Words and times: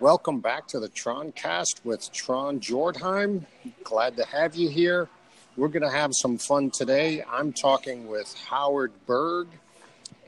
Welcome 0.00 0.40
back 0.40 0.66
to 0.68 0.80
the 0.80 0.88
Troncast 0.88 1.84
with 1.84 2.10
Tron 2.10 2.58
Jordheim. 2.58 3.44
Glad 3.84 4.16
to 4.16 4.24
have 4.24 4.56
you 4.56 4.70
here. 4.70 5.10
We're 5.58 5.68
going 5.68 5.82
to 5.82 5.90
have 5.90 6.14
some 6.14 6.38
fun 6.38 6.70
today. 6.70 7.22
I'm 7.30 7.52
talking 7.52 8.08
with 8.08 8.34
Howard 8.48 8.92
Berg, 9.04 9.48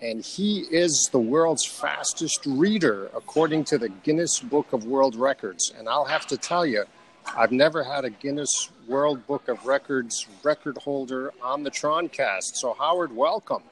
and 0.02 0.22
he 0.22 0.66
is 0.70 1.08
the 1.10 1.18
world's 1.18 1.64
fastest 1.64 2.44
reader 2.44 3.10
according 3.16 3.64
to 3.64 3.78
the 3.78 3.88
Guinness 3.88 4.40
Book 4.40 4.74
of 4.74 4.84
World 4.84 5.16
Records. 5.16 5.72
And 5.78 5.88
I'll 5.88 6.04
have 6.04 6.26
to 6.26 6.36
tell 6.36 6.66
you, 6.66 6.84
I've 7.34 7.50
never 7.50 7.82
had 7.82 8.04
a 8.04 8.10
Guinness 8.10 8.68
World 8.86 9.26
Book 9.26 9.48
of 9.48 9.64
Records 9.64 10.26
record 10.42 10.76
holder 10.76 11.32
on 11.42 11.62
the 11.62 11.70
Troncast. 11.70 12.56
So, 12.56 12.74
Howard, 12.74 13.16
welcome. 13.16 13.62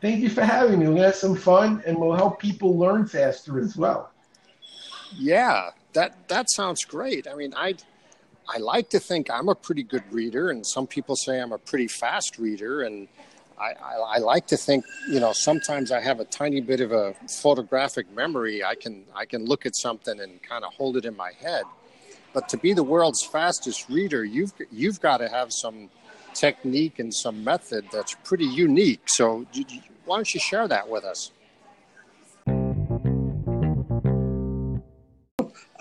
Thank 0.00 0.20
you 0.20 0.30
for 0.30 0.44
having 0.44 0.78
me. 0.78 0.86
We're 0.86 0.92
going 0.92 1.02
to 1.02 1.08
have 1.08 1.16
some 1.16 1.36
fun 1.36 1.82
and 1.84 1.98
we'll 1.98 2.16
help 2.16 2.40
people 2.40 2.78
learn 2.78 3.06
faster 3.06 3.60
as 3.60 3.76
well. 3.76 4.11
Yeah, 5.16 5.70
that 5.92 6.28
that 6.28 6.50
sounds 6.50 6.84
great. 6.84 7.26
I 7.26 7.34
mean, 7.34 7.54
I 7.56 7.74
I 8.48 8.58
like 8.58 8.90
to 8.90 9.00
think 9.00 9.30
I'm 9.30 9.48
a 9.48 9.54
pretty 9.54 9.82
good 9.82 10.04
reader, 10.10 10.50
and 10.50 10.66
some 10.66 10.86
people 10.86 11.16
say 11.16 11.40
I'm 11.40 11.52
a 11.52 11.58
pretty 11.58 11.88
fast 11.88 12.38
reader, 12.38 12.82
and 12.82 13.08
I, 13.58 13.74
I, 13.80 13.94
I, 14.16 14.18
like 14.18 14.46
to 14.48 14.56
think, 14.56 14.84
you 15.08 15.20
know, 15.20 15.32
sometimes 15.32 15.92
I 15.92 16.00
have 16.00 16.18
a 16.18 16.24
tiny 16.24 16.60
bit 16.60 16.80
of 16.80 16.90
a 16.90 17.14
photographic 17.28 18.12
memory. 18.14 18.64
I 18.64 18.74
can 18.74 19.04
I 19.14 19.24
can 19.24 19.44
look 19.44 19.66
at 19.66 19.76
something 19.76 20.18
and 20.20 20.42
kind 20.42 20.64
of 20.64 20.72
hold 20.74 20.96
it 20.96 21.04
in 21.04 21.16
my 21.16 21.32
head. 21.40 21.64
But 22.32 22.48
to 22.48 22.56
be 22.56 22.72
the 22.72 22.82
world's 22.82 23.22
fastest 23.22 23.88
reader, 23.88 24.24
you've 24.24 24.52
you've 24.70 25.00
got 25.00 25.18
to 25.18 25.28
have 25.28 25.52
some 25.52 25.90
technique 26.34 26.98
and 26.98 27.14
some 27.14 27.44
method 27.44 27.86
that's 27.92 28.16
pretty 28.24 28.46
unique. 28.46 29.02
So 29.06 29.46
why 30.06 30.16
don't 30.16 30.34
you 30.34 30.40
share 30.40 30.66
that 30.68 30.88
with 30.88 31.04
us? 31.04 31.30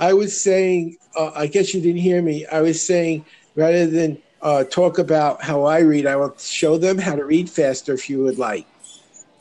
I 0.01 0.13
was 0.13 0.41
saying, 0.41 0.97
uh, 1.15 1.31
I 1.35 1.45
guess 1.45 1.75
you 1.75 1.79
didn't 1.79 2.01
hear 2.01 2.23
me. 2.23 2.47
I 2.47 2.61
was 2.61 2.81
saying 2.81 3.23
rather 3.55 3.85
than 3.85 4.17
uh, 4.41 4.63
talk 4.63 4.97
about 4.97 5.43
how 5.43 5.63
I 5.65 5.79
read, 5.79 6.07
I 6.07 6.15
will 6.15 6.35
show 6.39 6.79
them 6.79 6.97
how 6.97 7.15
to 7.15 7.23
read 7.23 7.47
faster 7.47 7.93
if 7.93 8.09
you 8.09 8.23
would 8.23 8.39
like. 8.39 8.65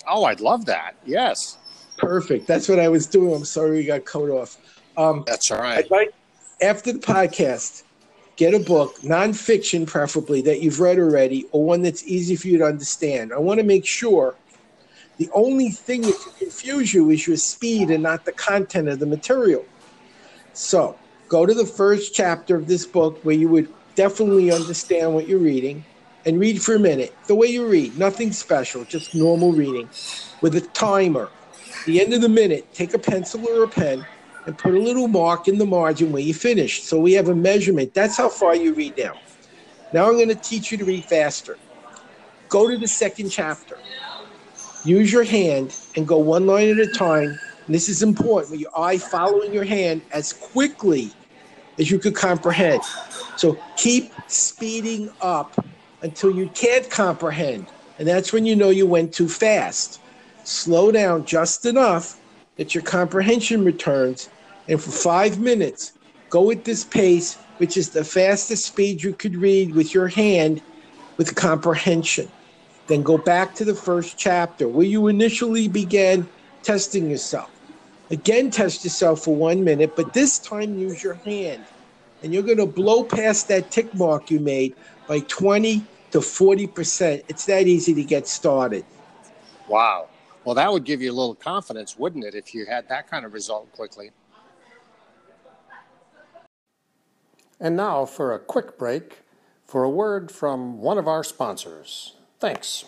Oh, 0.07 0.25
I'd 0.25 0.41
love 0.41 0.67
that. 0.67 0.97
Yes. 1.07 1.57
Perfect. 1.97 2.47
That's 2.47 2.69
what 2.69 2.79
I 2.79 2.89
was 2.89 3.07
doing. 3.07 3.35
I'm 3.35 3.45
sorry 3.47 3.71
we 3.79 3.85
got 3.85 4.05
cut 4.05 4.29
off. 4.29 4.59
Um, 4.99 5.25
That's 5.27 5.51
all 5.51 5.61
right. 5.61 5.79
I'd 5.79 5.91
like, 5.91 6.13
after 6.61 6.93
the 6.93 6.99
podcast, 6.99 7.85
get 8.37 8.53
a 8.53 8.61
book, 8.61 8.97
nonfiction 9.01 9.87
preferably, 9.87 10.43
that 10.43 10.61
you've 10.61 10.79
read 10.79 10.99
already, 10.99 11.47
or 11.53 11.65
one 11.65 11.81
that's 11.81 12.05
easy 12.05 12.37
for 12.37 12.49
you 12.49 12.59
to 12.59 12.65
understand. 12.65 13.33
I 13.33 13.39
want 13.39 13.61
to 13.61 13.65
make 13.65 13.87
sure 13.87 14.35
the 15.17 15.31
only 15.33 15.71
thing 15.71 16.03
that 16.03 16.19
can 16.23 16.33
confuse 16.33 16.93
you 16.93 17.09
is 17.09 17.27
your 17.27 17.39
speed 17.39 17.91
and 17.91 18.03
not 18.03 18.27
the 18.27 18.33
content 18.33 18.89
of 18.89 18.99
the 18.99 19.07
material. 19.07 19.65
So 20.53 20.97
go 21.29 21.47
to 21.47 21.55
the 21.55 21.67
first 21.67 22.15
chapter 22.15 22.57
of 22.57 22.67
this 22.67 22.87
book 22.87 23.19
where 23.23 23.35
you 23.35 23.49
would 23.49 23.73
definitely 23.95 24.53
understand 24.53 25.15
what 25.15 25.29
you're 25.29 25.39
reading 25.39 25.85
and 26.27 26.39
read 26.39 26.61
for 26.63 26.75
a 26.75 26.79
minute. 26.79 27.15
The 27.27 27.35
way 27.35 27.49
you 27.49 27.67
read, 27.67 27.99
nothing 27.99 28.33
special, 28.33 28.85
just 28.85 29.15
normal 29.15 29.53
reading 29.53 29.89
with 30.41 30.55
a 30.57 30.61
timer. 30.61 31.31
At 31.81 31.87
the 31.87 32.01
end 32.01 32.13
of 32.13 32.21
the 32.21 32.29
minute, 32.29 32.73
take 32.75 32.95
a 32.95 32.99
pencil 32.99 33.47
or 33.49 33.65
a 33.65 33.69
pen 33.69 34.05
and 34.47 34.57
put 34.57 34.75
a 34.75 34.79
little 34.79 35.09
mark 35.09 35.49
in 35.49 35.59
the 35.59 35.67
margin 35.67 36.13
where 36.13 36.23
you 36.23 36.35
finish. 36.35 36.83
So 36.83 36.99
we 36.99 37.13
have 37.13 37.29
a 37.29 37.35
measurement. 37.35 37.95
That's 37.95 38.17
how 38.17 38.29
far 38.29 38.55
you 38.55 38.75
read 38.75 38.97
now. 38.99 39.15
Now 39.93 40.07
I'm 40.09 40.15
going 40.15 40.29
to 40.29 40.35
teach 40.35 40.71
you 40.71 40.79
to 40.79 40.85
read 40.85 41.05
faster. 41.05 41.59
Go 42.49 42.69
to 42.69 42.77
the 42.77 42.89
second 42.89 43.31
chapter. 43.31 43.79
Use 44.85 45.13
your 45.13 45.25
hand 45.25 45.77
and 45.97 46.07
go 46.07 46.19
one 46.19 46.47
line 46.47 46.71
at 46.71 46.79
a 46.79 46.87
time 46.87 47.39
and 47.71 47.75
this 47.77 47.89
is 47.89 48.03
important 48.03 48.51
with 48.51 48.59
your 48.59 48.77
eye 48.77 48.99
following 48.99 49.55
your 49.55 49.63
hand 49.63 50.03
as 50.11 50.33
quickly 50.33 51.13
as 51.79 51.89
you 51.89 52.01
could 52.01 52.17
comprehend. 52.17 52.83
So 53.37 53.57
keep 53.77 54.13
speeding 54.27 55.09
up 55.21 55.65
until 56.03 56.35
you 56.35 56.49
can't 56.49 56.91
comprehend. 56.91 57.69
And 58.01 58.09
that's 58.09 58.33
when 58.33 58.45
you 58.45 58.57
know 58.57 58.71
you 58.71 58.89
went 58.89 59.15
too 59.15 59.29
fast. 59.29 60.01
Slow 60.43 60.91
down 60.91 61.27
just 61.27 61.65
enough 61.65 62.21
that 62.57 62.75
your 62.75 62.83
comprehension 62.83 63.65
returns. 63.65 64.29
And 64.67 64.83
for 64.83 64.91
five 64.91 65.39
minutes, 65.39 65.93
go 66.29 66.51
at 66.51 66.65
this 66.65 66.83
pace, 66.83 67.37
which 67.59 67.77
is 67.77 67.91
the 67.91 68.03
fastest 68.03 68.67
speed 68.67 69.01
you 69.01 69.13
could 69.13 69.37
read 69.37 69.77
with 69.77 69.95
your 69.95 70.09
hand 70.09 70.61
with 71.19 71.37
comprehension. 71.37 72.29
Then 72.89 73.05
go 73.05 73.17
back 73.17 73.55
to 73.55 73.65
the 73.65 73.77
first 73.77 74.19
chapter 74.19 74.67
where 74.67 74.87
you 74.87 75.07
initially 75.07 75.69
began 75.69 76.29
testing 76.65 77.09
yourself. 77.09 77.49
Again, 78.11 78.51
test 78.51 78.83
yourself 78.83 79.25
for 79.25 79.35
one 79.35 79.63
minute, 79.63 79.95
but 79.95 80.13
this 80.13 80.39
time 80.39 80.79
use 80.79 81.03
your 81.03 81.15
hand. 81.15 81.65
And 82.23 82.35
you're 82.35 82.43
going 82.43 82.59
to 82.59 82.67
blow 82.67 83.05
past 83.05 83.49
that 83.49 83.71
tick 83.71 83.95
mark 83.95 84.31
you 84.31 84.41
made 84.41 84.75
by 85.07 85.21
20 85.21 85.85
to 86.11 86.19
40%. 86.19 87.23
It's 87.29 87.47
that 87.47 87.67
easy 87.67 87.95
to 87.95 88.03
get 88.03 88.27
started. 88.27 88.85
Wow. 89.69 90.09
Well, 90.45 90.55
that 90.57 90.73
would 90.73 90.85
give 90.85 91.01
you 91.01 91.13
a 91.13 91.15
little 91.15 91.37
confidence, 91.37 91.97
wouldn't 91.99 92.25
it, 92.25 92.35
if 92.35 92.55
you 92.55 92.67
had 92.67 92.89
that 92.89 93.09
kind 93.09 93.25
of 93.25 93.33
result 93.33 93.71
quickly? 93.73 94.11
And 97.61 97.77
now 97.77 98.07
for 98.07 98.35
a 98.35 98.39
quick 98.39 98.77
break 98.79 99.19
for 99.67 99.85
a 99.85 99.91
word 99.91 100.33
from 100.33 100.81
one 100.81 100.99
of 100.99 101.07
our 101.07 101.23
sponsors. 101.23 102.15
Thanks. 102.41 102.87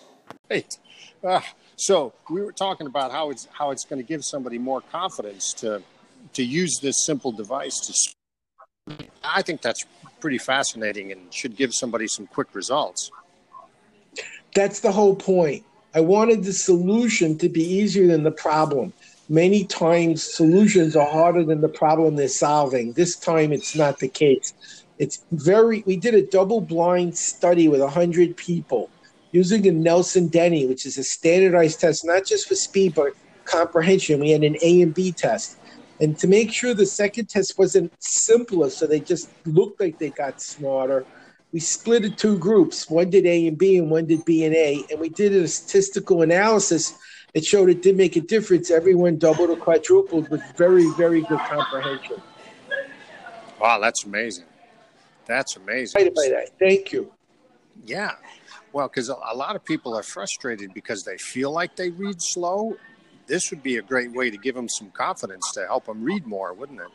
Great. 0.49 0.79
Uh, 1.23 1.41
so 1.83 2.13
we 2.31 2.41
were 2.41 2.53
talking 2.53 2.87
about 2.87 3.11
how 3.11 3.31
it's 3.31 3.49
how 3.53 3.73
it's 3.73 3.85
going 3.85 4.01
to 4.01 4.07
give 4.07 4.25
somebody 4.25 4.57
more 4.57 4.81
confidence 4.81 5.53
to 5.55 5.83
to 6.35 6.45
use 6.45 6.79
this 6.81 7.05
simple 7.05 7.33
device 7.33 7.77
to. 7.87 8.97
I 9.25 9.43
think 9.43 9.63
that's 9.63 9.85
pretty 10.21 10.39
fascinating 10.39 11.11
and 11.11 11.35
should 11.35 11.57
give 11.57 11.75
somebody 11.75 12.07
some 12.07 12.29
quick 12.29 12.55
results. 12.55 13.11
That's 14.55 14.79
the 14.81 14.93
whole 14.93 15.17
point. 15.17 15.65
I 15.95 16.01
wanted 16.01 16.45
the 16.45 16.53
solution 16.53 17.37
to 17.39 17.49
be 17.49 17.65
easier 17.65 18.07
than 18.07 18.23
the 18.23 18.31
problem. 18.31 18.93
Many 19.29 19.65
times, 19.65 20.23
solutions 20.23 20.95
are 20.95 21.07
harder 21.07 21.43
than 21.45 21.61
the 21.63 21.69
problem 21.69 22.15
they're 22.15 22.29
solving. 22.29 22.93
This 22.93 23.17
time, 23.17 23.53
it's 23.53 23.75
not 23.75 23.99
the 23.99 24.09
case. 24.09 24.53
It's 24.99 25.25
very, 25.33 25.83
we 25.87 25.97
did 25.97 26.15
a 26.15 26.23
double 26.23 26.61
blind 26.61 27.17
study 27.17 27.69
with 27.69 27.81
100 27.81 28.37
people 28.37 28.91
using 29.33 29.67
a 29.67 29.73
Nelson 29.73 30.29
Denny, 30.29 30.67
which 30.67 30.87
is 30.87 30.99
a 30.99 31.05
standardized 31.05 31.81
test, 31.81 32.05
not 32.05 32.25
just 32.25 32.47
for 32.47 32.55
speed, 32.55 32.95
but 32.95 33.13
comprehension. 33.45 34.21
We 34.21 34.31
had 34.31 34.45
an 34.45 34.57
A 34.63 34.83
and 34.83 34.95
B 34.95 35.11
test. 35.13 35.59
And 36.01 36.19
to 36.19 36.27
make 36.27 36.53
sure 36.53 36.75
the 36.75 36.87
second 36.87 37.29
test 37.29 37.59
wasn't 37.59 37.93
simpler, 37.99 38.71
so 38.71 38.87
they 38.87 39.01
just 39.01 39.31
looked 39.47 39.81
like 39.81 39.99
they 39.99 40.11
got 40.11 40.41
smarter, 40.41 41.05
we 41.53 41.61
split 41.61 42.05
it 42.05 42.17
two 42.17 42.39
groups. 42.39 42.89
One 42.89 43.11
did 43.11 43.27
A 43.27 43.47
and 43.47 43.59
B, 43.59 43.77
and 43.79 43.91
one 43.91 44.07
did 44.07 44.25
B 44.25 44.45
and 44.45 44.55
A. 44.55 44.85
And 44.91 45.01
we 45.01 45.11
did 45.11 45.33
a 45.35 45.47
statistical 45.47 46.23
analysis 46.23 46.95
that 47.35 47.45
showed 47.45 47.69
it 47.69 47.83
did 47.83 47.97
make 47.97 48.17
a 48.17 48.21
difference. 48.21 48.71
Everyone 48.71 49.19
doubled 49.19 49.51
or 49.51 49.57
quadrupled 49.57 50.31
with 50.31 50.43
very, 50.57 50.91
very 50.97 51.23
good 51.23 51.41
comprehension. 51.41 52.21
Wow, 53.61 53.79
that's 53.79 54.05
amazing. 54.05 54.47
That's 55.27 55.57
amazing. 55.57 56.03
That. 56.03 56.51
Thank 56.59 56.93
you. 56.93 57.13
Yeah. 57.85 58.13
Well, 58.73 58.89
because 58.89 59.09
a 59.09 59.37
lot 59.37 59.55
of 59.57 59.65
people 59.65 59.95
are 59.95 60.03
frustrated 60.03 60.73
because 60.73 61.05
they 61.05 61.19
feel 61.19 61.51
like 61.51 61.77
they 61.77 61.91
read 61.91 62.23
slow. 62.23 62.77
This 63.27 63.51
would 63.51 63.63
be 63.63 63.77
a 63.77 63.83
great 63.83 64.13
way 64.13 64.31
to 64.31 64.37
give 64.37 64.55
them 64.55 64.69
some 64.69 64.91
confidence 64.91 65.53
to 65.53 65.67
help 65.67 65.87
them 65.87 66.03
read 66.03 66.27
more, 66.27 66.53
wouldn't 66.55 66.81
it? 66.81 66.89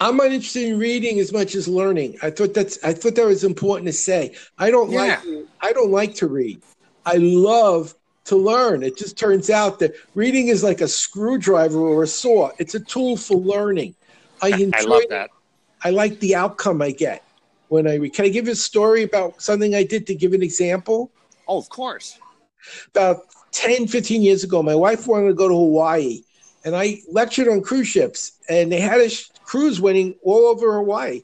I'm 0.00 0.16
not 0.16 0.26
interested 0.26 0.68
in 0.68 0.78
reading 0.78 1.18
as 1.18 1.32
much 1.32 1.54
as 1.54 1.66
learning. 1.68 2.16
I 2.22 2.30
thought 2.30 2.54
that's 2.54 2.82
I 2.84 2.92
thought 2.92 3.16
that 3.16 3.26
was 3.26 3.44
important 3.44 3.86
to 3.88 3.92
say. 3.92 4.34
I 4.58 4.70
don't 4.70 4.90
yeah. 4.90 5.20
like 5.24 5.46
I 5.60 5.72
don't 5.72 5.90
like 5.90 6.14
to 6.16 6.28
read. 6.28 6.62
I 7.04 7.16
love 7.16 7.94
to 8.26 8.36
learn. 8.36 8.82
It 8.82 8.96
just 8.96 9.18
turns 9.18 9.50
out 9.50 9.80
that 9.80 9.92
reading 10.14 10.48
is 10.48 10.62
like 10.62 10.80
a 10.80 10.88
screwdriver 10.88 11.78
or 11.78 12.04
a 12.04 12.06
saw. 12.06 12.50
It's 12.58 12.74
a 12.74 12.80
tool 12.80 13.16
for 13.16 13.36
learning. 13.36 13.96
I 14.40 14.48
enjoy 14.48 14.78
I 14.78 14.82
love 14.82 15.02
that. 15.10 15.30
I 15.82 15.90
like 15.90 16.20
the 16.20 16.36
outcome 16.36 16.80
I 16.80 16.92
get 16.92 17.24
when 17.70 17.86
I 17.86 17.94
read. 17.94 18.12
Can 18.12 18.24
I 18.24 18.28
give 18.28 18.46
you 18.46 18.52
a 18.52 18.56
story 18.56 19.04
about 19.04 19.40
something 19.40 19.74
I 19.74 19.84
did 19.84 20.06
to 20.08 20.14
give 20.14 20.32
an 20.34 20.42
example? 20.42 21.10
Oh, 21.46 21.58
of 21.58 21.68
course. 21.68 22.18
About 22.88 23.22
10, 23.52 23.86
15 23.86 24.22
years 24.22 24.44
ago, 24.44 24.62
my 24.62 24.74
wife 24.74 25.06
wanted 25.06 25.28
to 25.28 25.34
go 25.34 25.48
to 25.48 25.54
Hawaii, 25.54 26.22
and 26.64 26.76
I 26.76 26.98
lectured 27.10 27.48
on 27.48 27.62
cruise 27.62 27.86
ships, 27.86 28.32
and 28.48 28.70
they 28.70 28.80
had 28.80 29.00
a 29.00 29.08
cruise 29.44 29.80
winning 29.80 30.16
all 30.22 30.46
over 30.46 30.74
Hawaii. 30.74 31.22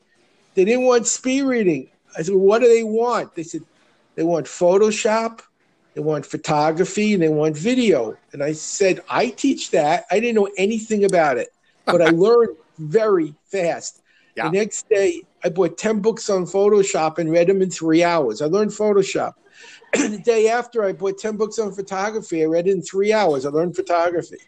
They 0.54 0.64
didn't 0.64 0.84
want 0.84 1.06
speed 1.06 1.42
reading. 1.42 1.90
I 2.16 2.22
said, 2.22 2.36
What 2.36 2.62
do 2.62 2.68
they 2.68 2.84
want? 2.84 3.34
They 3.34 3.42
said, 3.42 3.62
They 4.14 4.22
want 4.22 4.46
Photoshop, 4.46 5.40
they 5.94 6.00
want 6.00 6.24
photography, 6.24 7.14
and 7.14 7.22
they 7.22 7.28
want 7.28 7.56
video. 7.56 8.16
And 8.32 8.42
I 8.42 8.52
said, 8.52 9.00
I 9.10 9.30
teach 9.30 9.72
that. 9.72 10.04
I 10.12 10.20
didn't 10.20 10.36
know 10.36 10.48
anything 10.56 11.04
about 11.04 11.38
it, 11.38 11.48
but 11.84 12.00
I 12.00 12.10
learned 12.26 12.56
very 12.78 13.34
fast. 13.46 14.00
Yeah. 14.36 14.44
The 14.44 14.58
next 14.58 14.88
day, 14.88 15.22
I 15.46 15.48
bought 15.48 15.78
10 15.78 16.00
books 16.00 16.28
on 16.28 16.44
Photoshop 16.44 17.18
and 17.18 17.30
read 17.30 17.46
them 17.46 17.62
in 17.62 17.70
three 17.70 18.02
hours. 18.02 18.42
I 18.42 18.46
learned 18.46 18.72
Photoshop. 18.72 19.34
the 19.92 20.18
day 20.18 20.48
after, 20.48 20.84
I 20.84 20.92
bought 20.92 21.18
10 21.18 21.36
books 21.36 21.60
on 21.60 21.72
photography. 21.72 22.42
I 22.42 22.46
read 22.46 22.66
it 22.66 22.72
in 22.72 22.82
three 22.82 23.12
hours. 23.12 23.46
I 23.46 23.50
learned 23.50 23.76
photography. 23.76 24.38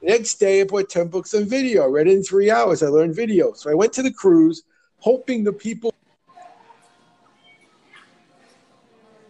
The 0.00 0.08
next 0.08 0.40
day, 0.40 0.60
I 0.60 0.64
bought 0.64 0.88
10 0.88 1.06
books 1.06 1.32
on 1.32 1.44
video. 1.44 1.84
I 1.84 1.86
read 1.86 2.08
it 2.08 2.14
in 2.14 2.24
three 2.24 2.50
hours. 2.50 2.82
I 2.82 2.88
learned 2.88 3.14
video. 3.14 3.52
So 3.52 3.70
I 3.70 3.74
went 3.74 3.92
to 3.92 4.02
the 4.02 4.12
cruise, 4.12 4.64
hoping 4.98 5.44
the 5.44 5.52
people. 5.52 5.94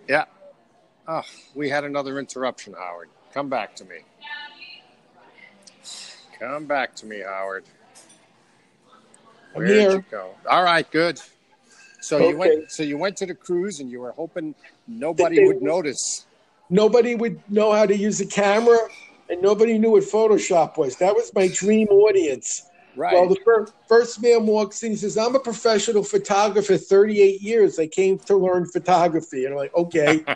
Yeah. 0.08 0.24
Oh, 1.06 1.24
we 1.54 1.68
had 1.68 1.84
another 1.84 2.18
interruption, 2.20 2.72
Howard. 2.72 3.10
Come 3.34 3.50
back 3.50 3.76
to 3.76 3.84
me. 3.84 3.98
Come 6.40 6.64
back 6.64 6.96
to 6.96 7.06
me, 7.06 7.20
Howard. 7.20 7.64
I'm 9.54 9.62
Where'd 9.62 9.70
here. 9.70 9.90
you 9.92 10.04
go? 10.10 10.34
All 10.48 10.62
right, 10.62 10.88
good. 10.90 11.20
So 12.00 12.16
Okay. 12.16 12.28
you 12.30 12.36
went. 12.36 12.70
So 12.72 12.82
you 12.82 12.98
went 12.98 13.16
to 13.18 13.26
the 13.26 13.34
cruise, 13.34 13.80
and 13.80 13.90
you 13.90 14.00
were 14.00 14.12
hoping 14.12 14.54
nobody 14.88 15.36
They- 15.36 15.44
would 15.44 15.62
notice. 15.74 16.26
Nobody 16.70 17.14
would 17.14 17.40
know 17.50 17.72
how 17.72 17.84
to 17.86 17.94
use 17.96 18.20
a 18.20 18.26
camera, 18.26 18.78
and 19.28 19.42
nobody 19.42 19.78
knew 19.78 19.90
what 19.90 20.04
Photoshop 20.04 20.78
was. 20.78 20.96
That 20.96 21.14
was 21.14 21.30
my 21.34 21.48
dream 21.48 21.88
audience. 21.88 22.62
Right. 22.96 23.12
Well, 23.14 23.28
the 23.28 23.36
fir- 23.44 23.66
first 23.88 24.20
man 24.22 24.46
walks 24.46 24.82
in. 24.82 24.90
He 24.92 24.96
says, 24.96 25.16
"I'm 25.18 25.34
a 25.34 25.40
professional 25.40 26.02
photographer. 26.02 26.76
38 26.76 27.40
years. 27.40 27.78
I 27.78 27.86
came 27.86 28.18
to 28.20 28.36
learn 28.36 28.66
photography." 28.66 29.44
And 29.44 29.54
I'm 29.54 29.58
like, 29.58 29.74
"Okay." 29.74 30.24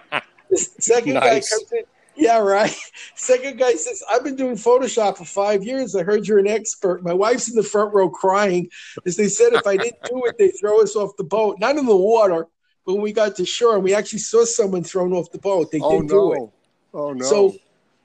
The 0.48 0.58
second 0.78 1.14
guy 1.14 1.20
Nice. 1.34 1.50
comes 1.52 1.72
in. 1.72 1.82
Yeah, 2.16 2.38
right. 2.38 2.74
Second 3.14 3.58
guy 3.58 3.74
says, 3.74 4.02
"I've 4.10 4.24
been 4.24 4.36
doing 4.36 4.56
Photoshop 4.56 5.18
for 5.18 5.24
five 5.24 5.64
years. 5.64 5.94
I 5.94 6.02
heard 6.02 6.26
you're 6.26 6.38
an 6.38 6.48
expert." 6.48 7.02
My 7.02 7.12
wife's 7.12 7.48
in 7.48 7.56
the 7.56 7.62
front 7.62 7.94
row 7.94 8.08
crying, 8.08 8.70
as 9.04 9.16
they 9.16 9.28
said, 9.28 9.52
if 9.52 9.66
I 9.66 9.76
didn't 9.76 10.02
do 10.04 10.24
it, 10.24 10.38
they 10.38 10.48
throw 10.48 10.80
us 10.80 10.96
off 10.96 11.16
the 11.16 11.24
boat. 11.24 11.58
Not 11.60 11.76
in 11.76 11.86
the 11.86 11.96
water, 11.96 12.46
but 12.84 12.94
when 12.94 13.02
we 13.02 13.12
got 13.12 13.36
to 13.36 13.44
shore, 13.44 13.74
and 13.74 13.84
we 13.84 13.94
actually 13.94 14.20
saw 14.20 14.44
someone 14.44 14.82
thrown 14.82 15.12
off 15.12 15.30
the 15.30 15.38
boat. 15.38 15.70
They 15.70 15.80
oh 15.80 15.90
didn't 15.90 16.08
do 16.08 16.32
it. 16.32 16.38
no. 16.38 16.52
Oh 16.94 17.12
no. 17.12 17.24
So 17.24 17.54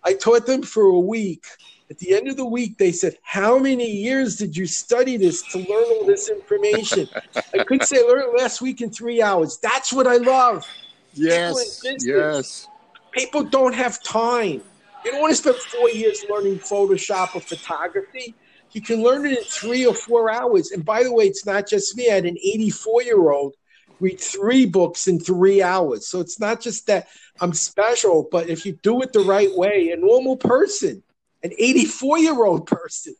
I 0.03 0.13
taught 0.13 0.45
them 0.45 0.63
for 0.63 0.83
a 0.83 0.99
week. 0.99 1.45
At 1.89 1.99
the 1.99 2.15
end 2.15 2.29
of 2.29 2.37
the 2.37 2.45
week, 2.45 2.77
they 2.77 2.93
said, 2.93 3.17
How 3.21 3.59
many 3.59 3.85
years 3.85 4.37
did 4.37 4.55
you 4.55 4.65
study 4.65 5.17
this 5.17 5.41
to 5.51 5.57
learn 5.59 5.83
all 5.91 6.05
this 6.05 6.29
information? 6.29 7.09
I 7.53 7.65
could 7.65 7.83
say, 7.83 7.97
I 7.97 8.01
learned 8.03 8.37
last 8.37 8.61
week 8.61 8.79
in 8.79 8.89
three 8.89 9.21
hours. 9.21 9.57
That's 9.57 9.91
what 9.91 10.07
I 10.07 10.15
love. 10.15 10.65
yes. 11.13 11.83
Yes. 11.99 12.67
People 13.11 13.43
don't 13.43 13.73
have 13.75 14.01
time. 14.03 14.61
You 15.05 15.11
don't 15.11 15.21
want 15.21 15.31
to 15.31 15.35
spend 15.35 15.57
four 15.57 15.89
years 15.89 16.23
learning 16.29 16.59
Photoshop 16.59 17.35
or 17.35 17.41
photography. 17.41 18.35
You 18.71 18.81
can 18.81 19.03
learn 19.03 19.25
it 19.25 19.37
in 19.39 19.43
three 19.45 19.85
or 19.85 19.93
four 19.93 20.31
hours. 20.31 20.71
And 20.71 20.85
by 20.85 21.03
the 21.03 21.13
way, 21.13 21.25
it's 21.25 21.45
not 21.45 21.67
just 21.67 21.97
me. 21.97 22.09
I 22.09 22.15
had 22.15 22.25
an 22.25 22.37
84 22.37 23.03
year 23.03 23.31
old 23.31 23.55
read 23.99 24.19
three 24.19 24.65
books 24.65 25.07
in 25.07 25.19
three 25.19 25.61
hours. 25.61 26.07
So 26.07 26.19
it's 26.19 26.39
not 26.39 26.61
just 26.61 26.87
that 26.87 27.07
I'm 27.39 27.53
special, 27.53 28.27
but 28.31 28.49
if 28.49 28.65
you 28.65 28.73
do 28.81 29.01
it 29.01 29.13
the 29.13 29.21
right 29.21 29.49
way, 29.53 29.91
a 29.91 29.97
normal 29.97 30.37
person, 30.37 31.03
an 31.43 31.51
84 31.57 32.19
year 32.19 32.43
old 32.45 32.67
person, 32.67 33.15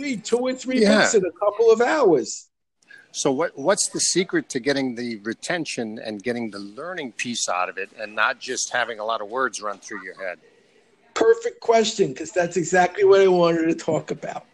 read 0.00 0.24
two 0.24 0.38
or 0.38 0.54
three 0.54 0.80
Yeah. 0.80 0.96
books 0.96 1.14
in 1.14 1.24
a 1.24 1.44
couple 1.44 1.70
of 1.70 1.80
hours. 1.80 2.48
So 3.14 3.30
what 3.30 3.56
what's 3.58 3.88
the 3.90 4.00
secret 4.00 4.48
to 4.48 4.58
getting 4.58 4.94
the 4.94 5.18
retention 5.18 5.98
and 5.98 6.22
getting 6.22 6.50
the 6.50 6.58
learning 6.58 7.12
piece 7.12 7.46
out 7.48 7.68
of 7.68 7.76
it, 7.76 7.90
and 7.98 8.14
not 8.14 8.40
just 8.40 8.72
having 8.72 8.98
a 8.98 9.04
lot 9.04 9.20
of 9.20 9.28
words 9.28 9.60
run 9.60 9.78
through 9.78 10.02
your 10.02 10.14
head? 10.14 10.38
Perfect 11.14 11.60
question, 11.60 12.08
because 12.12 12.32
that's 12.32 12.56
exactly 12.56 13.04
what 13.04 13.20
I 13.20 13.28
wanted 13.28 13.66
to 13.66 13.74
talk 13.74 14.10
about. 14.10 14.46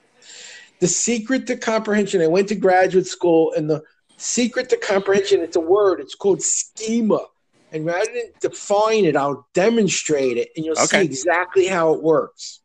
The 0.80 0.88
secret 0.88 1.46
to 1.46 1.56
comprehension. 1.56 2.20
I 2.20 2.26
went 2.26 2.48
to 2.48 2.56
graduate 2.56 3.06
school, 3.06 3.52
and 3.56 3.70
the 3.70 3.82
secret 4.16 4.68
to 4.70 4.76
comprehension, 4.76 5.40
it's 5.40 5.56
a 5.56 5.60
word, 5.60 6.00
it's 6.00 6.16
called 6.16 6.42
schema. 6.42 7.26
And 7.70 7.86
rather 7.86 8.10
than 8.12 8.32
define 8.40 9.04
it, 9.04 9.14
I'll 9.14 9.46
demonstrate 9.54 10.36
it, 10.36 10.48
and 10.56 10.64
you'll 10.64 10.74
see 10.74 11.00
exactly 11.00 11.66
how 11.66 11.94
it 11.94 12.02
works. 12.02 12.60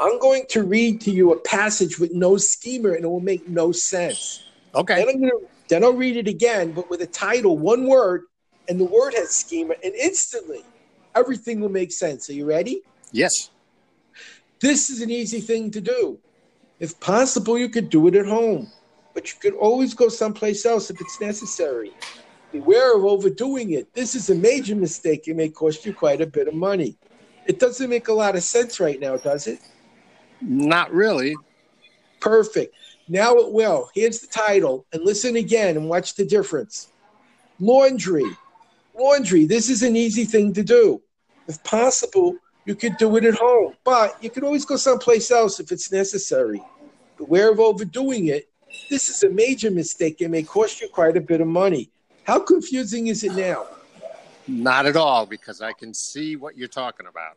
I'm 0.00 0.18
going 0.18 0.46
to 0.50 0.64
read 0.64 1.00
to 1.02 1.12
you 1.12 1.32
a 1.32 1.38
passage 1.38 2.00
with 2.00 2.12
no 2.12 2.36
schema, 2.36 2.90
and 2.90 3.04
it 3.04 3.08
will 3.08 3.20
make 3.20 3.48
no 3.48 3.70
sense. 3.70 4.43
Okay. 4.74 4.96
Then 4.96 5.08
I'm 5.08 5.20
gonna 5.20 5.46
then 5.68 5.84
I'll 5.84 5.94
read 5.94 6.16
it 6.16 6.28
again, 6.28 6.72
but 6.72 6.90
with 6.90 7.00
a 7.00 7.06
title, 7.06 7.56
one 7.58 7.86
word, 7.86 8.24
and 8.68 8.78
the 8.78 8.84
word 8.84 9.14
has 9.14 9.30
schema, 9.30 9.74
and 9.82 9.94
instantly 9.94 10.62
everything 11.14 11.60
will 11.60 11.70
make 11.70 11.92
sense. 11.92 12.28
Are 12.28 12.34
you 12.34 12.46
ready? 12.46 12.82
Yes. 13.12 13.50
This 14.60 14.90
is 14.90 15.00
an 15.00 15.10
easy 15.10 15.40
thing 15.40 15.70
to 15.72 15.80
do. 15.80 16.18
If 16.80 16.98
possible, 17.00 17.58
you 17.58 17.68
could 17.68 17.88
do 17.88 18.08
it 18.08 18.14
at 18.14 18.26
home, 18.26 18.70
but 19.14 19.32
you 19.32 19.38
could 19.40 19.54
always 19.54 19.94
go 19.94 20.08
someplace 20.08 20.66
else 20.66 20.90
if 20.90 21.00
it's 21.00 21.20
necessary. 21.20 21.92
Beware 22.52 22.96
of 22.96 23.04
overdoing 23.04 23.72
it. 23.72 23.92
This 23.94 24.14
is 24.14 24.30
a 24.30 24.34
major 24.34 24.76
mistake. 24.76 25.26
It 25.26 25.36
may 25.36 25.48
cost 25.48 25.84
you 25.84 25.92
quite 25.92 26.20
a 26.20 26.26
bit 26.26 26.48
of 26.48 26.54
money. 26.54 26.96
It 27.46 27.58
doesn't 27.58 27.90
make 27.90 28.08
a 28.08 28.12
lot 28.12 28.36
of 28.36 28.42
sense 28.42 28.80
right 28.80 28.98
now, 28.98 29.16
does 29.16 29.46
it? 29.46 29.60
Not 30.40 30.92
really. 30.92 31.34
Perfect. 32.20 32.74
Now 33.08 33.36
it 33.36 33.52
will. 33.52 33.90
Here's 33.94 34.20
the 34.20 34.26
title, 34.26 34.86
and 34.92 35.04
listen 35.04 35.36
again 35.36 35.76
and 35.76 35.88
watch 35.88 36.14
the 36.14 36.24
difference. 36.24 36.88
Laundry. 37.60 38.24
Laundry. 38.98 39.44
This 39.44 39.68
is 39.68 39.82
an 39.82 39.96
easy 39.96 40.24
thing 40.24 40.52
to 40.54 40.62
do. 40.62 41.02
If 41.46 41.62
possible, 41.64 42.36
you 42.64 42.74
could 42.74 42.96
do 42.96 43.14
it 43.16 43.24
at 43.24 43.34
home, 43.34 43.74
but 43.84 44.16
you 44.22 44.30
could 44.30 44.44
always 44.44 44.64
go 44.64 44.76
someplace 44.76 45.30
else 45.30 45.60
if 45.60 45.70
it's 45.70 45.92
necessary. 45.92 46.62
Beware 47.18 47.52
of 47.52 47.60
overdoing 47.60 48.28
it. 48.28 48.48
This 48.88 49.08
is 49.08 49.22
a 49.22 49.30
major 49.30 49.70
mistake. 49.70 50.20
It 50.20 50.28
may 50.28 50.42
cost 50.42 50.80
you 50.80 50.88
quite 50.88 51.16
a 51.16 51.20
bit 51.20 51.40
of 51.40 51.46
money. 51.46 51.90
How 52.24 52.40
confusing 52.40 53.08
is 53.08 53.22
it 53.22 53.34
now? 53.34 53.66
Not 54.48 54.86
at 54.86 54.96
all, 54.96 55.26
because 55.26 55.60
I 55.60 55.72
can 55.72 55.92
see 55.92 56.36
what 56.36 56.56
you're 56.56 56.68
talking 56.68 57.06
about. 57.06 57.34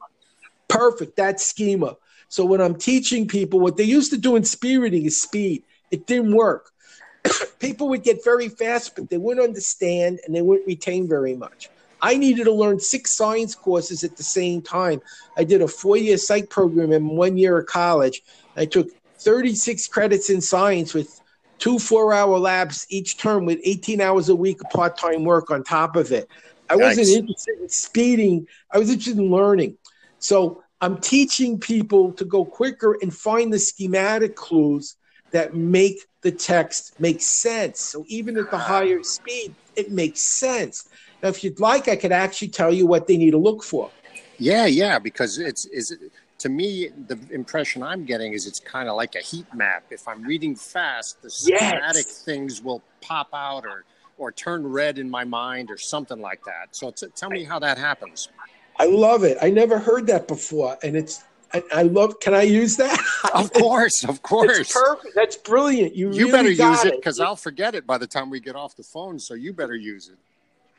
Perfect. 0.68 1.16
That's 1.16 1.46
schema. 1.46 1.98
So 2.30 2.46
when 2.46 2.62
I'm 2.62 2.76
teaching 2.76 3.28
people, 3.28 3.60
what 3.60 3.78
they 3.78 3.84
used 3.84 4.12
to 4.12 4.18
do 4.18 4.36
in 4.36 4.44
speed 4.44 4.78
reading 4.78 5.06
is 5.06 5.22
speed. 5.22 5.64
It 5.92 6.06
didn't 6.08 6.36
work. 6.36 6.72
people 7.60 7.90
would 7.90 8.04
get 8.04 8.24
very 8.24 8.50
fast, 8.50 8.96
but 8.96 9.10
they 9.10 9.18
wouldn't 9.18 9.46
understand 9.46 10.20
and 10.26 10.36
they 10.36 10.42
wouldn't 10.42 10.68
retain 10.68 11.08
very 11.08 11.36
much. 11.36 11.70
I 12.02 12.16
needed 12.16 12.44
to 12.44 12.52
learn 12.52 12.80
six 12.80 13.16
science 13.16 13.56
courses 13.56 14.04
at 14.04 14.18
the 14.18 14.24
same 14.24 14.62
time. 14.62 15.02
I 15.36 15.44
did 15.44 15.62
a 15.62 15.68
four-year 15.68 16.18
psych 16.18 16.50
program 16.50 16.92
in 16.92 17.08
one 17.08 17.38
year 17.38 17.58
of 17.58 17.66
college. 17.66 18.22
I 18.56 18.66
took 18.66 18.90
36 19.20 19.88
credits 19.88 20.30
in 20.30 20.42
science 20.42 20.94
with 20.94 21.20
two 21.58 21.80
four-hour 21.80 22.38
labs 22.38 22.86
each 22.90 23.18
term 23.18 23.46
with 23.46 23.60
18 23.64 24.00
hours 24.00 24.30
a 24.30 24.36
week 24.36 24.62
of 24.62 24.70
part-time 24.70 25.24
work 25.24 25.50
on 25.50 25.64
top 25.64 25.96
of 25.96 26.12
it. 26.12 26.30
I 26.70 26.76
wasn't 26.76 27.08
interested 27.08 27.60
in 27.62 27.70
speeding. 27.70 28.48
I 28.70 28.78
was 28.78 28.90
interested 28.90 29.18
in 29.18 29.32
learning. 29.32 29.78
So 30.20 30.64
I'm 30.82 31.00
teaching 31.00 31.60
people 31.60 32.14
to 32.14 32.26
go 32.26 32.46
quicker 32.46 32.98
and 33.02 33.14
find 33.14 33.52
the 33.52 33.60
schematic 33.60 34.36
clues 34.36 34.96
that 35.32 35.56
make 35.56 35.98
the 36.22 36.32
text 36.32 36.94
make 37.00 37.22
sense. 37.22 37.82
So 37.82 38.06
even 38.08 38.38
at 38.38 38.52
the 38.52 38.58
higher 38.58 39.02
speed, 39.04 39.56
it 39.76 39.92
makes 39.92 40.22
sense. 40.22 40.88
Now, 41.22 41.30
if 41.30 41.44
you'd 41.44 41.60
like, 41.60 41.88
I 41.88 41.96
could 41.96 42.12
actually 42.12 42.50
tell 42.50 42.74
you 42.74 42.86
what 42.86 43.08
they 43.08 43.18
need 43.18 43.32
to 43.32 43.38
look 43.38 43.64
for. 43.64 43.92
Yeah, 44.40 44.68
yeah, 44.68 45.00
because 45.00 45.40
it's 45.40 45.66
is 45.66 45.92
it 45.92 46.00
to 46.40 46.50
me 46.50 46.90
the 47.08 47.18
impression 47.32 47.82
I'm 47.82 48.06
getting 48.06 48.34
is 48.34 48.46
it's 48.46 48.60
kind 48.60 48.88
of 48.88 48.96
like 48.96 49.16
a 49.16 49.20
heat 49.22 49.48
map. 49.54 49.86
If 49.90 50.08
I'm 50.08 50.22
reading 50.22 50.56
fast, 50.56 51.22
the 51.22 51.30
Yes. 51.30 51.72
schematic 51.72 52.06
things 52.26 52.62
will 52.62 52.84
pop 53.02 53.30
out 53.34 53.66
or 53.66 53.84
or 54.18 54.32
turn 54.32 54.66
red 54.66 54.98
in 54.98 55.10
my 55.10 55.24
mind 55.24 55.70
or 55.70 55.78
something 55.78 56.20
like 56.20 56.44
that. 56.46 56.70
So 56.72 56.92
t- 56.92 57.08
tell 57.16 57.30
me 57.30 57.44
how 57.44 57.60
that 57.60 57.78
happens. 57.78 58.30
I 58.80 58.86
love 58.86 59.24
it. 59.24 59.38
I 59.42 59.50
never 59.50 59.80
heard 59.80 60.08
that 60.08 60.28
before, 60.28 60.78
and 60.84 60.96
it's 60.96 61.24
I, 61.54 61.64
I 61.74 61.82
love. 61.84 62.20
Can 62.20 62.34
I 62.34 62.44
use 62.44 62.76
that? 62.78 63.00
Of 63.34 63.52
course, 63.62 64.04
of 64.04 64.10
It's 64.12 64.20
course. 64.20 64.74
perfect. 64.74 65.16
That's 65.16 65.38
brilliant. 65.38 65.96
You 65.96 66.12
You 66.12 66.28
really 66.28 66.32
better 66.56 66.72
use 66.72 66.86
it 66.86 66.96
because 66.98 67.20
I'll 67.20 67.36
forget 67.36 67.74
it 67.76 67.88
by 67.88 67.98
the 67.98 68.08
time 68.08 68.30
we 68.30 68.40
get 68.40 68.56
off 68.56 68.76
the 68.76 68.84
phone. 68.84 69.18
So 69.18 69.34
you 69.34 69.54
better 69.54 69.76
use 69.76 70.10
it. 70.10 70.18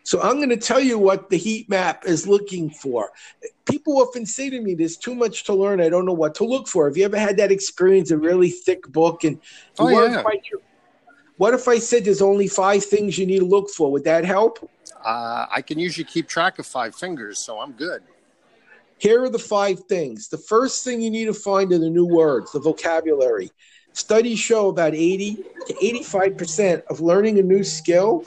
So 0.04 0.22
I'm 0.22 0.36
going 0.36 0.48
to 0.48 0.56
tell 0.56 0.80
you 0.80 0.98
what 0.98 1.28
the 1.28 1.36
heat 1.36 1.68
map 1.68 2.04
is 2.06 2.26
looking 2.26 2.70
for. 2.70 3.10
People 3.66 3.98
often 4.00 4.24
say 4.24 4.48
to 4.48 4.60
me, 4.60 4.74
"There's 4.74 4.96
too 4.96 5.14
much 5.14 5.44
to 5.44 5.54
learn. 5.54 5.80
I 5.80 5.88
don't 5.88 6.06
know 6.06 6.14
what 6.14 6.34
to 6.36 6.44
look 6.44 6.68
for." 6.68 6.86
Have 6.86 6.96
you 6.96 7.04
ever 7.04 7.18
had 7.18 7.36
that 7.38 7.50
experience? 7.52 8.10
A 8.10 8.16
really 8.16 8.50
thick 8.50 8.86
book, 8.88 9.24
and 9.24 9.40
Oh, 9.78 9.88
yeah. 9.88 10.22
What 11.36 11.54
if 11.54 11.68
I 11.68 11.78
said 11.78 12.04
there's 12.04 12.22
only 12.22 12.48
five 12.48 12.84
things 12.84 13.16
you 13.16 13.24
need 13.26 13.38
to 13.38 13.44
look 13.44 13.70
for? 13.70 13.92
Would 13.92 14.04
that 14.04 14.24
help? 14.24 14.68
Uh, 15.04 15.46
I 15.50 15.62
can 15.62 15.78
usually 15.78 16.04
keep 16.04 16.28
track 16.28 16.58
of 16.58 16.66
five 16.66 16.94
fingers, 16.94 17.38
so 17.38 17.60
I'm 17.60 17.72
good. 17.72 18.02
Here 18.98 19.22
are 19.22 19.28
the 19.28 19.38
five 19.38 19.80
things. 19.84 20.28
The 20.28 20.38
first 20.38 20.84
thing 20.84 21.00
you 21.00 21.10
need 21.10 21.26
to 21.26 21.34
find 21.34 21.72
are 21.72 21.78
the 21.78 21.90
new 21.90 22.06
words, 22.06 22.52
the 22.52 22.60
vocabulary. 22.60 23.50
Studies 23.92 24.38
show 24.38 24.68
about 24.68 24.94
80 24.94 25.36
to 25.66 25.74
85% 25.74 26.82
of 26.86 27.00
learning 27.00 27.38
a 27.38 27.42
new 27.42 27.62
skill 27.62 28.24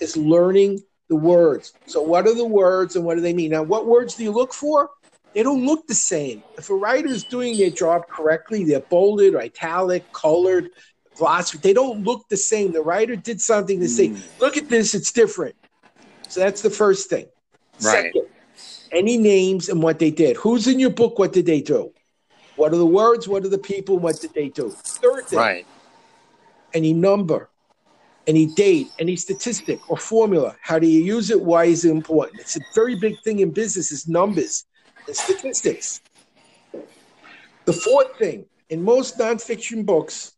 is 0.00 0.16
learning 0.16 0.80
the 1.08 1.16
words. 1.16 1.74
So, 1.86 2.00
what 2.02 2.26
are 2.26 2.34
the 2.34 2.46
words 2.46 2.96
and 2.96 3.04
what 3.04 3.16
do 3.16 3.20
they 3.20 3.34
mean? 3.34 3.50
Now, 3.50 3.62
what 3.62 3.86
words 3.86 4.14
do 4.14 4.22
you 4.22 4.32
look 4.32 4.54
for? 4.54 4.90
They 5.34 5.42
don't 5.42 5.64
look 5.64 5.86
the 5.86 5.94
same. 5.94 6.42
If 6.58 6.70
a 6.70 6.74
writer 6.74 7.08
is 7.08 7.24
doing 7.24 7.56
their 7.56 7.70
job 7.70 8.06
correctly, 8.08 8.64
they're 8.64 8.80
bolded, 8.80 9.34
italic, 9.34 10.10
colored, 10.12 10.70
glossary. 11.16 11.60
They 11.62 11.72
don't 11.72 12.04
look 12.04 12.28
the 12.28 12.36
same. 12.36 12.72
The 12.72 12.82
writer 12.82 13.16
did 13.16 13.40
something 13.40 13.80
to 13.80 13.88
say, 13.88 14.14
look 14.40 14.56
at 14.56 14.68
this, 14.68 14.94
it's 14.94 15.12
different. 15.12 15.54
So, 16.32 16.40
that's 16.40 16.62
the 16.62 16.70
first 16.70 17.10
thing. 17.10 17.26
Right. 17.82 18.10
Second, 18.10 18.26
any 18.90 19.18
names 19.18 19.68
and 19.68 19.82
what 19.82 19.98
they 19.98 20.10
did. 20.10 20.34
Who's 20.38 20.66
in 20.66 20.78
your 20.78 20.88
book? 20.88 21.18
What 21.18 21.34
did 21.34 21.44
they 21.44 21.60
do? 21.60 21.92
What 22.56 22.72
are 22.72 22.76
the 22.78 22.86
words? 22.86 23.28
What 23.28 23.44
are 23.44 23.50
the 23.50 23.58
people? 23.58 23.98
What 23.98 24.18
did 24.18 24.32
they 24.32 24.48
do? 24.48 24.70
Third 24.70 25.26
thing, 25.26 25.38
Right. 25.38 25.66
any 26.72 26.94
number, 26.94 27.50
any 28.26 28.46
date, 28.46 28.88
any 28.98 29.14
statistic 29.14 29.78
or 29.90 29.98
formula. 29.98 30.56
How 30.62 30.78
do 30.78 30.86
you 30.86 31.02
use 31.02 31.28
it? 31.28 31.38
Why 31.38 31.66
is 31.66 31.84
it 31.84 31.90
important? 31.90 32.40
It's 32.40 32.56
a 32.56 32.60
very 32.74 32.94
big 32.94 33.20
thing 33.24 33.40
in 33.40 33.50
business 33.50 33.92
is 33.92 34.08
numbers 34.08 34.64
and 35.06 35.14
statistics. 35.14 36.00
The 37.66 37.74
fourth 37.74 38.16
thing, 38.16 38.46
in 38.70 38.82
most 38.82 39.18
nonfiction 39.18 39.84
books, 39.84 40.32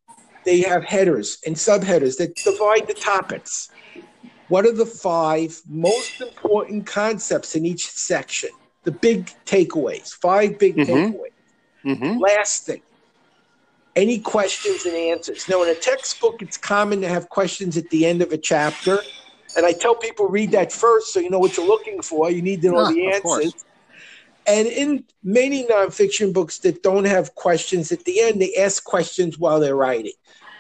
they 0.45 0.61
have 0.63 0.83
headers 0.83 1.39
and 1.47 1.55
subheaders 1.55 2.19
that 2.19 2.35
divide 2.35 2.89
the 2.89 2.95
topics. 2.95 3.71
What 4.49 4.67
are 4.67 4.73
the 4.73 4.87
five 4.87 5.61
most 5.69 6.21
important 6.21 6.87
concepts 6.87 7.55
in 7.55 7.65
each 7.65 7.87
section? 7.91 8.51
The 8.85 8.93
big 8.93 9.31
takeaways, 9.47 10.13
five 10.13 10.59
big 10.59 10.77
Mhm. 10.77 10.87
takeaways. 10.87 11.31
Mm-hmm. 11.85 12.19
Last 12.19 12.67
thing, 12.67 12.83
any 13.97 14.19
questions 14.19 14.85
and 14.87 14.95
answers. 14.95 15.49
Now, 15.49 15.63
in 15.63 15.69
a 15.69 15.75
textbook, 15.75 16.43
it's 16.43 16.57
common 16.57 17.01
to 17.03 17.09
have 17.09 17.29
questions 17.29 17.77
at 17.77 17.89
the 17.91 18.07
end 18.07 18.23
of 18.23 18.33
a 18.33 18.39
chapter. 18.39 19.01
And 19.57 19.65
I 19.65 19.73
tell 19.73 19.95
people 19.95 20.27
read 20.27 20.51
that 20.53 20.73
first 20.73 21.13
so 21.13 21.21
you 21.21 21.31
know 21.31 21.39
what 21.39 21.57
you're 21.57 21.67
looking 21.67 22.03
for. 22.03 22.31
You 22.31 22.43
need 22.43 22.61
to 22.63 22.71
know 22.71 22.79
Ah, 22.81 22.91
the 22.91 23.07
answers. 23.07 23.55
And 24.47 24.67
in 24.67 25.05
many 25.23 25.65
nonfiction 25.65 26.33
books 26.33 26.59
that 26.59 26.83
don't 26.83 27.05
have 27.05 27.35
questions 27.35 27.93
at 27.93 28.05
the 28.05 28.21
end, 28.21 28.43
they 28.43 28.55
ask 28.57 28.83
questions 28.85 29.39
while 29.39 29.61
they're 29.61 29.77
writing. 29.77 30.13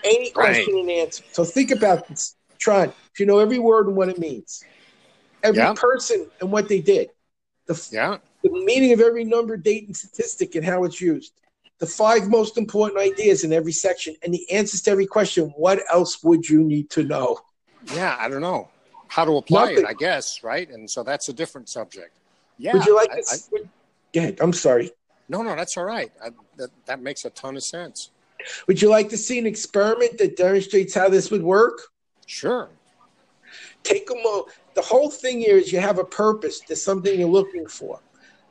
Any 0.04 0.30
question 0.30 0.78
and 0.78 0.90
answer. 0.90 1.24
So 1.32 1.44
think 1.44 1.70
about 1.70 2.08
this, 2.08 2.36
Tron. 2.64 2.88
If 3.12 3.20
you 3.20 3.26
know 3.26 3.40
every 3.40 3.58
word 3.58 3.88
and 3.88 3.94
what 3.96 4.08
it 4.08 4.18
means, 4.18 4.64
every 5.42 5.58
Yeah. 5.58 5.74
person 5.76 6.30
and 6.40 6.50
what 6.50 6.66
they 6.66 6.80
did, 6.80 7.10
the 7.66 7.88
Yeah. 7.92 8.16
the 8.42 8.50
meaning 8.50 8.92
of 8.92 9.00
every 9.00 9.22
number, 9.24 9.56
date, 9.58 9.86
and 9.86 9.94
statistic 9.96 10.54
and 10.54 10.64
how 10.64 10.84
it's 10.84 10.98
used, 10.98 11.32
the 11.78 11.86
five 11.86 12.28
most 12.28 12.56
important 12.56 12.98
ideas 12.98 13.44
in 13.44 13.52
every 13.52 13.72
section, 13.72 14.16
and 14.22 14.32
the 14.32 14.50
answers 14.50 14.80
to 14.82 14.90
every 14.90 15.04
question. 15.06 15.52
What 15.58 15.82
else 15.92 16.22
would 16.24 16.48
you 16.48 16.62
need 16.62 16.88
to 16.90 17.02
know? 17.02 17.38
Yeah. 17.94 18.16
I 18.18 18.28
don't 18.30 18.40
know 18.40 18.70
how 19.08 19.26
to 19.26 19.36
apply 19.36 19.66
Nothing. 19.72 19.84
it, 19.84 19.86
I 19.86 19.92
guess. 19.92 20.42
Right. 20.42 20.68
And 20.70 20.90
so 20.90 21.02
that's 21.02 21.28
a 21.28 21.32
different 21.34 21.68
subject. 21.68 22.16
Yeah. 22.56 22.72
would 22.72 22.86
you 22.86 22.94
like 22.96 23.10
I- 23.10 23.20
to? 23.20 23.22
I- 23.32 23.58
go 24.14 24.20
ahead. 24.20 24.38
I'm 24.40 24.52
sorry. 24.54 24.90
no, 25.28 25.42
no, 25.42 25.54
that's 25.54 25.76
all 25.76 25.84
right. 25.84 26.10
I, 26.22 26.30
that, 26.56 26.70
that 26.86 27.02
makes 27.02 27.24
a 27.26 27.30
ton 27.30 27.56
of 27.56 27.62
sense. 27.62 28.10
Would 28.68 28.80
you 28.80 28.88
like 28.88 29.08
to 29.10 29.16
see 29.18 29.38
an 29.38 29.46
experiment 29.46 30.16
that 30.18 30.36
demonstrates 30.36 30.94
how 30.94 31.08
this 31.10 31.30
would 31.30 31.42
work? 31.42 31.88
Sure. 32.26 32.70
Take 33.82 34.08
a 34.10 34.14
mo. 34.14 34.46
The 34.74 34.82
whole 34.82 35.10
thing 35.10 35.40
here 35.40 35.56
is 35.56 35.72
you 35.72 35.80
have 35.80 35.98
a 35.98 36.04
purpose. 36.04 36.60
There's 36.66 36.82
something 36.82 37.18
you're 37.18 37.28
looking 37.28 37.66
for. 37.66 38.00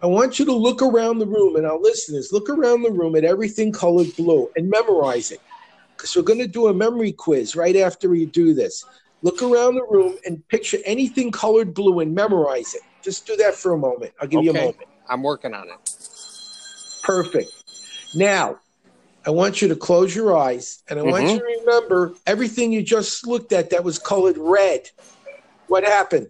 I 0.01 0.07
want 0.07 0.37
you 0.37 0.45
to 0.45 0.53
look 0.53 0.81
around 0.81 1.19
the 1.19 1.25
room, 1.25 1.55
and 1.55 1.65
our 1.65 1.79
listeners 1.79 2.29
look 2.31 2.49
around 2.49 2.83
the 2.83 2.91
room 2.91 3.15
at 3.15 3.23
everything 3.23 3.71
colored 3.71 4.15
blue 4.17 4.49
and 4.55 4.69
memorize 4.69 5.31
it. 5.31 5.39
Because 5.95 6.15
we're 6.15 6.23
going 6.23 6.39
to 6.39 6.47
do 6.47 6.67
a 6.67 6.73
memory 6.73 7.11
quiz 7.11 7.55
right 7.55 7.75
after 7.75 8.09
we 8.09 8.25
do 8.25 8.53
this. 8.53 8.83
Look 9.21 9.41
around 9.41 9.75
the 9.75 9.85
room 9.89 10.17
and 10.25 10.45
picture 10.49 10.79
anything 10.85 11.31
colored 11.31 11.73
blue 11.73 12.01
and 12.01 12.13
memorize 12.13 12.73
it. 12.73 12.81
Just 13.01 13.25
do 13.25 13.37
that 13.37 13.55
for 13.55 13.73
a 13.73 13.77
moment. 13.77 14.11
I'll 14.19 14.27
give 14.27 14.43
you 14.43 14.51
a 14.51 14.53
Okay. 14.53 14.65
moment. 14.65 14.89
I'm 15.07 15.23
working 15.23 15.53
on 15.53 15.69
it. 15.69 15.75
Perfect. 17.03 17.51
Now, 18.13 18.59
I 19.25 19.29
want 19.31 19.61
you 19.61 19.67
to 19.69 19.75
close 19.75 20.15
your 20.15 20.37
eyes 20.37 20.83
and 20.89 20.99
I 20.99 21.03
want 21.03 21.25
Mhm. 21.25 21.33
you 21.33 21.39
to 21.39 21.45
remember 21.45 22.13
everything 22.27 22.71
you 22.71 22.81
just 22.81 23.25
looked 23.25 23.53
at 23.53 23.69
that 23.69 23.83
was 23.83 23.97
colored 23.97 24.37
red. 24.37 24.89
What 25.67 25.83
happened? 25.83 26.29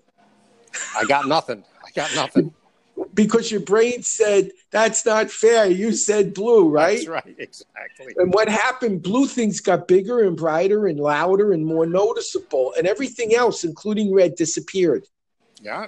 I 0.95 1.03
got 1.05 1.27
nothing. 1.27 1.63
I 1.83 1.89
got 1.95 2.13
nothing. 2.15 2.53
Because 3.15 3.51
your 3.51 3.61
brain 3.61 4.03
said, 4.03 4.51
that's 4.69 5.05
not 5.05 5.31
fair. 5.31 5.65
You 5.65 5.93
said 5.93 6.33
blue, 6.33 6.69
right? 6.69 6.97
That's 6.97 7.07
right. 7.07 7.35
Exactly. 7.39 8.13
And 8.17 8.31
what 8.31 8.47
happened? 8.47 9.01
Blue 9.01 9.25
things 9.25 9.59
got 9.59 9.87
bigger 9.87 10.19
and 10.21 10.37
brighter 10.37 10.85
and 10.85 10.99
louder 10.99 11.53
and 11.53 11.65
more 11.65 11.87
noticeable, 11.87 12.73
and 12.77 12.85
everything 12.85 13.33
else, 13.33 13.63
including 13.63 14.13
red, 14.13 14.35
disappeared. 14.35 15.07
Yeah. 15.59 15.87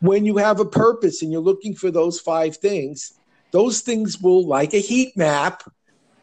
When 0.00 0.24
you 0.24 0.36
have 0.38 0.58
a 0.58 0.64
purpose 0.64 1.22
and 1.22 1.30
you're 1.30 1.40
looking 1.40 1.74
for 1.74 1.90
those 1.92 2.18
five 2.18 2.56
things, 2.56 3.12
those 3.52 3.80
things 3.80 4.20
will, 4.20 4.44
like 4.44 4.74
a 4.74 4.80
heat 4.80 5.16
map, 5.16 5.62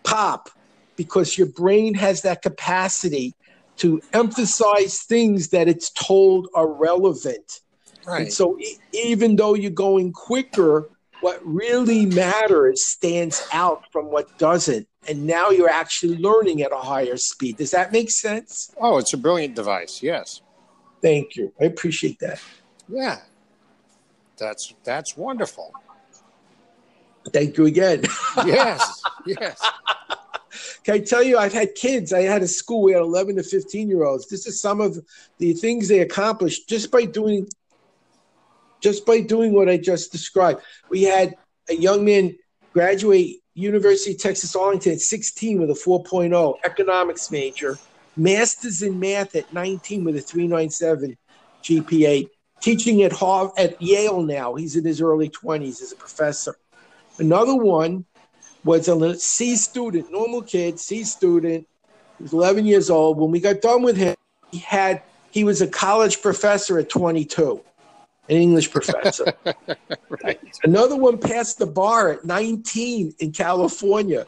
pop 0.05 0.49
because 0.95 1.37
your 1.37 1.47
brain 1.47 1.93
has 1.93 2.21
that 2.21 2.41
capacity 2.41 3.33
to 3.77 4.01
emphasize 4.13 5.01
things 5.01 5.49
that 5.49 5.67
it's 5.67 5.89
told 5.91 6.47
are 6.55 6.67
relevant. 6.71 7.61
Right. 8.07 8.21
And 8.21 8.33
so, 8.33 8.57
e- 8.59 8.77
even 8.93 9.35
though 9.35 9.53
you're 9.53 9.71
going 9.71 10.13
quicker, 10.13 10.89
what 11.21 11.41
really 11.43 12.05
matters 12.05 12.85
stands 12.85 13.45
out 13.51 13.83
from 13.91 14.05
what 14.05 14.37
doesn't. 14.37 14.87
And 15.07 15.25
now 15.25 15.49
you're 15.49 15.69
actually 15.69 16.17
learning 16.17 16.61
at 16.61 16.71
a 16.71 16.77
higher 16.77 17.17
speed. 17.17 17.57
Does 17.57 17.71
that 17.71 17.91
make 17.91 18.11
sense? 18.11 18.71
oh, 18.79 18.97
it's 18.97 19.13
a 19.13 19.17
brilliant 19.17 19.55
device. 19.55 20.01
Yes. 20.01 20.41
Thank 21.01 21.35
you. 21.35 21.53
I 21.59 21.65
appreciate 21.65 22.19
that. 22.19 22.39
Yeah. 22.87 23.19
That's 24.37 24.73
that's 24.83 25.15
wonderful. 25.15 25.71
Thank 27.31 27.57
you 27.57 27.65
again. 27.65 28.03
Yes. 28.45 29.01
yes. 29.25 29.61
Can 30.83 30.95
I 30.95 30.99
tell 30.99 31.23
you, 31.23 31.37
I've 31.37 31.53
had 31.53 31.73
kids. 31.75 32.13
I 32.13 32.21
had 32.21 32.43
a 32.43 32.47
school. 32.47 32.83
We 32.83 32.93
had 32.93 33.01
11 33.01 33.37
to 33.37 33.43
15 33.43 33.89
year 33.89 34.03
olds. 34.03 34.27
This 34.27 34.45
is 34.45 34.59
some 34.59 34.81
of 34.81 35.03
the 35.39 35.53
things 35.53 35.87
they 35.87 35.99
accomplished 35.99 36.69
just 36.69 36.91
by 36.91 37.05
doing, 37.05 37.47
just 38.81 39.05
by 39.05 39.21
doing 39.21 39.53
what 39.53 39.67
I 39.67 39.77
just 39.77 40.11
described. 40.11 40.61
We 40.89 41.03
had 41.03 41.35
a 41.69 41.75
young 41.75 42.05
man 42.05 42.35
graduate 42.71 43.37
University 43.55 44.11
of 44.11 44.19
Texas 44.19 44.55
Arlington 44.55 44.93
at 44.93 44.99
16 44.99 45.59
with 45.59 45.69
a 45.69 45.73
4.0 45.73 46.55
economics 46.65 47.31
major, 47.31 47.79
masters 48.17 48.81
in 48.81 48.99
math 48.99 49.35
at 49.35 49.51
19 49.53 50.03
with 50.03 50.17
a 50.17 50.21
397 50.21 51.17
GPA, 51.63 52.29
teaching 52.61 53.01
at 53.03 53.13
Harvard, 53.13 53.57
at 53.57 53.81
Yale 53.81 54.21
now. 54.21 54.55
He's 54.55 54.75
in 54.75 54.83
his 54.83 55.01
early 55.01 55.29
20s 55.29 55.81
as 55.81 55.93
a 55.93 55.95
professor. 55.95 56.55
Another 57.17 57.55
one 57.55 58.05
was 58.63 58.87
a 58.87 59.17
C 59.17 59.55
student, 59.55 60.11
normal 60.11 60.41
kid, 60.41 60.79
C 60.79 61.03
student. 61.03 61.67
He 62.17 62.23
was 62.23 62.33
11 62.33 62.65
years 62.65 62.89
old. 62.89 63.17
When 63.17 63.31
we 63.31 63.39
got 63.39 63.61
done 63.61 63.83
with 63.83 63.97
him, 63.97 64.15
he 64.51 64.59
had 64.59 65.01
he 65.31 65.43
was 65.43 65.61
a 65.61 65.67
college 65.67 66.21
professor 66.21 66.79
at 66.79 66.89
22, 66.89 67.61
an 68.29 68.35
English 68.35 68.71
professor. 68.71 69.33
Right. 70.23 70.39
Another 70.63 70.95
one 70.95 71.17
passed 71.17 71.59
the 71.59 71.65
bar 71.65 72.11
at 72.11 72.25
19 72.25 73.15
in 73.19 73.31
California. 73.31 74.25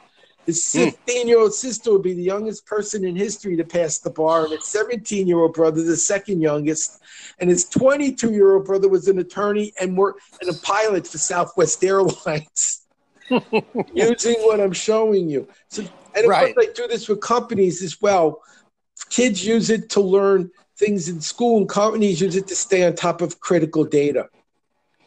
His 0.48 0.66
15 0.72 1.28
year 1.28 1.40
old 1.40 1.54
sister 1.54 1.92
would 1.92 2.04
be 2.04 2.14
the 2.14 2.24
youngest 2.24 2.66
person 2.66 3.04
in 3.04 3.18
history 3.18 3.58
to 3.58 3.66
pass 3.66 4.00
the 4.00 4.10
bar, 4.10 4.46
and 4.46 4.54
his 4.54 4.66
17 4.70 5.28
year 5.28 5.40
old 5.40 5.54
brother, 5.54 5.84
the 5.84 5.98
second 5.98 6.40
youngest, 6.40 7.02
and 7.38 7.50
his 7.50 7.68
22 7.68 8.32
year 8.32 8.56
old 8.56 8.66
brother 8.66 8.88
was 8.88 9.10
an 9.10 9.20
attorney 9.20 9.74
and 9.80 9.98
worked 9.98 10.22
and 10.40 10.50
a 10.50 10.54
pilot 10.54 11.06
for 11.06 11.18
Southwest 11.18 11.84
Airlines. 11.84 12.86
Using 13.94 14.36
what 14.44 14.62
I'm 14.62 14.72
showing 14.72 15.30
you. 15.30 15.50
So, 15.68 15.84
and 16.16 16.24
of 16.24 16.30
Right. 16.30 16.56
course, 16.56 16.70
I 16.70 16.72
do 16.74 16.88
this 16.88 17.10
with 17.10 17.20
companies 17.20 17.84
as 17.84 18.02
well. 18.02 18.42
Kids 19.10 19.46
use 19.46 19.70
it 19.70 19.90
to 19.92 20.00
learn 20.02 20.50
things 20.78 21.10
in 21.10 21.20
school, 21.20 21.58
and 21.58 21.68
companies 21.68 22.22
use 22.22 22.38
it 22.38 22.48
to 22.48 22.56
stay 22.56 22.86
on 22.86 22.96
top 22.96 23.22
of 23.22 23.42
critical 23.42 23.84
data. 23.84 24.30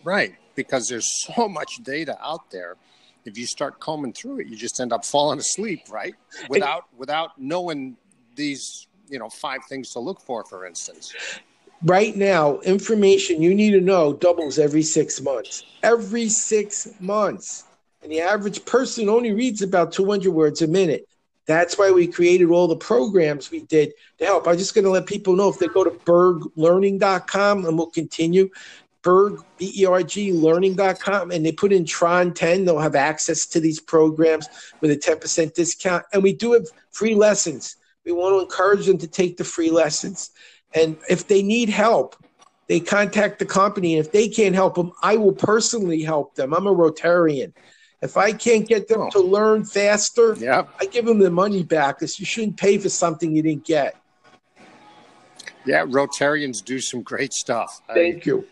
Right. 0.05 0.35
Because 0.55 0.91
there's 0.91 1.09
so 1.25 1.49
much 1.49 1.83
data 1.83 2.19
out 2.23 2.51
there. 2.51 2.77
If 3.25 3.37
you 3.37 3.47
start 3.47 3.81
combing 3.81 4.13
through 4.13 4.41
it, 4.41 4.47
you 4.47 4.57
just 4.57 4.81
end 4.81 4.93
up 4.93 5.05
falling 5.05 5.39
asleep, 5.39 5.83
right? 5.91 6.15
Without 6.49 6.85
without 6.97 7.39
knowing 7.39 7.97
these, 8.37 8.87
you 9.09 9.19
know, 9.19 9.29
five 9.29 9.61
things 9.69 9.91
to 9.93 10.01
look 10.01 10.21
for, 10.21 10.45
for 10.45 10.67
instance. 10.67 11.15
right 11.85 12.17
now, 12.17 12.59
information 12.61 13.43
you 13.43 13.55
need 13.55 13.73
to 13.73 13.81
know 13.81 14.13
doubles 14.13 14.59
every 14.59 14.83
six 14.83 15.21
months. 15.21 15.65
Every 15.83 16.29
six 16.29 16.89
months. 17.01 17.65
And 18.03 18.11
the 18.11 18.21
average 18.21 18.65
person 18.65 19.09
only 19.09 19.33
reads 19.33 19.61
about 19.63 19.93
200 19.93 20.31
words 20.31 20.63
a 20.63 20.67
minute. 20.67 21.07
That's 21.47 21.77
why 21.77 21.91
we 21.91 22.07
created 22.07 22.49
all 22.49 22.69
the 22.69 22.77
programs 22.77 23.51
we 23.51 23.63
did 23.63 23.93
to 24.19 24.25
help. 24.25 24.47
I'm 24.47 24.57
just 24.57 24.75
going 24.75 24.85
to 24.85 24.91
let 24.91 25.07
people 25.07 25.35
know 25.35 25.49
if 25.49 25.59
they 25.59 25.67
go 25.67 25.85
to 25.85 25.91
berglearning.com 25.91 27.67
and 27.67 27.77
we'll 27.77 27.91
continue. 27.91 28.49
Berg, 29.03 29.41
B 29.57 29.73
E 29.79 29.87
R 29.87 30.03
G, 30.03 30.33
learning.com, 30.33 31.31
and 31.31 31.45
they 31.45 31.53
put 31.53 31.73
in 31.73 31.85
Tron 31.85 32.35
10, 32.35 32.65
they'll 32.65 32.79
have 32.79 32.95
access 32.95 33.47
to 33.47 33.61
these 33.61 33.81
programs 33.81 34.47
with 34.81 34.91
a 34.91 34.97
10% 34.97 35.55
discount. 35.55 36.05
And 36.13 36.23
we 36.23 36.33
do 36.33 36.53
have 36.53 36.67
free 36.91 37.15
lessons. 37.15 37.77
We 38.05 38.13
want 38.13 38.35
to 38.35 38.41
encourage 38.41 38.87
them 38.87 38.99
to 38.99 39.07
take 39.07 39.37
the 39.37 39.45
free 39.45 39.71
lessons. 39.71 40.31
And 40.75 40.97
if 41.09 41.29
they 41.29 41.43
need 41.43 41.69
help, 41.69 42.17
they 42.67 42.81
contact 42.81 43.39
the 43.39 43.47
company. 43.47 43.97
And 43.97 44.05
if 44.05 44.13
they 44.13 44.29
can't 44.29 44.55
help 44.55 44.75
them, 44.75 44.93
I 45.03 45.17
will 45.17 45.33
personally 45.33 46.03
help 46.03 46.35
them. 46.35 46.53
I'm 46.55 46.67
a 46.67 46.75
Rotarian. 46.75 47.53
If 48.03 48.17
I 48.17 48.33
can't 48.33 48.67
get 48.67 48.89
them 48.89 49.03
Oh. 49.03 49.11
to 49.11 49.21
learn 49.21 49.65
faster, 49.65 50.35
Yeah. 50.39 50.65
I 50.81 50.87
give 50.87 51.05
them 51.05 51.19
the 51.19 51.31
money 51.31 51.63
back 51.63 51.99
because 51.99 52.19
you 52.21 52.25
shouldn't 52.27 52.57
pay 52.57 52.79
for 52.79 52.89
something 52.89 53.35
you 53.35 53.43
didn't 53.43 53.65
get. 53.65 53.97
Yeah. 55.67 55.85
Rotarians 55.85 56.65
do 56.65 56.81
some 56.81 57.03
great 57.03 57.33
stuff. 57.33 57.83
I, 57.89 57.95
Thank 57.95 58.25
you. 58.27 58.47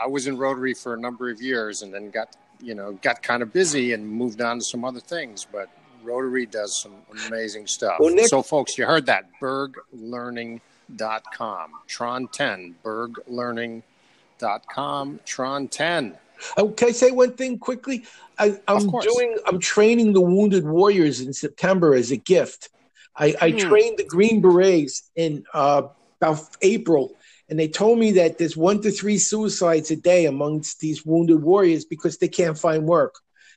I 0.00 0.06
was 0.06 0.26
in 0.26 0.36
Rotary 0.38 0.74
for 0.74 0.94
a 0.94 1.00
number 1.00 1.28
of 1.30 1.40
years 1.42 1.82
and 1.82 1.92
then 1.92 2.10
got 2.10 2.34
you 2.60 2.74
know, 2.74 2.92
got 3.02 3.22
kind 3.22 3.40
of 3.42 3.52
busy 3.52 3.92
and 3.92 4.04
moved 4.04 4.40
on 4.40 4.58
to 4.58 4.64
some 4.64 4.84
other 4.84 4.98
things. 4.98 5.46
But 5.50 5.68
Rotary 6.02 6.44
does 6.44 6.76
some 6.82 6.92
amazing 7.28 7.68
stuff. 7.68 7.98
Well, 8.00 8.12
Nick- 8.12 8.26
so, 8.26 8.42
folks, 8.42 8.76
you 8.76 8.84
heard 8.84 9.06
that 9.06 9.26
berglearning.com, 9.40 11.70
Tron 11.86 12.26
10, 12.28 12.74
berglearning.com, 12.84 15.20
Tron 15.24 15.68
10. 15.68 16.18
Oh, 16.56 16.68
can 16.70 16.88
I 16.88 16.92
say 16.92 17.10
one 17.10 17.32
thing 17.34 17.58
quickly? 17.58 18.04
I, 18.38 18.58
I'm 18.68 18.88
doing. 18.90 19.36
I'm 19.46 19.58
training 19.58 20.12
the 20.12 20.20
Wounded 20.20 20.64
Warriors 20.64 21.20
in 21.20 21.32
September 21.32 21.94
as 21.94 22.10
a 22.12 22.16
gift. 22.16 22.68
I, 23.16 23.34
I 23.40 23.50
Hmm. 23.50 23.56
trained 23.58 23.98
the 23.98 24.04
Green 24.04 24.40
Berets 24.40 25.10
in 25.16 25.44
uh, 25.52 25.82
about 26.20 26.40
April, 26.62 27.16
and 27.48 27.58
they 27.58 27.68
told 27.68 27.98
me 27.98 28.12
that 28.12 28.38
there's 28.38 28.56
one 28.56 28.82
to 28.82 28.90
three 28.90 29.18
suicides 29.18 29.90
a 29.90 29.96
day 29.96 30.26
amongst 30.26 30.80
these 30.80 31.04
Wounded 31.04 31.42
Warriors 31.42 31.84
because 31.84 32.18
they 32.18 32.28
can't 32.28 32.58
find 32.58 32.84
work 32.84 33.14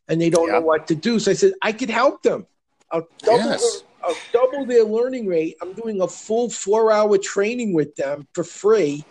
and 0.08 0.20
they 0.22 0.30
don't 0.30 0.52
know 0.52 0.62
what 0.62 0.88
to 0.88 0.96
do. 0.96 1.20
So 1.20 1.32
I 1.32 1.34
said 1.34 1.54
I 1.62 1.74
could 1.74 1.90
help 1.90 2.24
them. 2.24 2.48
I'll 2.92 3.08
double. 3.24 3.38
Yes. 3.38 3.62
Their, 3.62 3.82
I'll 4.04 4.22
double 4.34 4.66
their 4.66 4.84
learning 4.84 5.28
rate. 5.28 5.56
I'm 5.62 5.74
doing 5.74 6.02
a 6.02 6.08
full 6.08 6.50
four-hour 6.50 7.18
training 7.18 7.74
with 7.74 7.96
them 7.96 8.28
for 8.34 8.44
free 8.44 9.06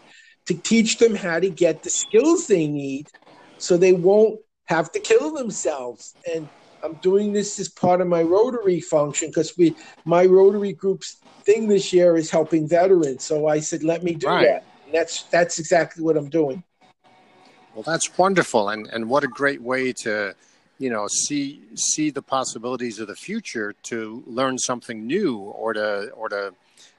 to 0.47 0.55
teach 0.55 0.99
them 0.99 1.15
how 1.15 1.39
to 1.39 1.51
get 1.51 1.83
the 1.83 1.91
skills 1.91 2.47
they 2.47 2.67
need 2.67 3.07
so 3.59 3.77
they 3.77 3.93
won't 3.93 4.41
have 4.65 4.91
to 4.93 5.01
kill 5.01 5.33
themselves. 5.35 6.17
And 6.35 6.49
I'm 6.83 6.97
doing 6.97 7.33
this 7.33 7.59
as 7.61 7.69
part 7.69 8.01
of 8.01 8.09
my 8.09 8.23
Rotary 8.23 8.81
function 8.81 9.29
because 9.29 9.57
we 9.57 9.77
my 10.05 10.25
Rotary 10.25 10.73
group's 10.73 11.23
thing 11.45 11.69
this 11.69 11.93
year 11.93 12.17
is 12.17 12.31
helping 12.31 12.69
veterans. 12.69 13.25
So 13.25 13.47
I 13.47 13.61
said, 13.61 13.83
let 13.83 14.03
me 14.03 14.15
do 14.15 14.27
Right. 14.27 14.49
that. 14.49 14.65
And 14.91 14.99
that's 14.99 15.23
that's 15.25 15.61
exactly 15.61 16.03
what 16.03 16.17
I'm 16.17 16.29
doing. 16.29 16.65
Well, 17.77 17.85
that's 17.85 18.19
wonderful, 18.19 18.71
and 18.71 18.89
and 18.89 19.09
what 19.09 19.23
a 19.23 19.29
great 19.29 19.63
way 19.63 19.93
to, 20.03 20.35
you 20.81 20.91
know, 20.91 21.07
see 21.07 21.63
see 21.77 22.11
the 22.11 22.23
possibilities 22.23 22.99
of 22.99 23.07
the 23.07 23.15
future 23.15 23.73
to 23.85 24.25
learn 24.27 24.59
something 24.59 25.07
new 25.07 25.39
or 25.39 25.75
to 25.75 26.11
or 26.11 26.29
to 26.31 26.55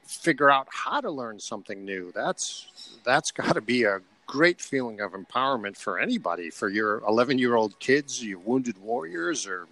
figure 0.06 0.50
out 0.50 0.68
how 0.70 1.02
to 1.02 1.10
learn 1.10 1.38
something 1.38 1.84
new. 1.84 2.12
That's 2.14 2.96
that's 3.04 3.30
got 3.30 3.56
to 3.56 3.60
be 3.60 3.84
a 3.84 4.00
great 4.26 4.62
feeling 4.62 5.02
of 5.02 5.12
empowerment 5.12 5.76
for 5.76 5.98
anybody, 5.98 6.48
for 6.48 6.70
your 6.70 7.02
11 7.06 7.36
year 7.36 7.56
old 7.56 7.78
kids, 7.78 8.24
your 8.24 8.38
wounded 8.38 8.78
warriors, 8.78 9.46
or 9.46 9.68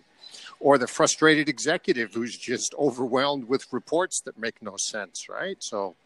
or 0.58 0.76
the 0.76 0.86
frustrated 0.86 1.48
executive 1.48 2.12
who's 2.12 2.36
just 2.36 2.74
overwhelmed 2.74 3.44
with 3.44 3.66
reports 3.72 4.20
that 4.20 4.36
make 4.38 4.60
no 4.60 4.76
sense, 4.76 5.26
right? 5.26 5.56
So 5.60 5.96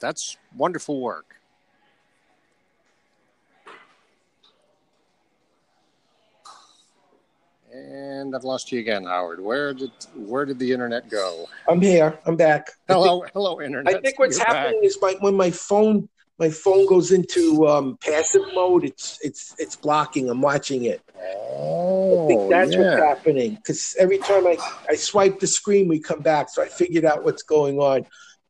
that's 0.00 0.36
wonderful 0.56 1.00
work. 1.00 1.34
And 7.72 8.34
I've 8.34 8.44
lost 8.44 8.72
you 8.72 8.80
again, 8.80 9.04
Howard. 9.04 9.40
Where 9.40 9.74
did 9.74 9.90
where 10.14 10.46
did 10.46 10.58
the 10.58 10.72
internet 10.72 11.10
go? 11.10 11.46
I'm 11.68 11.80
here. 11.80 12.18
I'm 12.24 12.36
back. 12.36 12.68
I 12.88 12.94
think- 12.94 13.04
Hello, 13.04 13.24
hello, 13.34 13.60
internet. 13.60 13.94
I 13.96 14.00
think 14.00 14.18
what's 14.18 14.38
You're 14.38 14.46
happening 14.46 14.80
is 14.84 14.98
my 15.02 15.16
when 15.20 15.34
my 15.34 15.50
phone 15.50 16.08
my 16.38 16.48
phone 16.48 16.86
goes 16.86 17.10
into 17.12 17.66
um, 17.68 17.98
passive 18.02 18.42
mode, 18.54 18.84
it's 18.84 19.18
it's 19.22 19.54
it's 19.58 19.76
blocking. 19.76 20.30
I'm 20.30 20.40
watching 20.40 20.84
it. 20.84 21.04
back. 21.06 21.24
I 21.24 21.34
Oh, 21.60 22.26
think 22.26 22.50
that's 22.50 22.72
yeah. 22.74 22.78
what's 22.78 23.02
happening 23.02 23.54
because 23.56 23.94
every 23.98 24.18
time 24.18 24.46
I, 24.46 24.56
I 24.88 24.94
swipe 24.94 25.40
the 25.40 25.46
screen, 25.46 25.88
we 25.88 26.00
come 26.00 26.20
back. 26.20 26.48
So 26.48 26.62
I 26.62 26.68
figured 26.68 27.04
out 27.04 27.22
what's 27.22 27.42
going 27.42 27.78
on. 27.80 28.06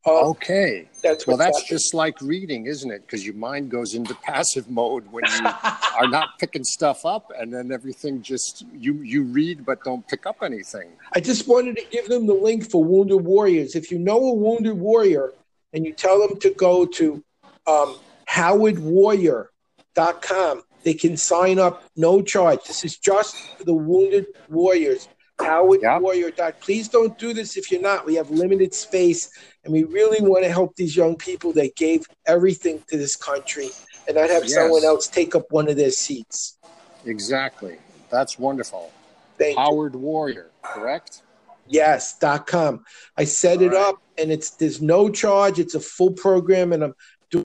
Uh, 0.09 0.29
Okay. 0.31 0.89
that's 1.03 1.27
Well, 1.27 1.37
that's 1.37 1.59
happening. 1.59 1.79
just 1.79 1.93
like 1.95 2.21
reading, 2.23 2.67
isn't 2.67 2.91
it? 2.91 3.03
Because 3.03 3.25
your 3.27 3.35
mind 3.35 3.71
goes 3.71 3.95
into 3.95 4.15
passive 4.23 4.71
mode 4.71 5.05
when 5.13 5.25
you 5.25 5.47
are 5.99 6.09
not 6.09 6.39
picking 6.39 6.65
stuff 6.65 7.05
up, 7.05 7.31
and 7.39 7.53
then 7.53 7.71
everything 7.73 8.23
just 8.23 8.65
you 8.75 8.95
you 9.03 9.23
read 9.25 9.65
but 9.65 9.83
don't 9.85 10.07
pick 10.09 10.27
up 10.27 10.37
anything. 10.43 10.89
I 11.15 11.21
just 11.21 11.47
wanted 11.49 11.77
to 11.77 11.85
give 11.91 12.09
them 12.09 12.27
the 12.27 12.35
link 12.35 12.71
for 12.71 12.83
Wounded 12.83 13.25
Warriors. 13.25 13.75
If 13.77 13.91
you 13.91 13.99
know 13.99 14.19
a 14.19 14.35
Wounded 14.35 14.79
Warrior 14.79 15.33
and 15.73 15.85
you 15.87 15.93
tell 15.93 16.19
them 16.27 16.39
to 16.41 16.51
go 16.51 16.87
to 16.87 17.23
um, 17.67 17.97
howardwarrior.com, 18.29 20.63
they 20.85 20.95
can 20.95 21.17
sign 21.17 21.59
up 21.59 21.85
no 21.97 22.23
charge. 22.23 22.61
This 22.67 22.85
is 22.85 22.97
just 22.97 23.37
for 23.59 23.65
the 23.65 23.75
Wounded 23.75 24.27
Warriors. 24.49 25.09
Howard 25.41 25.81
Yeah. 25.83 25.99
Warrior. 25.99 26.31
dot- 26.31 26.61
Please 26.61 26.89
don't 26.89 27.17
do 27.19 27.33
this 27.33 27.57
if 27.57 27.71
you're 27.71 27.81
not. 27.81 28.05
We 28.07 28.15
have 28.17 28.31
limited 28.31 28.75
space, 28.75 29.31
and 29.65 29.73
we 29.73 29.85
really 29.85 30.21
want 30.21 30.45
to 30.45 30.51
help 30.51 30.75
these 30.77 30.97
young 30.97 31.17
people 31.17 31.53
that 31.53 31.77
gave 31.77 32.07
everything 32.27 32.83
to 32.91 32.97
this 32.99 33.15
country, 33.17 33.71
and 34.07 34.17
not 34.17 34.31
have 34.31 34.45
Yes. 34.45 34.55
someone 34.55 34.85
else 34.85 35.07
take 35.07 35.35
up 35.35 35.51
one 35.51 35.69
of 35.69 35.77
their 35.77 35.91
seats. 35.93 36.57
Exactly. 37.05 37.79
That's 38.11 38.39
wonderful. 38.39 38.91
Thank 39.39 39.57
you. 39.57 39.63
Howard 39.63 39.95
Warrior, 39.95 40.51
correct? 40.63 41.23
Yes, 41.69 42.19
dot 42.19 42.47
com. 42.47 42.85
I 43.17 43.25
set 43.25 43.61
it 43.63 43.73
All 43.75 43.81
right. 43.81 43.89
up 43.91 43.97
and 44.17 44.33
it's 44.33 44.51
there's 44.51 44.81
no 44.81 45.11
charge. 45.11 45.59
It's 45.61 45.75
a 45.75 45.81
full 45.81 46.11
program 46.13 46.73
and 46.73 46.83
I'm 46.83 46.95
doing 47.31 47.45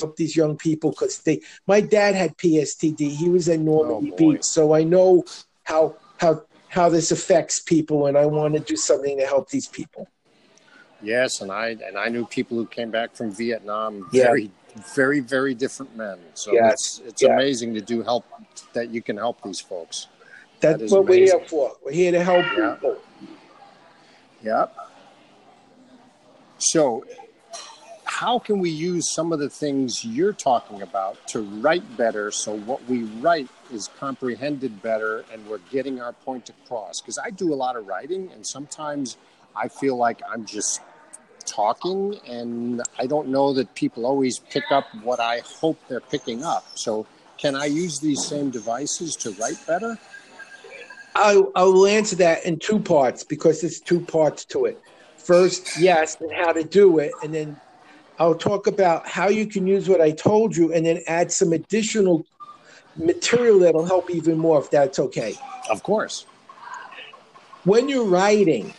help 0.00 0.16
these 0.16 0.36
young 0.36 0.56
people 0.56 0.90
because 0.90 1.18
they 1.18 1.40
my 1.66 1.80
dad 1.80 2.14
had 2.14 2.36
PSTD. 2.38 3.08
He 3.10 3.28
was 3.28 3.48
in 3.48 3.64
Normandy 3.64 4.12
Oh. 4.12 4.16
Beach. 4.16 4.44
So 4.44 4.72
I 4.74 4.84
know 4.84 5.24
how 5.64 5.96
how 6.18 6.44
how 6.74 6.88
this 6.88 7.12
affects 7.12 7.60
people 7.60 8.06
and 8.06 8.18
I 8.18 8.26
want 8.26 8.54
to 8.54 8.60
do 8.60 8.76
something 8.76 9.16
to 9.18 9.26
help 9.26 9.48
these 9.48 9.68
people. 9.68 10.08
Yes, 11.00 11.40
and 11.40 11.52
I 11.52 11.76
and 11.86 11.96
I 11.96 12.08
knew 12.08 12.26
people 12.26 12.56
who 12.56 12.66
came 12.66 12.90
back 12.90 13.14
from 13.14 13.30
Vietnam, 13.30 14.08
Yeah. 14.10 14.24
very, 14.24 14.50
very, 14.96 15.20
very 15.20 15.54
different 15.54 15.96
men. 15.96 16.18
So 16.34 16.52
Yes. 16.52 16.72
it's 16.72 17.02
it's 17.06 17.22
Yeah. 17.22 17.34
amazing 17.34 17.74
to 17.74 17.80
do 17.80 18.02
help 18.02 18.24
that 18.72 18.88
you 18.90 19.00
can 19.02 19.16
help 19.16 19.40
these 19.42 19.60
folks. 19.60 20.08
That's 20.60 20.90
That 20.90 20.90
what 20.90 21.06
we're 21.06 21.26
here 21.26 21.40
for. 21.46 21.76
We're 21.84 21.92
here 21.92 22.10
to 22.12 22.24
help 22.24 22.44
Yeah. 22.58 22.74
people. 22.74 22.96
Yep. 24.42 24.76
So, 26.58 27.04
how 28.04 28.38
can 28.38 28.58
we 28.58 28.70
use 28.70 29.12
some 29.12 29.32
of 29.32 29.38
the 29.38 29.50
things 29.50 30.04
you're 30.04 30.32
talking 30.32 30.82
about 30.82 31.16
to 31.28 31.42
write 31.42 31.96
better 31.96 32.30
so 32.30 32.56
what 32.56 32.84
we 32.88 33.02
write 33.20 33.48
is 33.74 33.90
comprehended 33.98 34.80
better 34.82 35.24
and 35.32 35.46
we're 35.46 35.58
getting 35.70 36.00
our 36.00 36.12
point 36.12 36.48
across? 36.48 37.00
Because 37.00 37.18
I 37.18 37.30
do 37.30 37.52
a 37.52 37.56
lot 37.56 37.76
of 37.76 37.86
writing 37.86 38.30
and 38.32 38.46
sometimes 38.46 39.16
I 39.54 39.68
feel 39.68 39.96
like 39.96 40.20
I'm 40.30 40.44
just 40.46 40.80
talking 41.44 42.18
and 42.26 42.82
I 42.98 43.06
don't 43.06 43.28
know 43.28 43.52
that 43.54 43.74
people 43.74 44.06
always 44.06 44.38
pick 44.38 44.64
up 44.70 44.86
what 45.02 45.20
I 45.20 45.40
hope 45.40 45.78
they're 45.88 46.00
picking 46.00 46.42
up. 46.44 46.64
So, 46.74 47.06
can 47.36 47.56
I 47.56 47.66
use 47.66 47.98
these 47.98 48.24
same 48.24 48.50
devices 48.50 49.16
to 49.16 49.32
write 49.32 49.58
better? 49.66 49.98
I, 51.14 51.42
I 51.54 51.64
will 51.64 51.86
answer 51.86 52.16
that 52.16 52.44
in 52.44 52.58
two 52.58 52.78
parts 52.78 53.24
because 53.24 53.60
there's 53.60 53.80
two 53.80 54.00
parts 54.00 54.44
to 54.46 54.66
it. 54.66 54.80
First, 55.16 55.78
yes, 55.78 56.16
and 56.20 56.32
how 56.32 56.52
to 56.52 56.64
do 56.64 56.98
it, 56.98 57.12
and 57.22 57.32
then 57.32 57.56
I'll 58.18 58.34
talk 58.34 58.66
about 58.66 59.08
how 59.08 59.28
you 59.28 59.46
can 59.46 59.66
use 59.66 59.88
what 59.88 60.00
I 60.00 60.10
told 60.10 60.56
you, 60.56 60.72
and 60.72 60.84
then 60.84 61.02
add 61.06 61.32
some 61.32 61.52
additional 61.52 62.26
material 62.96 63.58
that'll 63.60 63.84
help 63.84 64.10
even 64.10 64.38
more, 64.38 64.60
if 64.60 64.70
that's 64.70 64.98
okay. 64.98 65.34
Of 65.70 65.82
course. 65.82 66.26
When 67.64 67.88
you're 67.88 68.06
writing 68.06 68.74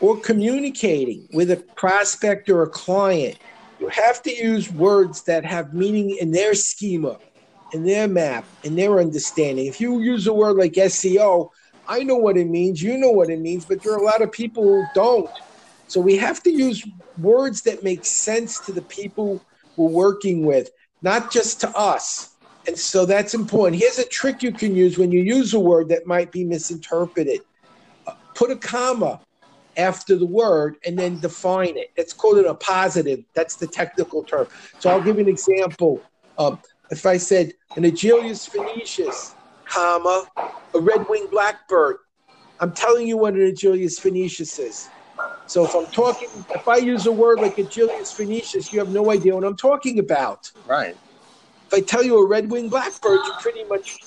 or 0.00 0.16
communicating 0.18 1.28
with 1.32 1.50
a 1.50 1.56
prospect 1.76 2.48
or 2.48 2.62
a 2.62 2.68
client, 2.68 3.38
you 3.78 3.88
have 3.88 4.22
to 4.22 4.34
use 4.34 4.70
words 4.72 5.22
that 5.22 5.44
have 5.44 5.74
meaning 5.74 6.16
in 6.20 6.30
their 6.30 6.54
schema, 6.54 7.18
in 7.72 7.84
their 7.84 8.08
map, 8.08 8.44
in 8.62 8.76
their 8.76 8.98
understanding. 8.98 9.66
If 9.66 9.80
you 9.80 10.00
use 10.00 10.26
a 10.26 10.32
word 10.32 10.56
like 10.56 10.72
SEO, 10.72 11.50
I 11.86 12.02
know 12.02 12.16
what 12.16 12.36
it 12.36 12.48
means, 12.48 12.82
you 12.82 12.96
know 12.96 13.10
what 13.10 13.30
it 13.30 13.40
means, 13.40 13.64
but 13.64 13.82
there 13.82 13.92
are 13.92 13.98
a 13.98 14.04
lot 14.04 14.22
of 14.22 14.32
people 14.32 14.62
who 14.62 14.84
don't. 14.94 15.30
So 15.88 16.00
we 16.00 16.16
have 16.16 16.42
to 16.44 16.50
use 16.50 16.84
words 17.18 17.62
that 17.62 17.84
make 17.84 18.04
sense 18.04 18.58
to 18.60 18.72
the 18.72 18.82
people 18.82 19.40
we're 19.76 19.90
working 19.90 20.46
with, 20.46 20.70
not 21.02 21.30
just 21.30 21.60
to 21.60 21.68
us. 21.76 22.33
And 22.66 22.78
so 22.78 23.04
that's 23.04 23.34
important. 23.34 23.80
Here's 23.80 23.98
a 23.98 24.08
trick 24.08 24.42
you 24.42 24.52
can 24.52 24.74
use 24.74 24.96
when 24.96 25.12
you 25.12 25.20
use 25.20 25.52
a 25.54 25.60
word 25.60 25.88
that 25.90 26.06
might 26.06 26.32
be 26.32 26.44
misinterpreted. 26.44 27.40
Put 28.34 28.50
a 28.50 28.56
comma 28.56 29.20
after 29.76 30.16
the 30.16 30.26
word 30.26 30.76
and 30.86 30.98
then 30.98 31.20
define 31.20 31.76
it. 31.76 31.92
That's 31.96 32.12
called 32.12 32.38
an 32.38 32.44
appositive. 32.44 33.24
That's 33.34 33.56
the 33.56 33.66
technical 33.66 34.22
term. 34.24 34.46
So 34.78 34.90
I'll 34.90 35.02
give 35.02 35.16
you 35.16 35.22
an 35.22 35.28
example. 35.28 36.02
Um, 36.38 36.58
if 36.90 37.06
I 37.06 37.16
said 37.16 37.52
an 37.76 37.84
Agelaius 37.84 38.48
phoeniceus, 38.48 39.34
comma, 39.66 40.26
a 40.74 40.80
red-winged 40.80 41.30
blackbird, 41.30 41.96
I'm 42.60 42.72
telling 42.72 43.06
you 43.06 43.16
what 43.16 43.34
an 43.34 43.40
Agelaius 43.40 44.00
phoeniceus 44.00 44.58
is. 44.58 44.88
So 45.46 45.64
if 45.64 45.74
I'm 45.74 45.86
talking, 45.86 46.28
if 46.54 46.66
I 46.68 46.76
use 46.76 47.06
a 47.06 47.12
word 47.12 47.40
like 47.40 47.56
Agelaius 47.56 48.14
phoeniceus, 48.14 48.72
you 48.72 48.78
have 48.78 48.90
no 48.90 49.10
idea 49.10 49.34
what 49.34 49.44
I'm 49.44 49.56
talking 49.56 49.98
about. 49.98 50.50
Right. 50.66 50.96
If 51.66 51.74
I 51.74 51.80
tell 51.80 52.02
you 52.02 52.18
a 52.18 52.26
red-winged 52.26 52.70
blackbird, 52.70 53.20
you 53.24 53.32
pretty 53.40 53.64
much 53.64 53.98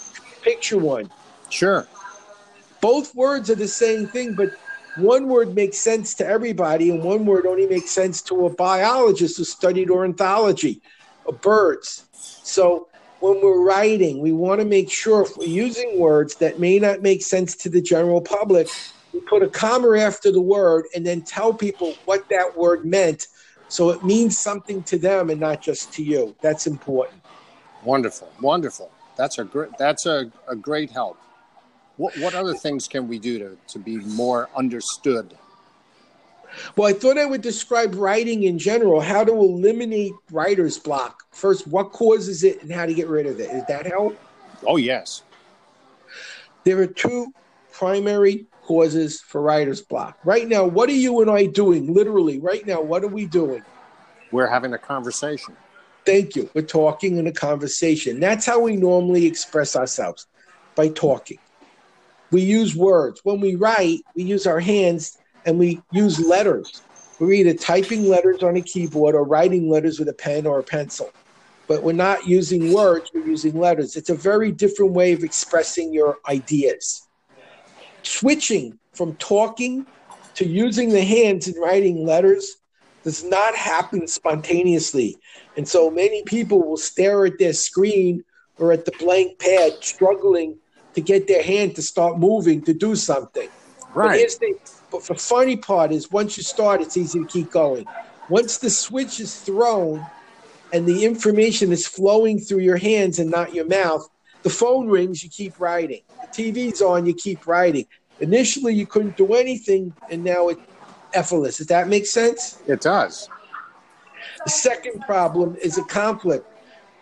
picture 0.41 0.78
one. 0.78 1.10
Sure. 1.50 1.88
Both 2.82 3.15
words 3.15 3.50
are 3.50 3.56
the 3.56 3.67
same 3.67 4.08
thing, 4.08 4.36
but 4.36 4.50
one 4.98 5.28
word 5.28 5.54
makes 5.54 5.78
sense 5.80 6.15
to 6.15 6.28
everybody, 6.28 6.89
and 6.89 7.04
one 7.04 7.26
word 7.26 7.46
only 7.46 7.67
makes 7.67 7.91
sense 7.91 8.22
to 8.24 8.46
a 8.46 8.50
biologist 8.50 9.38
who 9.38 9.43
studied 9.43 9.89
ornithology 9.89 10.82
of 11.26 11.41
birds. 11.41 12.08
So 12.43 12.88
when 13.20 13.41
we're 13.41 13.63
writing, 13.63 14.22
we 14.22 14.32
want 14.32 14.62
to 14.62 14.65
make 14.65 14.91
sure 14.91 15.24
if 15.24 15.36
we're 15.38 15.48
using 15.48 16.00
words 16.00 16.38
that 16.38 16.60
may 16.60 16.80
not 16.80 17.02
make 17.02 17.24
sense 17.24 17.56
to 17.58 17.70
the 17.70 17.82
general 17.82 18.22
public, 18.22 18.67
we 19.13 19.20
put 19.22 19.43
a 19.43 19.50
comma 19.50 19.98
after 19.98 20.32
the 20.32 20.41
word 20.41 20.86
and 20.96 21.06
then 21.06 21.24
tell 21.24 21.54
people 21.54 21.96
what 22.06 22.22
that 22.30 22.56
word 22.56 22.86
meant 22.86 23.26
so 23.70 23.89
it 23.89 24.04
means 24.04 24.38
something 24.38 24.84
to 24.86 24.98
them 24.98 25.30
and 25.30 25.39
not 25.39 25.62
just 25.62 25.93
to 25.93 26.04
you. 26.04 26.36
That's 26.41 26.67
important. 26.67 27.22
Wonderful. 27.88 28.30
Wonderful. 28.41 28.91
That's 29.15 29.39
a 29.39 29.45
great 29.45 29.78
that's 29.78 30.06
a, 30.06 30.30
a 30.50 30.58
great 30.58 30.91
help. 30.91 31.17
What 31.95 32.17
what 32.17 32.36
other 32.36 32.54
things 32.54 32.86
can 32.86 33.08
we 33.08 33.17
do 33.17 33.39
to, 33.39 33.58
to 33.69 33.80
be 33.80 33.95
more 34.00 34.50
understood? 34.58 35.38
Well, 36.76 36.89
I 36.89 36.91
thought 36.91 37.17
I 37.17 37.26
would 37.26 37.41
describe 37.41 37.95
writing 37.95 38.43
in 38.43 38.60
general, 38.60 39.00
how 39.00 39.23
to 39.23 39.32
eliminate 39.32 40.12
writer's 40.32 40.78
block. 40.78 41.23
First, 41.32 41.65
what 41.65 41.93
causes 41.93 42.43
it 42.43 42.62
and 42.62 42.69
how 42.69 42.86
to 42.86 42.93
get 42.93 43.08
rid 43.08 43.26
of 43.26 43.39
it. 43.39 43.50
Does 43.52 43.65
that 43.67 43.86
help? 43.86 44.19
Oh, 44.65 44.76
yes. 44.76 45.23
There 46.65 46.82
are 46.82 46.88
two 46.88 47.34
primary 47.71 48.47
causes 48.63 49.21
for 49.21 49.41
writer's 49.41 49.82
block. 49.82 50.17
Right 50.26 50.47
now, 50.47 50.65
what 50.65 50.89
are 50.89 50.93
you 50.93 51.21
and 51.21 51.32
I 51.32 51.45
doing? 51.45 51.93
Literally, 51.93 52.39
right 52.39 52.65
now, 52.65 52.82
what 52.82 53.04
are 53.04 53.10
we 53.10 53.28
doing? 53.28 53.63
We're 54.32 54.47
having 54.47 54.73
a 54.73 54.78
conversation. 54.78 55.56
Thank 56.08 56.38
you. 56.38 56.50
We're 56.54 56.62
talking 56.62 57.17
in 57.17 57.28
a 57.28 57.34
conversation. 57.34 58.22
That's 58.22 58.46
how 58.46 58.62
we 58.62 58.78
normally 58.78 59.26
express 59.26 59.76
ourselves 59.76 60.26
by 60.74 60.88
talking. 60.88 61.38
We 62.32 62.43
use 62.43 62.78
words. 62.78 63.20
When 63.26 63.41
we 63.41 63.56
write, 63.56 64.00
we 64.15 64.24
use 64.24 64.48
our 64.48 64.62
hands 64.62 65.17
and 65.46 65.60
we 65.60 65.82
use 65.91 66.17
letters. 66.17 66.82
We're 67.20 67.34
either 67.34 67.54
typing 67.54 68.08
letters 68.08 68.41
on 68.41 68.56
a 68.56 68.62
keyboard 68.62 69.15
or 69.15 69.26
writing 69.26 69.70
letters 69.70 70.00
with 70.00 70.08
a 70.08 70.13
pen 70.13 70.48
or 70.48 70.60
a 70.60 70.63
pencil. 70.63 71.12
But 71.67 71.84
we're 71.84 71.91
not 71.91 72.26
using 72.26 72.72
words, 72.72 73.12
we're 73.13 73.28
using 73.28 73.60
letters. 73.60 73.98
It's 73.98 74.10
a 74.10 74.15
very 74.15 74.54
different 74.54 74.93
way 74.93 75.12
of 75.12 75.26
expressing 75.26 75.93
your 75.93 76.20
ideas. 76.30 77.06
Switching 78.04 78.80
from 78.93 79.17
talking 79.17 79.86
to 80.36 80.48
using 80.48 80.88
the 80.88 81.04
hands 81.04 81.50
and 81.50 81.58
writing 81.62 82.06
letters 82.06 82.56
does 83.08 83.24
not 83.24 83.56
happen 83.56 84.06
spontaneously. 84.06 85.17
And 85.56 85.65
so 85.65 85.89
many 85.89 86.24
people 86.24 86.62
will 86.62 86.76
stare 86.76 87.26
at 87.26 87.39
their 87.39 87.54
screen 87.54 88.26
or 88.58 88.74
at 88.74 88.84
the 88.84 88.91
blank 89.00 89.39
pad, 89.39 89.76
struggling 89.80 90.58
to 90.93 91.00
get 91.00 91.26
their 91.26 91.41
hand 91.41 91.78
to 91.78 91.82
start 91.82 92.20
moving 92.20 92.62
to 92.63 92.74
do 92.74 92.98
something. 92.98 93.48
Right. 93.93 94.28
But, 94.28 94.39
the, 94.41 94.72
but 94.91 95.04
the 95.04 95.15
funny 95.15 95.56
part 95.56 95.93
is 95.93 96.12
once 96.12 96.36
you 96.36 96.43
start, 96.43 96.82
it's 96.82 96.98
easy 96.98 97.20
to 97.20 97.26
keep 97.26 97.50
going. 97.50 97.86
Once 98.28 98.58
the 98.58 98.70
switch 98.70 99.22
is 99.22 99.39
thrown 99.39 100.06
and 100.74 100.86
the 100.86 101.06
information 101.06 101.72
is 101.72 101.88
flowing 101.88 102.39
through 102.39 102.60
your 102.60 102.76
hands 102.76 103.20
and 103.20 103.32
not 103.32 103.56
your 103.56 103.67
mouth, 103.67 104.06
the 104.43 104.50
phone 104.50 104.89
rings, 104.89 105.24
you 105.24 105.30
keep 105.30 105.62
writing. 105.62 106.02
The 106.34 106.43
TV's 106.43 106.82
on, 106.82 107.06
you 107.06 107.13
keep 107.13 107.48
writing. 107.48 107.86
Initially, 108.20 108.74
you 108.74 108.86
couldn't 108.86 109.15
do 109.15 109.34
anything, 109.34 109.93
and 110.10 110.26
now 110.26 110.50
it's 110.50 110.60
effortless. 111.18 111.58
Does 111.58 111.68
that 111.68 111.88
make 111.88 112.06
sense? 112.06 112.62
It 112.68 112.82
does. 112.82 113.30
The 114.46 114.52
second 114.52 115.02
problem 115.02 115.58
is 115.62 115.78
a 115.78 115.84
conflict. 115.84 116.46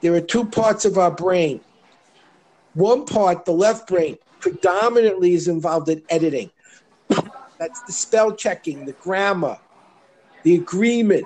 There 0.02 0.14
are 0.16 0.22
two 0.22 0.46
parts 0.46 0.86
of 0.86 0.98
our 0.98 1.12
brain. 1.12 1.62
One 2.74 3.06
part, 3.06 3.46
the 3.46 3.52
left 3.52 3.88
brain, 3.88 4.18
predominantly 4.40 5.34
is 5.34 5.48
involved 5.48 5.90
in 5.90 6.02
editing. 6.10 6.52
That's 7.58 7.82
the 7.82 7.92
spell 7.92 8.34
checking, 8.34 8.86
the 8.86 8.94
grammar, 8.94 9.58
the 10.44 10.56
agreement. 10.56 11.26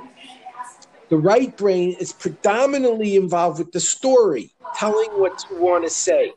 The 1.10 1.18
right 1.18 1.56
brain 1.58 1.96
is 2.00 2.14
predominantly 2.14 3.16
involved 3.16 3.58
with 3.60 3.72
the 3.72 3.80
story, 3.80 4.52
telling 4.76 5.10
what 5.20 5.44
you 5.50 5.58
want 5.58 5.84
to 5.84 5.90
say. 5.90 6.34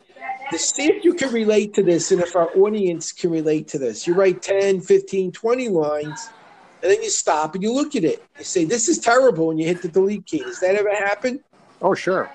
To 0.50 0.58
see 0.58 0.84
if 0.84 1.04
you 1.04 1.14
can 1.14 1.32
relate 1.32 1.74
to 1.74 1.82
this 1.82 2.10
and 2.10 2.20
if 2.20 2.34
our 2.36 2.50
audience 2.56 3.12
can 3.12 3.30
relate 3.30 3.68
to 3.68 3.78
this. 3.78 4.06
You 4.06 4.14
write 4.14 4.42
10, 4.42 4.80
15, 4.80 5.32
20 5.32 5.68
lines, 5.68 6.28
and 6.82 6.90
then 6.90 7.02
you 7.02 7.10
stop 7.10 7.54
and 7.54 7.62
you 7.62 7.72
look 7.72 7.94
at 7.94 8.04
it. 8.04 8.24
You 8.38 8.44
say, 8.44 8.64
This 8.64 8.88
is 8.88 8.98
terrible, 8.98 9.50
and 9.50 9.60
you 9.60 9.66
hit 9.66 9.82
the 9.82 9.88
delete 9.88 10.26
key. 10.26 10.40
Does 10.40 10.60
that 10.60 10.74
ever 10.74 10.94
happen? 10.94 11.42
Oh, 11.80 11.94
sure. 11.94 12.30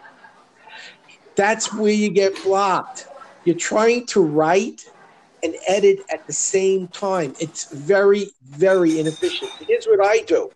That's 1.36 1.74
where 1.74 1.92
you 1.92 2.10
get 2.10 2.42
blocked. 2.44 3.08
You're 3.46 3.56
trying 3.56 4.06
to 4.08 4.22
write 4.22 4.90
and 5.44 5.56
edit 5.68 6.00
at 6.12 6.26
the 6.26 6.34
same 6.34 6.88
time. 6.88 7.36
It's 7.40 7.72
very, 7.72 8.32
very 8.44 9.00
inefficient. 9.00 9.52
Here's 9.68 9.86
what 9.86 10.06
I 10.06 10.20
do 10.22 10.52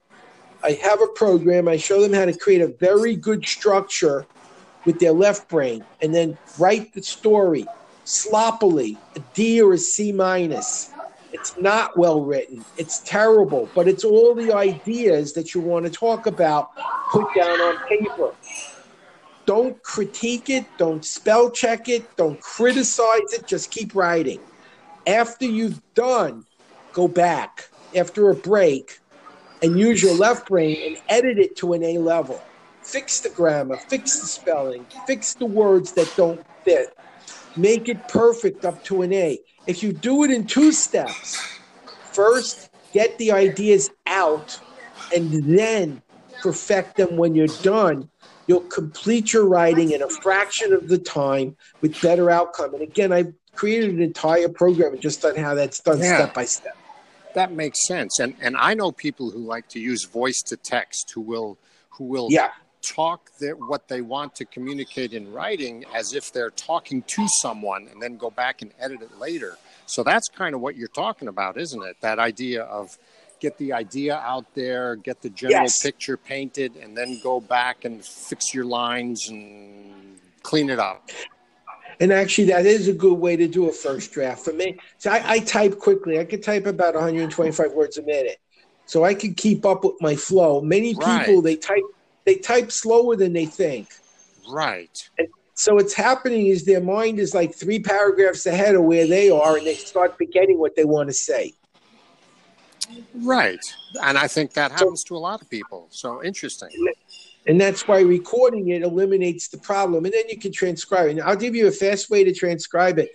I 0.63 0.71
have 0.83 1.01
a 1.01 1.07
program, 1.07 1.67
I 1.67 1.77
show 1.77 2.01
them 2.01 2.13
how 2.13 2.25
to 2.25 2.37
create 2.37 2.61
a 2.61 2.67
very 2.67 3.15
good 3.15 3.45
structure 3.45 4.25
with 4.85 4.99
their 4.99 5.11
left 5.11 5.47
brain 5.49 5.83
and 6.01 6.13
then 6.13 6.37
write 6.57 6.93
the 6.93 7.03
story 7.03 7.65
sloppily, 8.03 8.97
a 9.15 9.19
D 9.33 9.61
or 9.61 9.73
a 9.73 9.77
C 9.77 10.11
minus. 10.11 10.91
It's 11.33 11.57
not 11.57 11.97
well 11.97 12.21
written. 12.21 12.65
It's 12.77 12.99
terrible, 12.99 13.69
but 13.73 13.87
it's 13.87 14.03
all 14.03 14.35
the 14.35 14.53
ideas 14.53 15.33
that 15.33 15.53
you 15.53 15.61
want 15.61 15.85
to 15.85 15.91
talk 15.91 16.27
about 16.27 16.75
put 17.11 17.33
down 17.35 17.59
on 17.61 17.77
paper. 17.87 18.33
Don't 19.45 19.81
critique 19.83 20.49
it, 20.49 20.65
don't 20.77 21.03
spell 21.03 21.49
check 21.49 21.89
it, 21.89 22.15
don't 22.15 22.39
criticize 22.41 23.33
it, 23.33 23.47
just 23.47 23.71
keep 23.71 23.95
writing. 23.95 24.39
After 25.07 25.45
you've 25.45 25.81
done, 25.93 26.45
go 26.93 27.07
back 27.07 27.69
after 27.95 28.29
a 28.29 28.35
break 28.35 28.99
and 29.63 29.79
use 29.79 30.01
your 30.01 30.13
left 30.13 30.47
brain 30.47 30.77
and 30.85 30.97
edit 31.09 31.37
it 31.37 31.55
to 31.57 31.73
an 31.73 31.83
A 31.83 31.97
level. 31.97 32.41
Fix 32.83 33.19
the 33.19 33.29
grammar, 33.29 33.77
fix 33.77 34.19
the 34.19 34.27
spelling, 34.27 34.85
fix 35.05 35.33
the 35.35 35.45
words 35.45 35.93
that 35.93 36.13
don't 36.15 36.43
fit. 36.63 36.95
Make 37.55 37.89
it 37.89 38.07
perfect 38.07 38.65
up 38.65 38.83
to 38.85 39.01
an 39.01 39.13
A. 39.13 39.39
If 39.67 39.83
you 39.83 39.93
do 39.93 40.23
it 40.23 40.31
in 40.31 40.45
two 40.45 40.71
steps, 40.71 41.37
first 42.13 42.69
get 42.93 43.17
the 43.17 43.31
ideas 43.31 43.89
out 44.07 44.59
and 45.15 45.57
then 45.57 46.01
perfect 46.41 46.97
them 46.97 47.17
when 47.17 47.35
you're 47.35 47.47
done, 47.47 48.09
you'll 48.47 48.61
complete 48.61 49.33
your 49.33 49.47
writing 49.47 49.91
in 49.91 50.01
a 50.01 50.09
fraction 50.09 50.73
of 50.73 50.87
the 50.87 50.97
time 50.97 51.55
with 51.81 51.99
better 52.01 52.29
outcome. 52.29 52.73
And 52.73 52.81
again, 52.83 53.11
I've 53.11 53.33
created 53.55 53.91
an 53.91 54.01
entire 54.01 54.49
program 54.49 54.99
just 54.99 55.23
on 55.23 55.35
how 55.35 55.53
that's 55.53 55.79
done 55.79 55.99
Yeah. 55.99 56.15
step 56.15 56.33
by 56.33 56.45
step. 56.45 56.75
That 57.33 57.51
makes 57.53 57.85
sense. 57.87 58.19
And 58.19 58.35
and 58.41 58.57
I 58.57 58.73
know 58.73 58.91
people 58.91 59.31
who 59.31 59.39
like 59.39 59.69
to 59.69 59.79
use 59.79 60.03
voice 60.03 60.41
to 60.47 60.57
text 60.57 61.11
who 61.11 61.21
will 61.21 61.57
who 61.91 62.05
will 62.05 62.27
Yeah. 62.29 62.51
Talk 62.81 63.29
their, 63.39 63.55
what 63.55 63.87
they 63.87 64.01
want 64.01 64.35
to 64.35 64.45
communicate 64.45 65.13
in 65.13 65.31
writing 65.31 65.85
as 65.93 66.13
if 66.13 66.31
they're 66.31 66.51
talking 66.51 67.03
to 67.03 67.27
someone 67.27 67.87
and 67.91 68.01
then 68.01 68.17
go 68.17 68.29
back 68.29 68.61
and 68.61 68.71
edit 68.79 69.01
it 69.01 69.17
later. 69.19 69.57
So 69.85 70.03
that's 70.03 70.29
kind 70.29 70.55
of 70.55 70.61
what 70.61 70.75
you're 70.75 70.87
talking 70.87 71.27
about, 71.27 71.57
isn't 71.57 71.81
it? 71.83 71.97
That 72.01 72.19
idea 72.19 72.63
of 72.63 72.97
get 73.39 73.57
the 73.57 73.73
idea 73.73 74.15
out 74.17 74.45
there, 74.53 74.95
get 74.95 75.21
the 75.21 75.29
general 75.29 75.63
Yes. 75.63 75.81
picture 75.83 76.15
painted, 76.17 76.75
and 76.75 76.95
then 76.95 77.19
go 77.23 77.39
back 77.39 77.85
and 77.85 78.03
fix 78.05 78.53
your 78.53 78.65
lines 78.65 79.29
and 79.29 80.19
clean 80.43 80.69
it 80.69 80.79
up. 80.79 81.09
And 81.99 82.11
actually, 82.11 82.45
that 82.47 82.65
is 82.65 82.87
a 82.87 82.93
good 82.93 83.13
way 83.15 83.35
to 83.35 83.47
do 83.47 83.69
a 83.69 83.71
first 83.71 84.11
draft 84.11 84.43
for 84.43 84.53
me. 84.53 84.77
So 84.97 85.11
I, 85.11 85.21
I 85.33 85.39
type 85.39 85.77
quickly. 85.77 86.19
I 86.19 86.25
can 86.25 86.41
type 86.41 86.65
about 86.65 86.93
125 86.95 87.73
words 87.73 87.97
a 87.97 88.03
minute, 88.03 88.37
so 88.85 89.03
I 89.03 89.13
can 89.13 89.33
keep 89.35 89.65
up 89.65 89.83
with 89.83 89.95
my 90.01 90.15
flow. 90.15 90.61
Many 90.61 90.93
people 90.93 91.41
Right. 91.41 91.43
they 91.43 91.55
type 91.55 91.83
they 92.25 92.35
type 92.35 92.71
slower 92.71 93.15
than 93.15 93.33
they 93.33 93.45
think. 93.45 93.89
Right. 94.49 95.09
And 95.17 95.27
So 95.61 95.75
what's 95.75 95.93
happening 95.93 96.47
is 96.47 96.65
their 96.65 96.81
mind 96.81 97.19
is 97.19 97.35
like 97.35 97.53
three 97.53 97.79
paragraphs 97.79 98.47
ahead 98.47 98.73
of 98.73 98.81
where 98.81 99.05
they 99.05 99.29
are, 99.29 99.57
and 99.57 99.67
they 99.67 99.75
start 99.75 100.17
forgetting 100.17 100.57
what 100.57 100.75
they 100.75 100.85
want 100.85 101.07
to 101.09 101.13
say. 101.13 101.53
Right. 103.13 103.63
And 104.01 104.17
I 104.17 104.27
think 104.27 104.53
that 104.53 104.71
happens 104.71 105.03
to 105.03 105.15
a 105.15 105.19
lot 105.19 105.39
of 105.39 105.47
people. 105.51 105.85
So 105.91 106.23
interesting. 106.23 106.69
And 107.45 107.61
that's 107.61 107.87
why 107.87 108.01
recording 108.01 108.69
it 108.69 108.81
eliminates 108.81 109.49
the 109.49 109.59
problem. 109.59 110.05
And 110.05 110.13
then 110.13 110.23
you 110.29 110.39
can 110.39 110.51
transcribe 110.51 111.09
it. 111.09 111.11
And 111.11 111.21
I'll 111.21 111.35
give 111.35 111.55
you 111.55 111.67
a 111.67 111.71
fast 111.71 112.09
way 112.09 112.23
to 112.23 112.33
transcribe 112.33 112.97
it. 112.97 113.11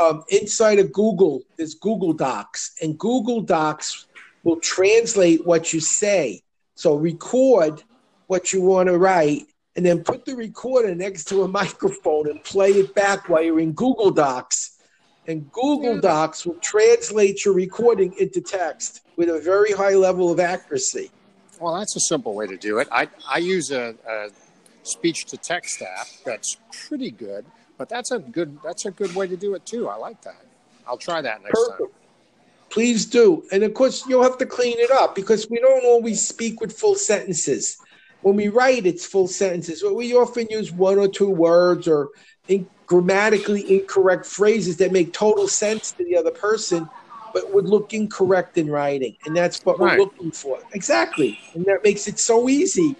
Um, 0.00 0.24
inside 0.30 0.80
of 0.80 0.92
Google, 0.92 1.42
there's 1.56 1.74
Google 1.74 2.12
Docs, 2.12 2.74
and 2.82 2.98
Google 2.98 3.40
Docs 3.40 4.06
will 4.42 4.58
translate 4.58 5.46
what 5.46 5.72
you 5.72 5.78
say. 5.78 6.42
So 6.74 6.96
record 6.96 7.84
what 8.26 8.52
you 8.52 8.60
want 8.62 8.88
to 8.88 8.98
write, 8.98 9.46
and 9.76 9.84
then 9.84 10.02
put 10.02 10.24
the 10.24 10.34
recorder 10.34 10.94
next 10.94 11.24
to 11.24 11.42
a 11.42 11.48
microphone 11.48 12.28
and 12.28 12.42
play 12.44 12.70
it 12.70 12.94
back 12.94 13.28
while 13.28 13.42
you're 13.42 13.60
in 13.60 13.72
Google 13.72 14.10
Docs. 14.10 14.78
And 15.26 15.50
Google 15.52 16.00
Docs 16.00 16.44
will 16.44 16.58
translate 16.60 17.44
your 17.44 17.54
recording 17.54 18.14
into 18.20 18.40
text 18.40 19.00
with 19.16 19.28
a 19.30 19.40
very 19.40 19.72
high 19.72 19.94
level 19.94 20.30
of 20.30 20.38
accuracy. 20.38 21.10
Well, 21.60 21.78
that's 21.78 21.96
a 21.96 22.00
simple 22.00 22.34
way 22.34 22.46
to 22.46 22.56
do 22.56 22.78
it. 22.78 22.88
I, 22.92 23.08
I 23.28 23.38
use 23.38 23.70
a, 23.70 23.94
a 24.08 24.28
speech 24.82 25.24
to 25.26 25.36
text 25.36 25.80
app 25.82 26.06
that's 26.24 26.58
pretty 26.88 27.10
good, 27.10 27.46
but 27.78 27.88
that's 27.88 28.10
a 28.10 28.18
good 28.18 28.58
that's 28.62 28.84
a 28.84 28.90
good 28.90 29.14
way 29.14 29.26
to 29.26 29.36
do 29.36 29.54
it 29.54 29.64
too. 29.64 29.88
I 29.88 29.96
like 29.96 30.20
that. 30.22 30.44
I'll 30.86 30.98
try 30.98 31.22
that 31.22 31.42
next 31.42 31.68
time. 31.68 31.88
Please 32.68 33.06
do. 33.06 33.44
And 33.52 33.62
of 33.62 33.72
course, 33.72 34.04
you'll 34.06 34.24
have 34.24 34.36
to 34.38 34.46
clean 34.46 34.76
it 34.78 34.90
up 34.90 35.14
because 35.14 35.48
we 35.48 35.58
don't 35.60 35.84
always 35.84 36.26
speak 36.26 36.60
with 36.60 36.76
full 36.76 36.96
sentences. 36.96 37.78
When 38.24 38.36
we 38.36 38.48
write, 38.48 38.86
it's 38.86 39.04
full 39.04 39.28
sentences. 39.28 39.82
But 39.82 39.94
we 39.94 40.14
often 40.14 40.46
use 40.48 40.72
one 40.72 40.98
or 40.98 41.08
two 41.08 41.28
words 41.28 41.86
or 41.86 42.08
in, 42.48 42.66
grammatically 42.86 43.62
incorrect 43.70 44.24
phrases 44.24 44.78
that 44.78 44.92
make 44.92 45.12
total 45.12 45.46
sense 45.46 45.92
to 45.92 46.04
the 46.04 46.16
other 46.16 46.30
person, 46.30 46.88
but 47.34 47.52
would 47.52 47.66
look 47.66 47.92
incorrect 47.92 48.56
in 48.56 48.70
writing. 48.70 49.14
And 49.26 49.36
that's 49.36 49.60
what 49.64 49.78
Right. 49.78 49.98
we're 49.98 50.04
looking 50.04 50.32
for. 50.32 50.58
Exactly. 50.72 51.38
And 51.54 51.66
that 51.66 51.80
makes 51.84 52.08
it 52.08 52.18
so 52.18 52.48
easy 52.48 52.96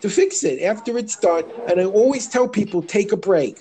to 0.00 0.08
fix 0.08 0.42
it 0.42 0.62
after 0.62 0.96
it's 0.96 1.18
done. 1.18 1.44
And 1.68 1.78
I 1.78 1.84
always 1.84 2.26
tell 2.26 2.48
people 2.48 2.82
take 2.82 3.12
a 3.12 3.16
break 3.16 3.58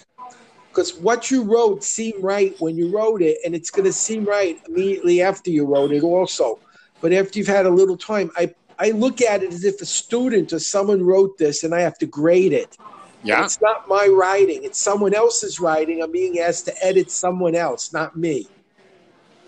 because 0.70 0.96
what 0.96 1.30
you 1.30 1.44
wrote 1.44 1.84
seemed 1.84 2.24
right 2.24 2.56
when 2.60 2.78
you 2.78 2.90
wrote 2.90 3.22
it, 3.22 3.38
and 3.44 3.54
it's 3.54 3.70
going 3.70 3.86
to 3.86 3.92
seem 3.92 4.24
right 4.24 4.58
immediately 4.66 5.22
after 5.22 5.52
you 5.52 5.66
wrote 5.66 5.92
it, 5.92 6.04
also. 6.04 6.60
But 7.02 7.12
after 7.12 7.38
you've 7.38 7.48
had 7.48 7.66
a 7.66 7.70
little 7.70 7.98
time, 7.98 8.32
I, 8.38 8.54
I 8.82 8.90
look 8.90 9.22
at 9.22 9.44
it 9.44 9.54
as 9.54 9.64
if 9.64 9.80
a 9.80 9.86
student 9.86 10.52
or 10.52 10.60
someone 10.60 11.04
wrote 11.04 11.38
this 11.38 11.64
and 11.64 11.74
I 11.74 11.82
have 11.82 12.00
to 12.00 12.08
grade 12.08 12.52
it. 12.52 12.78
And 12.80 13.28
Yeah. 13.28 13.44
It's 13.44 13.62
not 13.62 13.88
my 13.88 14.08
writing, 14.08 14.64
it's 14.64 14.82
someone 14.82 15.14
else's 15.14 15.60
writing. 15.60 16.02
I'm 16.02 16.12
being 16.12 16.40
asked 16.40 16.66
to 16.66 16.84
edit 16.84 17.12
someone 17.12 17.54
else, 17.54 17.94
not 17.94 18.18
me. 18.18 18.48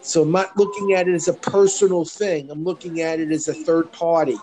So 0.01 0.21
I'm 0.21 0.31
not 0.31 0.55
looking 0.55 0.93
at 0.93 1.07
it 1.07 1.15
as 1.15 1.27
a 1.27 1.33
personal 1.33 2.05
thing. 2.05 2.51
I'm 2.51 2.63
looking 2.63 3.01
at 3.01 3.19
it 3.19 3.31
as 3.31 3.47
a 3.47 3.53
third 3.55 3.91
party. 3.91 4.37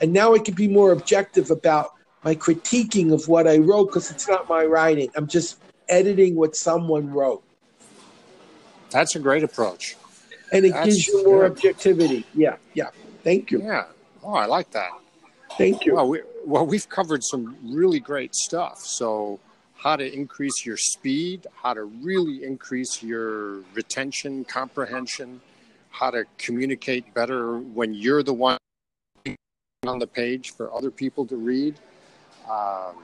And 0.00 0.12
now 0.12 0.34
I 0.34 0.38
can 0.38 0.54
be 0.54 0.68
more 0.68 0.92
objective 0.92 1.50
about 1.50 1.94
my 2.22 2.36
critiquing 2.36 3.12
of 3.12 3.26
what 3.26 3.48
I 3.48 3.58
wrote 3.58 3.86
because 3.86 4.12
it's 4.12 4.28
not 4.28 4.48
my 4.48 4.64
writing. 4.64 5.10
I'm 5.16 5.26
just 5.26 5.58
editing 5.88 6.36
what 6.36 6.54
someone 6.54 7.10
wrote. 7.10 7.42
That's 8.90 9.16
a 9.16 9.18
great 9.18 9.42
approach. 9.42 9.96
And 10.52 10.64
it 10.64 10.72
That's 10.72 10.86
gives 10.86 11.08
you 11.08 11.24
more 11.24 11.48
good. 11.48 11.52
objectivity. 11.52 12.24
Yeah, 12.34 12.56
yeah. 12.74 12.90
Thank 13.24 13.50
you. 13.50 13.62
Yeah. 13.62 13.86
Oh, 14.26 14.34
I 14.34 14.46
like 14.46 14.72
that. 14.72 14.90
Thank 15.56 15.86
you. 15.86 15.94
Well, 15.94 16.08
we, 16.08 16.20
well, 16.44 16.66
we've 16.66 16.88
covered 16.88 17.22
some 17.22 17.56
really 17.62 18.00
great 18.00 18.34
stuff. 18.34 18.80
So, 18.80 19.38
how 19.76 19.94
to 19.94 20.12
increase 20.12 20.66
your 20.66 20.76
speed, 20.76 21.46
how 21.54 21.74
to 21.74 21.84
really 21.84 22.42
increase 22.42 23.04
your 23.04 23.60
retention, 23.74 24.44
comprehension, 24.44 25.40
how 25.90 26.10
to 26.10 26.24
communicate 26.38 27.14
better 27.14 27.58
when 27.58 27.94
you're 27.94 28.24
the 28.24 28.32
one 28.32 28.58
on 29.86 30.00
the 30.00 30.06
page 30.08 30.50
for 30.50 30.74
other 30.74 30.90
people 30.90 31.24
to 31.26 31.36
read. 31.36 31.76
Um, 32.50 32.96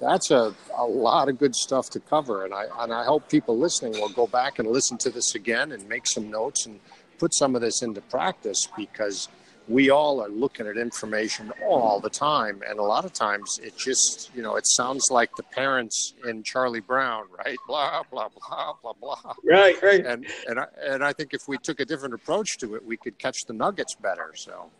that's 0.00 0.30
a, 0.30 0.54
a 0.78 0.86
lot 0.86 1.28
of 1.28 1.38
good 1.38 1.54
stuff 1.54 1.90
to 1.90 2.00
cover. 2.00 2.46
And 2.46 2.54
I, 2.54 2.64
and 2.78 2.92
I 2.92 3.04
hope 3.04 3.28
people 3.28 3.58
listening 3.58 3.92
will 4.00 4.08
go 4.08 4.26
back 4.26 4.58
and 4.60 4.68
listen 4.68 4.96
to 4.98 5.10
this 5.10 5.34
again 5.34 5.72
and 5.72 5.86
make 5.90 6.06
some 6.06 6.30
notes 6.30 6.64
and 6.64 6.80
put 7.18 7.34
some 7.34 7.54
of 7.54 7.60
this 7.60 7.82
into 7.82 8.00
practice 8.00 8.66
because 8.76 9.28
we 9.66 9.88
all 9.90 10.20
are 10.22 10.28
looking 10.28 10.66
at 10.66 10.76
information 10.76 11.50
all 11.66 11.98
the 11.98 12.10
time 12.10 12.62
and 12.68 12.78
a 12.78 12.82
lot 12.82 13.04
of 13.04 13.12
times 13.12 13.58
it 13.62 13.74
just 13.76 14.30
you 14.34 14.42
know 14.42 14.56
it 14.56 14.66
sounds 14.66 15.10
like 15.10 15.30
the 15.36 15.42
parents 15.42 16.14
in 16.28 16.42
charlie 16.42 16.80
brown 16.80 17.24
right 17.38 17.56
blah 17.66 18.02
blah 18.10 18.28
blah 18.28 18.72
blah 18.82 18.92
blah 19.00 19.34
Right, 19.44 19.80
right. 19.82 20.04
and 20.04 20.26
and 20.48 20.60
I, 20.60 20.66
and 20.82 21.02
I 21.04 21.12
think 21.14 21.32
if 21.32 21.48
we 21.48 21.56
took 21.58 21.80
a 21.80 21.84
different 21.84 22.14
approach 22.14 22.58
to 22.58 22.74
it 22.74 22.84
we 22.84 22.96
could 22.96 23.18
catch 23.18 23.44
the 23.46 23.54
nuggets 23.54 23.94
better 23.94 24.32
so 24.36 24.70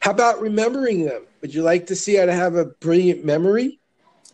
How 0.00 0.12
about 0.12 0.40
remembering 0.40 1.04
them? 1.06 1.22
Would 1.40 1.52
you 1.52 1.62
like 1.62 1.86
to 1.88 1.96
see 1.96 2.14
how 2.14 2.26
to 2.26 2.32
have 2.32 2.54
a 2.54 2.66
brilliant 2.66 3.24
memory? 3.24 3.80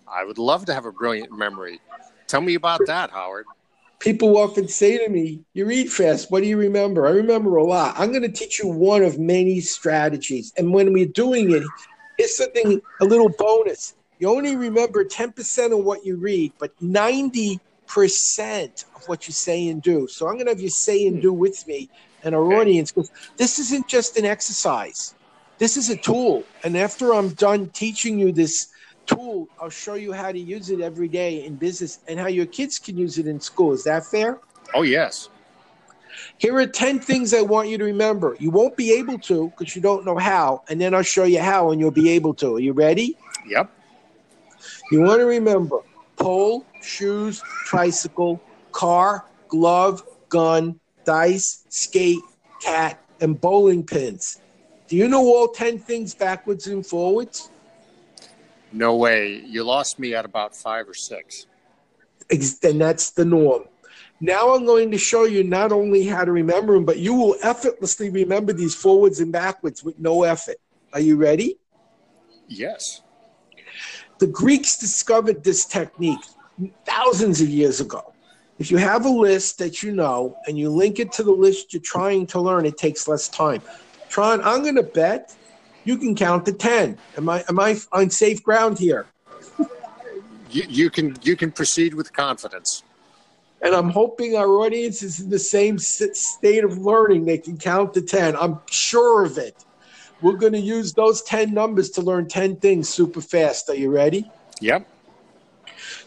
i 0.07 0.23
would 0.23 0.37
love 0.38 0.67
to 0.67 0.75
have 0.75 0.85
a 0.85 0.93
brilliant 0.93 1.33
memory 1.33 1.81
tell 2.27 2.43
me 2.43 2.55
about 2.57 2.81
that 2.87 3.11
howard 3.11 3.47
People 4.05 4.37
often 4.38 4.69
say 4.69 4.99
to 4.99 5.11
me, 5.11 5.40
You 5.55 5.67
read 5.67 5.90
fast. 5.90 6.31
What 6.31 6.43
do 6.43 6.49
you 6.49 6.59
remember? 6.59 7.07
I 7.07 7.12
remember 7.12 7.57
a 7.57 7.64
lot. 7.64 7.95
I'm 7.99 8.11
going 8.12 8.23
to 8.23 8.31
teach 8.33 8.61
you 8.61 8.69
one 8.69 9.03
of 9.03 9.19
many 9.19 9.61
strategies. 9.61 10.53
And 10.59 10.75
when 10.75 10.93
we're 10.93 11.07
doing 11.09 11.53
it, 11.53 11.64
it's 12.19 12.37
something, 12.38 12.83
a 13.01 13.07
little 13.07 13.31
bonus. 13.31 13.95
You 14.19 14.31
only 14.31 14.57
remember 14.57 15.05
10% 15.05 15.73
of 15.79 15.85
what 15.85 16.05
you 16.05 16.19
read, 16.19 16.53
but 16.61 16.73
90% 16.83 17.61
of 18.95 19.03
what 19.07 19.27
you 19.27 19.35
say 19.35 19.69
and 19.69 19.83
do. 19.83 20.07
So 20.09 20.29
I'm 20.29 20.35
going 20.35 20.47
to 20.47 20.53
have 20.53 20.61
you 20.61 20.71
say 20.71 21.07
and 21.07 21.23
do 21.23 21.33
with 21.33 21.64
me 21.67 21.90
and 22.23 22.35
our 22.35 22.53
Okay. 22.53 22.55
audience 22.55 22.93
because 22.93 23.11
this 23.38 23.59
isn't 23.59 23.88
just 23.88 24.19
an 24.19 24.27
exercise. 24.27 25.14
This 25.59 25.77
is 25.79 25.90
a 25.90 25.97
tool. 25.97 26.45
And 26.62 26.77
after 26.77 27.14
I'm 27.14 27.35
done 27.35 27.71
teaching 27.75 28.19
you 28.19 28.33
this 28.33 28.69
tool, 29.07 29.49
I'll 29.61 29.71
show 29.71 29.95
you 29.95 30.12
how 30.12 30.33
to 30.33 30.38
use 30.38 30.71
it 30.71 30.81
every 30.81 31.09
day 31.09 31.45
in 31.45 31.57
business 31.57 32.01
and 32.09 32.19
how 32.19 32.27
your 32.29 32.47
kids 32.47 32.79
can 32.79 32.97
use 32.97 33.19
it 33.19 33.27
in 33.27 33.40
school. 33.40 33.73
Is 33.73 33.85
that 33.85 34.05
fair? 34.07 34.40
oh 34.75 34.83
yes 34.83 35.29
Here 36.38 36.57
are 36.57 36.67
10 36.67 37.01
things 37.01 37.33
I 37.35 37.43
want 37.43 37.69
you 37.69 37.79
to 37.79 37.85
remember. 37.85 38.37
You 38.38 38.51
won't 38.51 38.77
be 38.77 38.93
able 38.99 39.19
to 39.21 39.51
because 39.51 39.75
you 39.77 39.83
don't 39.83 40.05
know 40.05 40.17
how, 40.19 40.62
and 40.69 40.81
then 40.81 40.95
I'll 40.95 41.03
show 41.03 41.25
you 41.25 41.40
how 41.40 41.71
and 41.71 41.81
you'll 41.81 41.90
be 41.90 42.11
able 42.11 42.35
to. 42.35 42.57
Are 42.57 42.61
you 42.61 42.73
ready? 42.73 43.17
yep 43.47 43.71
You 44.90 45.01
want 45.03 45.21
to 45.21 45.27
remember 45.27 45.81
pole, 46.17 46.67
shoes, 46.81 47.43
tricycle, 47.64 48.40
car, 48.73 49.25
glove, 49.49 50.03
gun, 50.29 50.81
dice, 51.05 51.64
skate, 51.69 52.21
cat, 52.61 53.01
and 53.21 53.40
bowling 53.40 53.85
pins. 53.85 54.40
Do 54.88 54.97
you 54.97 55.09
know 55.09 55.23
all 55.25 55.49
10 55.49 55.79
things 55.79 56.14
backwards 56.14 56.67
and 56.67 56.87
forwards? 56.87 57.51
No 58.75 58.97
way 58.97 59.43
you 59.47 59.63
lost 59.63 59.99
me 59.99 60.15
at 60.15 60.25
about 60.25 60.55
five 60.55 60.89
or 60.89 60.95
six 60.95 61.47
And 62.31 62.81
that's 62.81 63.11
the 63.11 63.25
norm. 63.25 63.65
Now 64.21 64.55
I'm 64.55 64.65
going 64.65 64.91
to 64.91 64.99
show 64.99 65.25
you 65.25 65.45
not 65.45 65.73
only 65.73 66.07
how 66.07 66.25
to 66.25 66.33
remember 66.33 66.75
them, 66.75 66.85
but 66.85 66.99
you 66.99 67.15
will 67.15 67.37
effortlessly 67.43 68.11
remember 68.11 68.53
these 68.53 68.75
forwards 68.75 69.21
and 69.21 69.31
backwards 69.31 69.85
with 69.85 69.99
no 69.99 70.23
effort. 70.23 70.57
Are 70.93 71.01
you 71.01 71.17
ready? 71.17 71.59
yes 72.49 73.03
The 74.19 74.27
Greeks 74.27 74.77
discovered 74.77 75.45
this 75.45 75.65
technique 75.65 76.25
thousands 76.85 77.41
of 77.41 77.49
years 77.49 77.81
ago. 77.81 78.13
If 78.59 78.71
you 78.71 78.77
have 78.77 79.05
a 79.05 79.11
list 79.11 79.59
that 79.59 79.83
you 79.83 79.93
know 79.93 80.37
and 80.47 80.59
you 80.59 80.71
link 80.71 80.99
it 80.99 81.11
to 81.13 81.23
the 81.23 81.33
list 81.33 81.73
you're 81.73 81.83
trying 81.83 82.27
to 82.29 82.41
learn, 82.41 82.67
it 82.67 82.79
takes 82.79 83.09
less 83.09 83.29
time. 83.29 83.63
Tron, 84.09 84.41
I'm 84.43 84.63
going 84.63 84.77
to 84.77 84.85
bet 84.85 85.35
you 85.85 85.97
can 85.99 86.14
count 86.14 86.47
to 86.47 86.53
10. 86.53 86.99
Am 87.16 87.29
I, 87.29 87.44
am 87.49 87.61
I 87.61 87.79
on 87.92 88.11
safe 88.11 88.42
ground 88.42 88.79
here? 88.79 89.07
you, 90.51 90.64
you 90.68 90.90
can 90.90 91.16
you 91.23 91.37
can 91.37 91.51
proceed 91.51 91.94
with 91.94 92.12
confidence 92.12 92.85
And 93.61 93.75
I'm 93.75 93.90
hoping 93.90 94.37
our 94.37 94.49
audience 94.49 95.03
is 95.03 95.20
in 95.20 95.31
the 95.31 95.38
same 95.38 95.79
state 95.79 96.64
of 96.64 96.79
learning. 96.79 97.25
They 97.25 97.38
can 97.38 97.57
count 97.57 97.94
to 97.94 98.03
10. 98.03 98.37
I'm 98.37 98.61
sure 98.70 99.25
of 99.25 99.38
it. 99.38 99.64
We're 100.20 100.37
going 100.37 100.53
to 100.53 100.61
use 100.61 100.92
those 100.92 101.23
10 101.23 101.53
numbers 101.53 101.90
to 101.90 102.01
learn 102.03 102.29
10 102.29 102.57
things 102.57 102.88
super 102.88 103.20
fast. 103.20 103.68
Are 103.68 103.75
you 103.75 103.90
ready? 103.90 104.31
yep 104.61 104.87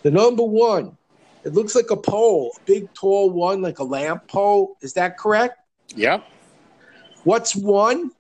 The 0.04 0.12
number 0.12 0.44
one, 0.44 0.98
it 1.44 1.54
looks 1.54 1.76
like 1.76 1.92
a 1.92 1.98
pole, 1.98 2.52
a 2.58 2.62
big 2.66 2.94
tall 2.94 3.30
one, 3.30 3.62
like 3.62 3.80
a 3.80 3.84
lamp 3.84 4.28
pole. 4.28 4.78
Is 4.82 4.94
that 4.94 5.18
correct? 5.18 5.60
yep 5.96 6.24
What's 7.24 7.56
one? 7.56 8.12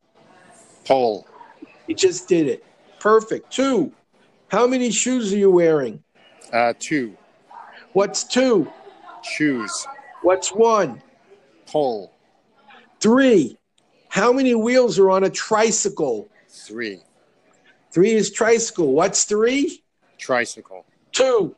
pole 0.85 1.27
You 1.87 1.95
just 1.95 2.27
did 2.27 2.47
it. 2.47 2.63
Perfect. 2.99 3.51
Two, 3.51 3.91
how 4.49 4.67
many 4.67 4.91
shoes 4.91 5.33
are 5.33 5.37
you 5.37 5.51
wearing? 5.51 6.03
uh, 6.53 6.73
two 6.79 7.15
What's 7.93 8.23
two? 8.23 8.71
shoes 9.23 9.87
What's 10.21 10.49
one? 10.49 11.01
pole 11.65 12.13
Three, 12.99 13.57
how 14.09 14.31
many 14.31 14.55
wheels 14.55 14.97
are 14.99 15.09
on 15.09 15.23
a 15.23 15.29
tricycle? 15.29 16.29
three 16.49 16.99
Three 17.91 18.13
is 18.13 18.31
tricycle. 18.31 18.93
What's 18.93 19.23
three? 19.25 19.83
tricycle 20.17 20.85
Two, 21.11 21.55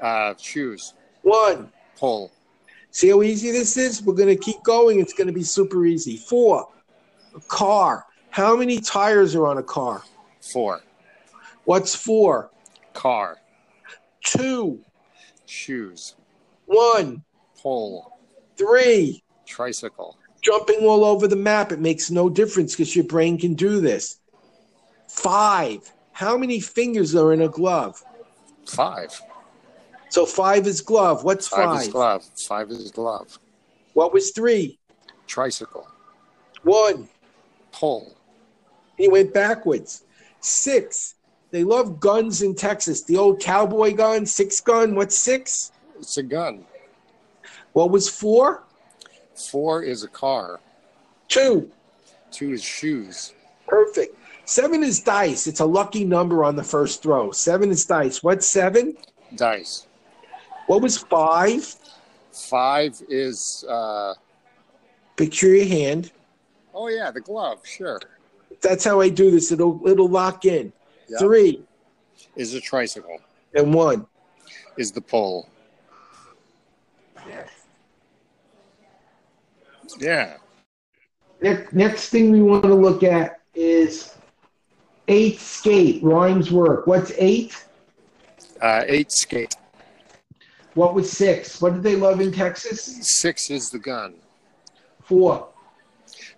uh, 0.00 0.34
shoes 0.38 0.94
one. 1.22 1.70
pole 1.96 2.30
See 2.90 3.08
how 3.08 3.22
easy 3.22 3.50
this 3.50 3.76
is? 3.76 4.02
We're 4.02 4.14
going 4.14 4.28
to 4.28 4.36
keep 4.36 4.62
going. 4.62 5.00
It's 5.00 5.14
going 5.14 5.26
to 5.26 5.32
be 5.32 5.42
super 5.42 5.86
easy. 5.86 6.16
Four, 6.18 6.68
a 7.34 7.40
car. 7.40 8.04
How 8.32 8.56
many 8.56 8.80
tires 8.80 9.34
are 9.34 9.46
on 9.46 9.58
a 9.58 9.62
car? 9.62 10.02
four 10.40 10.80
What's 11.64 11.94
four? 11.94 12.50
car 12.94 13.36
Two, 14.24 14.80
shoes 15.46 16.16
one, 16.66 17.22
pole 17.58 18.18
three. 18.56 19.22
tricycle 19.46 20.16
Jumping 20.40 20.80
all 20.80 21.04
over 21.04 21.28
the 21.28 21.36
map. 21.36 21.70
It 21.72 21.78
makes 21.78 22.10
no 22.10 22.28
difference 22.30 22.72
because 22.72 22.96
your 22.96 23.04
brain 23.04 23.38
can 23.38 23.54
do 23.54 23.80
this. 23.80 24.18
Five. 25.08 25.92
How 26.12 26.36
many 26.38 26.58
fingers 26.58 27.14
are 27.14 27.32
in 27.34 27.42
a 27.42 27.48
glove? 27.48 28.02
five 28.66 29.20
So 30.08 30.24
five 30.24 30.66
is 30.66 30.80
glove. 30.80 31.22
What's 31.22 31.46
five, 31.48 31.64
five? 31.66 31.82
is 31.82 31.88
glove 31.88 32.24
five 32.48 32.70
is 32.70 32.90
glove 32.90 33.38
What 33.92 34.12
was 34.14 34.30
three? 34.30 34.78
tricycle 35.26 35.86
One. 36.62 37.08
pole 37.72 38.16
He 38.96 39.08
went 39.08 39.32
backwards. 39.34 40.04
Six. 40.40 41.14
They 41.50 41.64
love 41.64 42.00
guns 42.00 42.42
in 42.42 42.54
Texas. 42.54 43.02
The 43.02 43.16
old 43.16 43.40
cowboy 43.40 43.94
gun, 43.94 44.24
six 44.26 44.60
gun. 44.60 44.94
What's 44.94 45.16
six? 45.16 45.72
it's 45.98 46.16
a 46.16 46.22
gun 46.22 46.64
What 47.74 47.90
was 47.90 48.08
four? 48.08 48.64
four 49.34 49.82
is 49.82 50.02
a 50.04 50.08
car 50.08 50.60
Two. 51.28 51.70
two 52.30 52.52
is 52.52 52.62
shoes 52.62 53.34
Perfect. 53.68 54.16
Seven 54.44 54.82
is 54.82 55.00
dice. 55.00 55.46
It's 55.46 55.60
a 55.60 55.64
lucky 55.64 56.04
number 56.04 56.42
on 56.44 56.56
the 56.56 56.64
first 56.64 57.02
throw. 57.02 57.30
Seven 57.30 57.70
is 57.70 57.84
dice. 57.86 58.22
What's 58.22 58.46
seven? 58.46 58.96
Dice. 59.36 59.86
What 60.66 60.82
was 60.82 60.98
five? 60.98 61.74
Five 62.32 63.00
is. 63.08 63.64
Uh, 63.68 64.14
Picture 65.16 65.54
your 65.54 65.66
hand. 65.66 66.10
oh 66.74 66.88
yeah, 66.88 67.10
the 67.10 67.20
glove. 67.20 67.60
Sure. 67.64 68.00
That's 68.62 68.84
how 68.84 69.00
I 69.00 69.08
do 69.08 69.30
this. 69.30 69.52
It'll 69.52 69.80
it'll 69.86 70.08
lock 70.08 70.44
in. 70.44 70.72
Yeah. 71.08 71.18
Three 71.18 71.62
Is 72.36 72.54
a 72.54 72.60
tricycle. 72.60 73.18
and 73.54 73.74
one. 73.74 74.06
Is 74.78 74.92
the 74.92 75.02
pole. 75.02 75.48
Yeah. 79.98 80.36
Next, 81.42 81.72
next 81.74 82.08
thing 82.08 82.30
we 82.32 82.40
want 82.42 82.64
to 82.64 82.74
look 82.74 83.02
at 83.02 83.40
is 83.54 84.14
eight 85.08 85.38
skate. 85.38 86.02
Rhymes 86.02 86.50
work. 86.50 86.86
What's 86.86 87.12
eight? 87.18 87.66
Uh, 88.60 88.84
eight 88.86 89.12
skate. 89.12 89.54
What 90.74 90.94
was 90.94 91.10
six? 91.12 91.60
What 91.60 91.74
did 91.74 91.82
they 91.82 91.96
love 91.96 92.20
in 92.20 92.32
Texas? 92.32 92.98
Six 93.02 93.50
is 93.50 93.68
the 93.70 93.78
gun. 93.78 94.14
Four. 95.04 95.48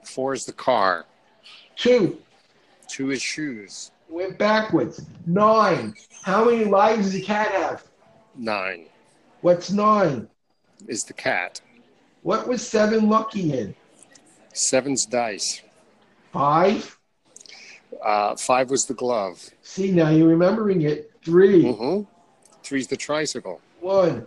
Four 0.05 0.33
is 0.33 0.45
the 0.45 0.53
car. 0.53 1.05
Two. 1.77 2.19
Two 2.89 3.11
is 3.11 3.23
shoes. 3.23 3.91
Went 4.09 4.39
backwards. 4.39 5.05
Nine. 5.27 5.95
How 6.23 6.45
many 6.45 6.65
lives 6.65 7.07
does 7.13 7.15
a 7.21 7.21
cat 7.25 7.51
have? 7.53 7.85
Nine 8.37 8.87
What's 9.41 9.71
nine? 9.71 10.29
is 10.89 11.05
the 11.05 11.13
cat. 11.13 11.61
What 12.23 12.49
was 12.49 12.67
seven 12.67 13.09
lucky 13.09 13.53
in? 13.53 13.75
Seven's 14.53 15.07
dice. 15.07 15.63
Five. 16.33 16.99
Uh, 18.05 18.35
five 18.37 18.71
was 18.71 18.87
the 18.87 18.95
glove. 18.95 19.43
See, 19.63 19.91
now 19.91 20.11
you're 20.11 20.29
remembering 20.29 20.83
it. 20.83 21.11
3 21.25 21.65
Mm-hmm. 21.65 22.03
Three's 22.63 22.87
the 22.87 22.97
tricycle. 22.97 23.61
One. 23.81 24.27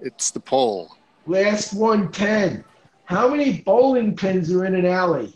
It's 0.00 0.30
the 0.30 0.40
pole. 0.40 0.96
Last 1.26 1.74
one, 1.74 2.10
ten. 2.12 2.64
How 3.04 3.28
many 3.28 3.60
bowling 3.62 4.14
pins 4.16 4.52
are 4.52 4.64
in 4.64 4.74
an 4.74 4.86
alley? 4.86 5.35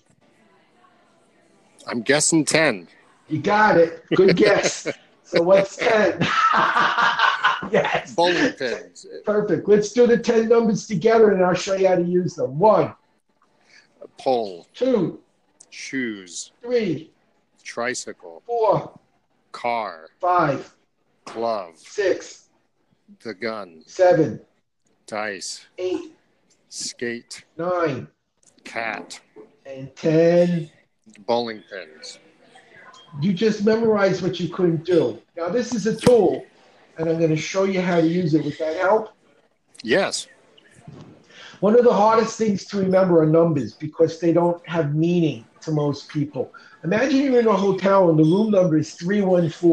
I'm 1.86 2.02
guessing 2.02 2.44
ten. 2.44 2.88
You 3.28 3.38
got 3.40 3.76
it. 3.78 4.04
Good 4.16 4.36
guess. 4.36 4.88
so 5.22 5.42
what's 5.44 5.76
10? 5.76 6.18
yes. 7.70 8.12
Bowling 8.14 8.52
pins. 8.54 9.06
Perfect. 9.24 9.68
Let's 9.68 9.92
do 9.92 10.06
the 10.08 10.18
10 10.18 10.48
numbers 10.48 10.86
together 10.88 11.30
and 11.30 11.44
I'll 11.44 11.54
show 11.54 11.74
you 11.74 11.86
how 11.88 11.94
to 11.94 12.02
use 12.02 12.34
them. 12.34 12.58
One, 12.58 12.92
A 14.02 14.08
Pole. 14.18 14.66
two, 14.74 15.20
Shoes. 15.70 16.50
three, 16.60 17.12
Tricycle. 17.62 18.42
four, 18.46 18.98
Car. 19.52 20.08
five, 20.20 20.74
Glove. 21.26 21.78
six, 21.78 22.48
The 23.22 23.34
gun. 23.34 23.82
seven, 23.86 24.40
Dice. 25.06 25.66
eight, 25.78 26.16
Skate. 26.68 27.44
nine, 27.56 28.08
Cat. 28.64 29.20
and 29.64 29.94
10. 29.94 30.68
Bowling 31.26 31.62
pins. 31.70 32.18
You 33.20 33.32
just 33.32 33.64
memorized 33.64 34.22
what 34.22 34.38
you 34.38 34.48
couldn't 34.48 34.84
do. 34.84 35.20
Now, 35.36 35.48
this 35.48 35.74
is 35.74 35.86
a 35.86 35.96
tool, 35.96 36.44
and 36.96 37.08
I'm 37.08 37.18
going 37.18 37.30
to 37.30 37.36
show 37.36 37.64
you 37.64 37.80
how 37.80 38.00
to 38.00 38.06
use 38.06 38.34
it. 38.34 38.44
Would 38.44 38.58
that 38.58 38.76
help? 38.76 39.10
Yes. 39.82 40.28
One 41.60 41.78
of 41.78 41.84
the 41.84 41.92
hardest 41.92 42.38
things 42.38 42.64
to 42.66 42.78
remember 42.78 43.20
are 43.20 43.26
numbers 43.26 43.74
because 43.74 44.18
they 44.18 44.32
don't 44.32 44.66
have 44.66 44.94
meaning 44.94 45.44
to 45.60 45.72
most 45.72 46.08
people. 46.08 46.52
Imagine 46.84 47.18
you're 47.20 47.40
in 47.40 47.46
a 47.46 47.56
hotel 47.56 48.08
and 48.08 48.18
the 48.18 48.24
room 48.24 48.50
number 48.50 48.78
is 48.78 48.94
314. 48.94 49.70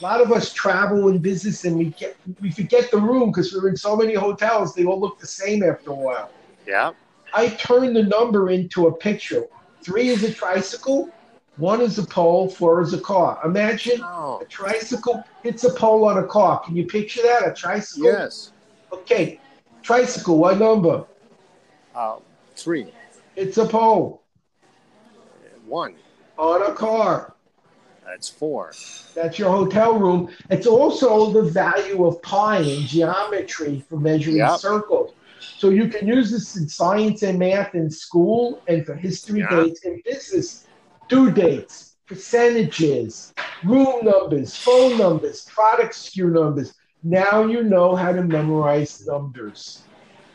A 0.00 0.02
lot 0.02 0.20
of 0.20 0.30
us 0.30 0.52
travel 0.52 1.08
in 1.08 1.18
business 1.18 1.64
and 1.64 1.76
we 1.76 1.86
get 1.86 2.16
we 2.40 2.52
forget 2.52 2.90
the 2.90 2.98
room 2.98 3.30
because 3.30 3.52
we're 3.52 3.68
in 3.68 3.76
so 3.76 3.96
many 3.96 4.14
hotels, 4.14 4.74
they 4.74 4.84
all 4.84 5.00
look 5.00 5.18
the 5.18 5.26
same 5.26 5.64
after 5.64 5.90
a 5.90 5.94
while. 5.94 6.30
Yeah. 6.66 6.92
I 7.32 7.48
turn 7.48 7.94
the 7.94 8.04
number 8.04 8.50
into 8.50 8.86
a 8.86 8.92
picture. 8.92 9.44
Three 9.84 10.08
is 10.08 10.22
a 10.24 10.32
tricycle, 10.32 11.10
one 11.58 11.82
is 11.82 11.98
a 11.98 12.06
pole, 12.06 12.48
four 12.48 12.80
is 12.80 12.94
a 12.94 13.00
car. 13.00 13.38
Imagine 13.44 14.00
Oh. 14.02 14.38
a 14.40 14.46
tricycle 14.46 15.22
hits 15.42 15.62
a 15.64 15.74
pole 15.74 16.06
on 16.08 16.16
a 16.16 16.26
car. 16.26 16.60
Can 16.64 16.74
you 16.74 16.86
picture 16.86 17.20
that? 17.22 17.46
A 17.46 17.52
tricycle? 17.52 18.06
Yes. 18.10 18.52
Okay. 18.90 19.38
Tricycle, 19.82 20.38
what 20.38 20.58
number? 20.58 21.04
Uh, 21.94 22.16
three. 22.56 22.86
It's 23.36 23.58
a 23.58 23.66
pole 23.66 24.22
One. 25.66 25.96
on 26.38 26.62
a 26.62 26.72
car. 26.74 27.34
That's 28.06 28.28
four. 28.30 28.72
That's 29.14 29.38
your 29.38 29.50
hotel 29.50 29.98
room. 29.98 30.30
It's 30.48 30.66
also 30.66 31.30
the 31.30 31.42
value 31.42 32.06
of 32.06 32.22
pi 32.22 32.58
in 32.60 32.86
geometry 32.86 33.84
for 33.88 33.98
measuring 33.98 34.36
Yep. 34.36 34.60
circles. 34.60 35.12
So 35.40 35.70
you 35.70 35.88
can 35.88 36.06
use 36.06 36.30
this 36.30 36.56
in 36.56 36.68
science 36.68 37.22
and 37.22 37.38
math 37.38 37.74
in 37.74 37.90
school 37.90 38.62
and 38.68 38.84
for 38.84 38.94
history 38.94 39.40
Yeah. 39.40 39.50
dates 39.50 39.84
in 39.84 40.02
business. 40.04 40.66
Due 41.08 41.30
dates, 41.30 41.96
percentages, 42.06 43.32
room 43.64 44.04
numbers, 44.04 44.56
phone 44.56 44.98
numbers, 44.98 45.44
product 45.46 45.94
SKU 45.94 46.32
numbers. 46.32 46.74
Now 47.02 47.44
you 47.44 47.62
know 47.62 47.94
how 47.94 48.12
to 48.12 48.22
memorize 48.22 49.06
numbers. 49.06 49.82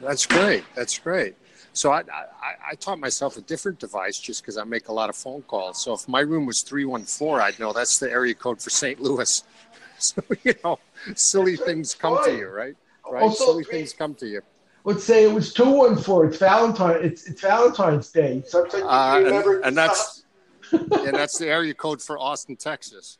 That's 0.01 0.25
great. 0.25 0.63
That's 0.75 0.97
great. 0.99 1.35
So 1.73 1.91
I, 1.91 1.99
I, 2.01 2.71
I 2.71 2.75
taught 2.75 2.99
myself 2.99 3.37
a 3.37 3.41
different 3.41 3.79
device 3.79 4.19
just 4.19 4.41
because 4.41 4.57
I 4.57 4.63
make 4.63 4.87
a 4.87 4.93
lot 4.93 5.09
of 5.09 5.15
phone 5.15 5.41
calls. 5.43 5.81
So 5.83 5.93
if 5.93 6.07
my 6.07 6.21
room 6.21 6.45
was 6.45 6.61
314, 6.61 7.39
I'd 7.39 7.59
know 7.59 7.73
that's 7.73 7.99
the 7.99 8.09
area 8.09 8.33
code 8.33 8.61
for 8.61 8.69
St. 8.69 8.99
Louis. 8.99 9.43
So, 10.01 10.21
you 10.45 10.53
know, 10.63 10.79
silly 11.15 11.57
things 11.57 11.93
come 11.93 12.17
to 12.23 12.33
you, 12.33 12.47
right? 12.47 12.73
Right? 13.11 13.23
Also, 13.23 13.47
silly 13.47 13.65
three- 13.65 13.79
things 13.79 13.91
come 13.91 14.15
to 14.15 14.27
you. 14.27 14.41
Let's 14.85 15.03
say 15.03 15.23
it 15.23 15.33
was 15.33 15.53
two 15.53 15.69
one 15.69 15.97
four. 15.97 16.25
It's 16.25 16.37
Valentine. 16.37 16.99
It's 17.01 17.27
it's 17.27 17.41
Valentine's 17.41 18.09
Day. 18.11 18.43
Sometimes 18.47 18.83
you 18.83 18.89
Uh, 18.89 19.21
and, 19.25 19.65
and 19.65 19.77
that's 19.77 20.23
and 20.71 21.13
that's 21.15 21.37
the 21.37 21.47
area 21.47 21.73
code 21.73 22.01
for 22.01 22.17
Austin, 22.17 22.55
Texas. 22.55 23.17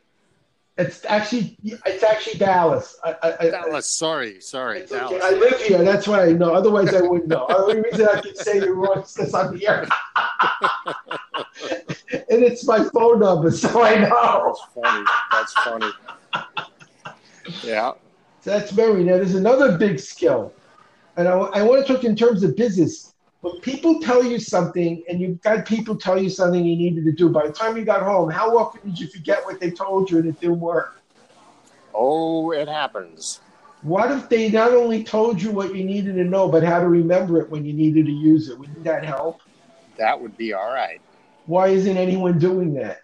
It's 0.78 1.04
actually 1.04 1.58
it's 1.62 2.02
actually 2.02 2.38
Dallas. 2.38 2.96
I, 3.04 3.16
I, 3.22 3.50
Dallas, 3.50 3.86
sorry, 3.86 4.40
sorry, 4.40 4.80
it's 4.80 4.92
okay. 4.92 5.18
Dallas. 5.18 5.22
I 5.22 5.30
live 5.32 5.60
here. 5.60 5.84
That's 5.84 6.08
why 6.08 6.26
I 6.26 6.32
know. 6.32 6.54
Otherwise, 6.54 6.94
I 6.94 7.02
wouldn't 7.02 7.28
know. 7.28 7.46
The 7.48 7.56
only 7.56 7.80
reason 7.82 8.08
I 8.08 8.20
can 8.22 8.34
say 8.34 8.58
you're 8.58 8.74
wrong 8.74 9.02
is 9.02 9.12
because 9.12 9.34
I'm 9.34 9.58
here. 9.58 9.86
and 12.12 12.42
it's 12.42 12.64
my 12.66 12.82
phone 12.84 13.20
number, 13.20 13.50
so 13.50 13.82
I 13.82 13.96
know. 14.08 14.56
That's 15.32 15.52
funny. 15.52 15.92
That's 16.32 16.44
funny. 16.64 16.82
Yeah. 17.62 17.92
So 18.40 18.50
that's 18.50 18.72
memory. 18.72 19.04
Now, 19.04 19.16
there's 19.16 19.34
another 19.34 19.76
big 19.76 19.98
skill, 20.00 20.54
and 21.16 21.28
I, 21.28 21.32
I 21.32 21.62
want 21.62 21.86
to 21.86 21.92
talk 21.92 22.04
in 22.04 22.16
terms 22.16 22.42
of 22.42 22.56
business. 22.56 23.14
When 23.40 23.58
people 23.60 24.00
tell 24.00 24.22
you 24.22 24.38
something, 24.38 25.02
and 25.08 25.20
you've 25.20 25.40
got 25.40 25.66
people 25.66 25.96
tell 25.96 26.22
you 26.22 26.28
something 26.28 26.62
you 26.64 26.76
needed 26.76 27.04
to 27.06 27.12
do, 27.12 27.30
by 27.30 27.46
the 27.46 27.52
time 27.52 27.76
you 27.76 27.84
got 27.84 28.02
home, 28.02 28.30
how 28.30 28.56
often 28.58 28.82
did 28.84 28.98
you 28.98 29.08
forget 29.08 29.44
what 29.46 29.60
they 29.60 29.70
told 29.70 30.10
you 30.10 30.18
and 30.18 30.28
it 30.28 30.38
didn't 30.40 30.60
work? 30.60 31.00
Oh, 31.94 32.50
it 32.50 32.68
happens. 32.68 33.40
What 33.82 34.12
if 34.12 34.28
they 34.28 34.50
not 34.50 34.72
only 34.72 35.02
told 35.04 35.40
you 35.40 35.50
what 35.50 35.74
you 35.74 35.84
needed 35.84 36.16
to 36.16 36.24
know, 36.24 36.48
but 36.48 36.62
how 36.62 36.80
to 36.80 36.88
remember 36.88 37.40
it 37.40 37.48
when 37.48 37.64
you 37.64 37.72
needed 37.72 38.04
to 38.06 38.12
use 38.12 38.50
it? 38.50 38.58
Wouldn't 38.58 38.84
that 38.84 39.04
help? 39.04 39.40
That 39.96 40.20
would 40.20 40.36
be 40.36 40.52
all 40.52 40.70
right. 40.70 41.00
Why 41.46 41.68
isn't 41.68 41.96
anyone 41.96 42.38
doing 42.38 42.74
that? 42.74 43.00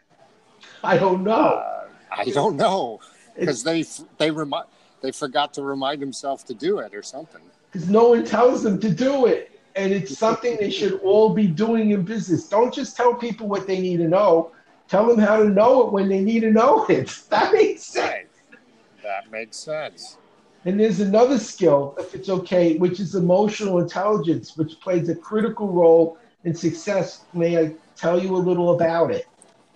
I 0.84 0.98
don't 0.98 1.24
know. 1.24 1.32
Uh, 1.32 1.88
I 2.10 2.24
don't 2.26 2.56
know 2.56 3.00
because 3.34 3.64
they 3.64 3.84
they 4.18 4.30
remind 4.30 4.66
they 5.00 5.12
forgot 5.12 5.54
to 5.54 5.62
remind 5.62 6.00
himself 6.00 6.44
to 6.46 6.54
do 6.54 6.78
it 6.78 6.94
or 6.94 7.02
something. 7.02 7.42
Because 7.70 7.88
no 7.88 8.09
one 8.09 8.24
tells 8.24 8.62
them 8.62 8.81
to 8.81 8.90
do 8.90 9.26
it. 9.26 9.61
And 9.74 9.92
it's 9.92 10.16
something 10.16 10.57
they 10.57 10.70
should 10.70 11.00
all 11.00 11.35
be 11.35 11.46
doing 11.46 11.90
in 11.90 12.02
business. 12.02 12.48
Don't 12.48 12.72
just 12.72 12.96
tell 12.96 13.14
people 13.14 13.46
what 13.46 13.66
they 13.66 13.81
need 13.81 13.98
to 13.98 14.09
know. 14.09 14.52
Tell 14.88 15.07
them 15.07 15.18
how 15.18 15.42
to 15.42 15.48
know 15.48 15.87
it 15.87 15.92
when 15.92 16.09
they 16.09 16.20
need 16.20 16.40
to 16.40 16.50
know 16.50 16.87
it. 16.87 17.11
That 17.29 17.52
makes 17.52 17.83
sense. 17.83 18.29
Right. 18.52 18.62
That 19.02 19.31
makes 19.31 19.57
sense. 19.57 20.16
And 20.64 20.80
there's 20.80 21.01
another 21.01 21.38
skill, 21.38 21.95
if 21.99 22.14
it's 22.14 22.28
okay, 22.28 22.76
which 22.78 22.99
is 22.99 23.14
emotional 23.14 23.78
intelligence, 23.78 24.57
which 24.57 24.80
plays 24.80 25.09
a 25.09 25.14
critical 25.14 25.68
role 25.68 26.18
in 26.45 26.55
success. 26.55 27.24
May 27.34 27.59
I 27.59 27.74
tell 27.95 28.20
you 28.20 28.34
a 28.34 28.38
little 28.38 28.74
about 28.74 29.12
it? 29.12 29.26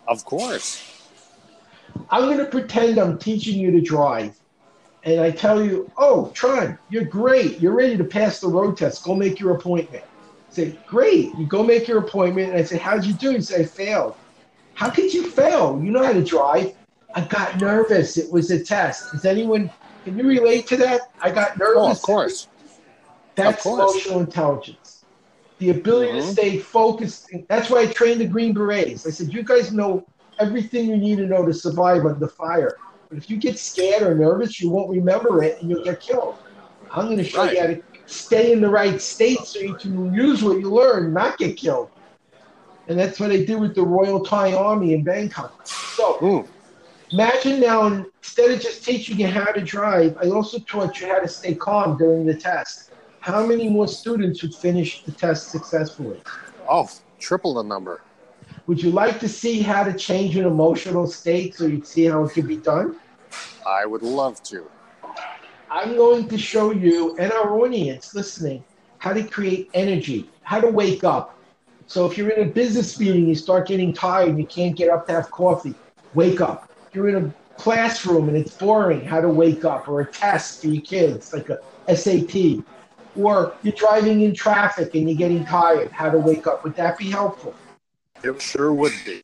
Of 0.09 0.25
course. 0.25 1.09
I'm 2.11 2.25
going 2.25 2.39
to 2.39 2.47
pretend 2.47 2.99
I'm 2.99 3.19
teaching 3.19 3.59
you 3.59 3.71
to 3.71 3.81
drive. 3.81 4.39
And 5.03 5.21
I 5.21 5.31
tell 5.31 5.65
you, 5.65 5.91
oh, 5.97 6.31
Tron, 6.35 6.79
you're 6.89 7.05
great. 7.05 7.59
You're 7.59 7.75
ready 7.75 7.97
to 7.97 8.05
pass 8.05 8.41
the 8.41 8.49
road 8.49 8.77
test. 8.77 9.03
Go 9.03 9.15
make 9.15 9.41
your 9.41 9.57
appointment. 9.57 10.05
I 10.05 10.53
say, 10.53 10.79
great. 10.87 11.35
You 11.37 11.47
go 11.47 11.63
make 11.63 11.89
your 11.89 11.99
appointment. 11.99 12.51
And 12.51 12.59
I 12.59 12.65
say, 12.65 12.77
how'd 12.77 13.05
you 13.05 13.15
do? 13.15 13.33
You 13.33 13.41
say, 13.41 13.63
I 13.63 13.65
failed. 13.65 14.15
How 14.75 14.91
could 14.91 15.13
you 15.13 15.31
fail? 15.31 15.81
You 15.83 15.91
know 15.91 16.05
how 16.05 16.13
to 16.13 16.25
drive. 16.25 16.73
I 17.15 17.23
got 17.23 17.59
nervous. 17.59 18.19
It 18.19 18.31
was 18.31 18.51
a 18.51 18.63
test. 18.63 19.11
Does 19.13 19.25
anyone, 19.25 19.71
can 20.05 20.19
you 20.19 20.27
relate 20.27 20.67
to 20.69 20.77
that? 20.79 21.01
I 21.23 21.31
got 21.31 21.59
nervous. 21.59 21.77
Oh, 21.77 21.91
of 21.91 22.03
course. 22.03 22.49
That's 23.37 23.65
Of 23.67 23.73
course. 23.77 24.07
emotional 24.07 24.21
intelligence. 24.21 25.05
The 25.59 25.71
ability 25.71 26.13
to 26.13 26.19
Mhm. 26.19 26.33
stay 26.33 26.59
focused. 26.59 27.31
That's 27.49 27.71
why 27.71 27.81
I 27.81 27.87
trained 27.87 28.21
the 28.21 28.27
Green 28.27 28.53
Berets. 28.55 29.07
I 29.07 29.11
said, 29.11 29.33
you 29.33 29.43
guys 29.43 29.73
know 29.73 30.07
everything 30.39 30.89
you 30.89 30.97
need 30.97 31.17
to 31.17 31.27
know 31.27 31.45
to 31.45 31.53
survive 31.53 32.07
under 32.07 32.29
fire. 32.29 32.77
But 33.11 33.19
if 33.19 33.29
you 33.29 33.37
get 33.39 33.59
scared 33.59 34.03
or 34.03 34.15
nervous, 34.15 34.61
you 34.61 34.71
won't 34.71 34.89
remember 34.89 35.43
it 35.43 35.61
and 35.61 35.69
you'll 35.69 35.85
get 35.85 36.01
killed. 36.01 36.37
I'm 36.93 37.07
going 37.07 37.19
to 37.19 37.25
show 37.25 37.43
Right. 37.43 37.55
you 37.55 37.61
how 37.61 37.67
to 37.67 37.83
stay 38.07 38.53
in 38.53 38.61
the 38.61 38.69
right 38.71 39.01
state 39.03 39.41
so 39.41 39.59
you 39.59 39.75
can 39.75 40.15
use 40.15 40.43
what 40.45 40.61
you 40.61 40.73
learn, 40.73 41.13
not 41.13 41.37
get 41.37 41.57
killed. 41.57 41.91
And 42.87 42.99
that's 42.99 43.19
what 43.19 43.29
they 43.31 43.45
did 43.45 43.61
with 43.61 43.75
the 43.75 43.83
Royal 43.83 44.25
Thai 44.25 44.53
Army 44.55 44.95
in 44.95 45.03
Bangkok. 45.03 45.67
So 45.67 46.19
Mm. 46.21 46.49
imagine 47.11 47.61
now, 47.61 48.05
instead 48.23 48.53
of 48.53 48.61
just 48.61 48.85
teaching 48.85 49.19
you 49.19 49.27
how 49.27 49.51
to 49.53 49.61
drive, 49.61 50.17
I 50.23 50.29
also 50.29 50.59
taught 50.61 51.01
you 51.01 51.09
how 51.09 51.19
to 51.19 51.29
stay 51.29 51.55
calm 51.55 51.99
during 51.99 52.27
the 52.27 52.35
test. 52.35 52.91
How 53.21 53.45
many 53.45 53.69
more 53.69 53.89
students 53.89 54.43
would 54.43 54.55
finish 54.55 55.03
the 55.05 55.13
test 55.13 55.51
successfully? 55.51 56.23
Oh, 56.69 56.89
triple 57.19 57.55
the 57.55 57.63
number. 57.63 58.03
Would 58.67 58.83
you 58.83 58.91
like 58.91 59.19
to 59.21 59.29
see 59.29 59.61
how 59.61 59.83
to 59.83 59.93
change 59.93 60.37
an 60.37 60.45
emotional 60.45 61.07
state 61.07 61.57
so 61.57 61.67
you'd 61.67 61.87
see 61.87 62.05
how 62.05 62.25
it 62.25 62.33
can 62.33 62.47
be 62.47 62.57
done? 62.57 62.97
I 63.67 63.87
would 63.87 64.03
love 64.03 64.43
to. 64.45 64.67
I'm 65.71 65.97
going 65.97 66.29
to 66.29 66.39
show 66.39 66.73
you 66.73 67.17
and 67.19 67.33
our 67.33 67.59
audience 67.59 68.15
listening 68.15 68.65
how 68.99 69.13
to 69.13 69.23
create 69.23 69.71
energy, 69.73 70.29
how 70.43 70.61
to 70.61 70.69
wake 70.69 71.05
up. 71.05 71.37
So 71.87 72.07
if 72.07 72.17
you're 72.17 72.29
in 72.31 72.49
a 72.49 72.53
business 72.53 72.99
meeting, 73.01 73.27
you 73.27 73.35
start 73.35 73.67
getting 73.67 73.93
tired 73.93 74.29
and 74.29 74.39
you 74.39 74.47
can't 74.47 74.77
get 74.77 74.91
up 74.91 75.07
to 75.07 75.13
have 75.13 75.31
coffee, 75.31 75.75
wake 76.15 76.41
up. 76.41 76.71
If 76.89 76.95
you're 76.95 77.09
in 77.09 77.25
a 77.25 77.35
classroom 77.61 78.29
and 78.29 78.37
it's 78.37 78.55
boring, 78.57 79.05
how 79.05 79.21
to 79.21 79.29
wake 79.29 79.65
up, 79.65 79.89
or 79.89 80.01
a 80.01 80.07
test 80.07 80.61
for 80.61 80.69
your 80.69 80.83
kids, 80.83 81.33
like 81.33 81.49
a 81.51 81.59
SAT. 81.97 82.65
Or 83.17 83.55
you're 83.63 83.73
driving 83.73 84.21
in 84.21 84.35
traffic 84.35 84.95
and 84.95 85.09
you're 85.09 85.19
getting 85.19 85.45
tired, 85.45 85.91
how 85.91 86.11
to 86.11 86.19
wake 86.19 86.47
up. 86.47 86.63
Would 86.63 86.77
that 86.77 86.99
be 86.99 87.11
helpful? 87.11 87.55
It 88.23 88.41
sure 88.41 88.73
would 88.73 88.93
be. 89.05 89.23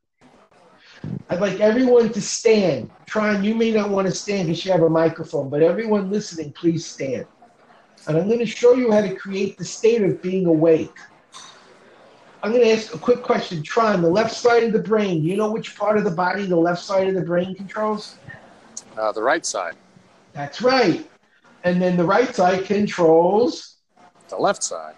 I'd 1.29 1.41
like 1.41 1.61
everyone 1.61 2.13
to 2.13 2.21
stand. 2.21 2.91
Tron, 3.07 3.45
you 3.45 3.55
may 3.55 3.71
not 3.71 3.91
want 3.91 4.07
to 4.07 4.13
stand 4.13 4.49
because 4.49 4.65
you 4.65 4.73
have 4.73 4.83
a 4.83 4.89
microphone, 4.91 5.49
but 5.51 5.63
everyone 5.63 6.11
listening, 6.11 6.53
please 6.53 6.87
stand. 6.87 7.27
And 8.09 8.17
I'm 8.17 8.27
going 8.27 8.39
to 8.39 8.47
show 8.47 8.75
you 8.75 8.93
how 8.93 9.01
to 9.01 9.15
create 9.15 9.59
the 9.59 9.65
state 9.65 10.03
of 10.03 10.23
being 10.23 10.47
awake. 10.47 10.97
I'm 12.43 12.53
going 12.53 12.63
to 12.65 12.73
ask 12.73 12.95
a 12.95 12.99
quick 12.99 13.23
question. 13.23 13.63
Tron, 13.63 14.03
the 14.03 14.09
left 14.09 14.35
side 14.35 14.63
of 14.63 14.73
the 14.73 14.79
brain, 14.79 15.23
do 15.23 15.29
you 15.29 15.37
know 15.37 15.51
which 15.51 15.77
part 15.77 15.99
of 15.99 16.05
the 16.05 16.11
body 16.11 16.47
the 16.47 16.57
left 16.57 16.83
side 16.83 17.09
of 17.09 17.15
the 17.15 17.23
brain 17.23 17.55
controls? 17.55 18.17
Uh, 18.97 19.13
the 19.13 19.23
right 19.23 19.45
side, 19.45 19.75
That's 20.33 20.63
right. 20.63 21.11
And 21.65 21.83
then 21.83 21.97
the 21.97 22.05
right 22.05 22.35
side 22.35 22.65
controls. 22.65 23.77
the 24.29 24.37
left 24.37 24.63
side. 24.63 24.95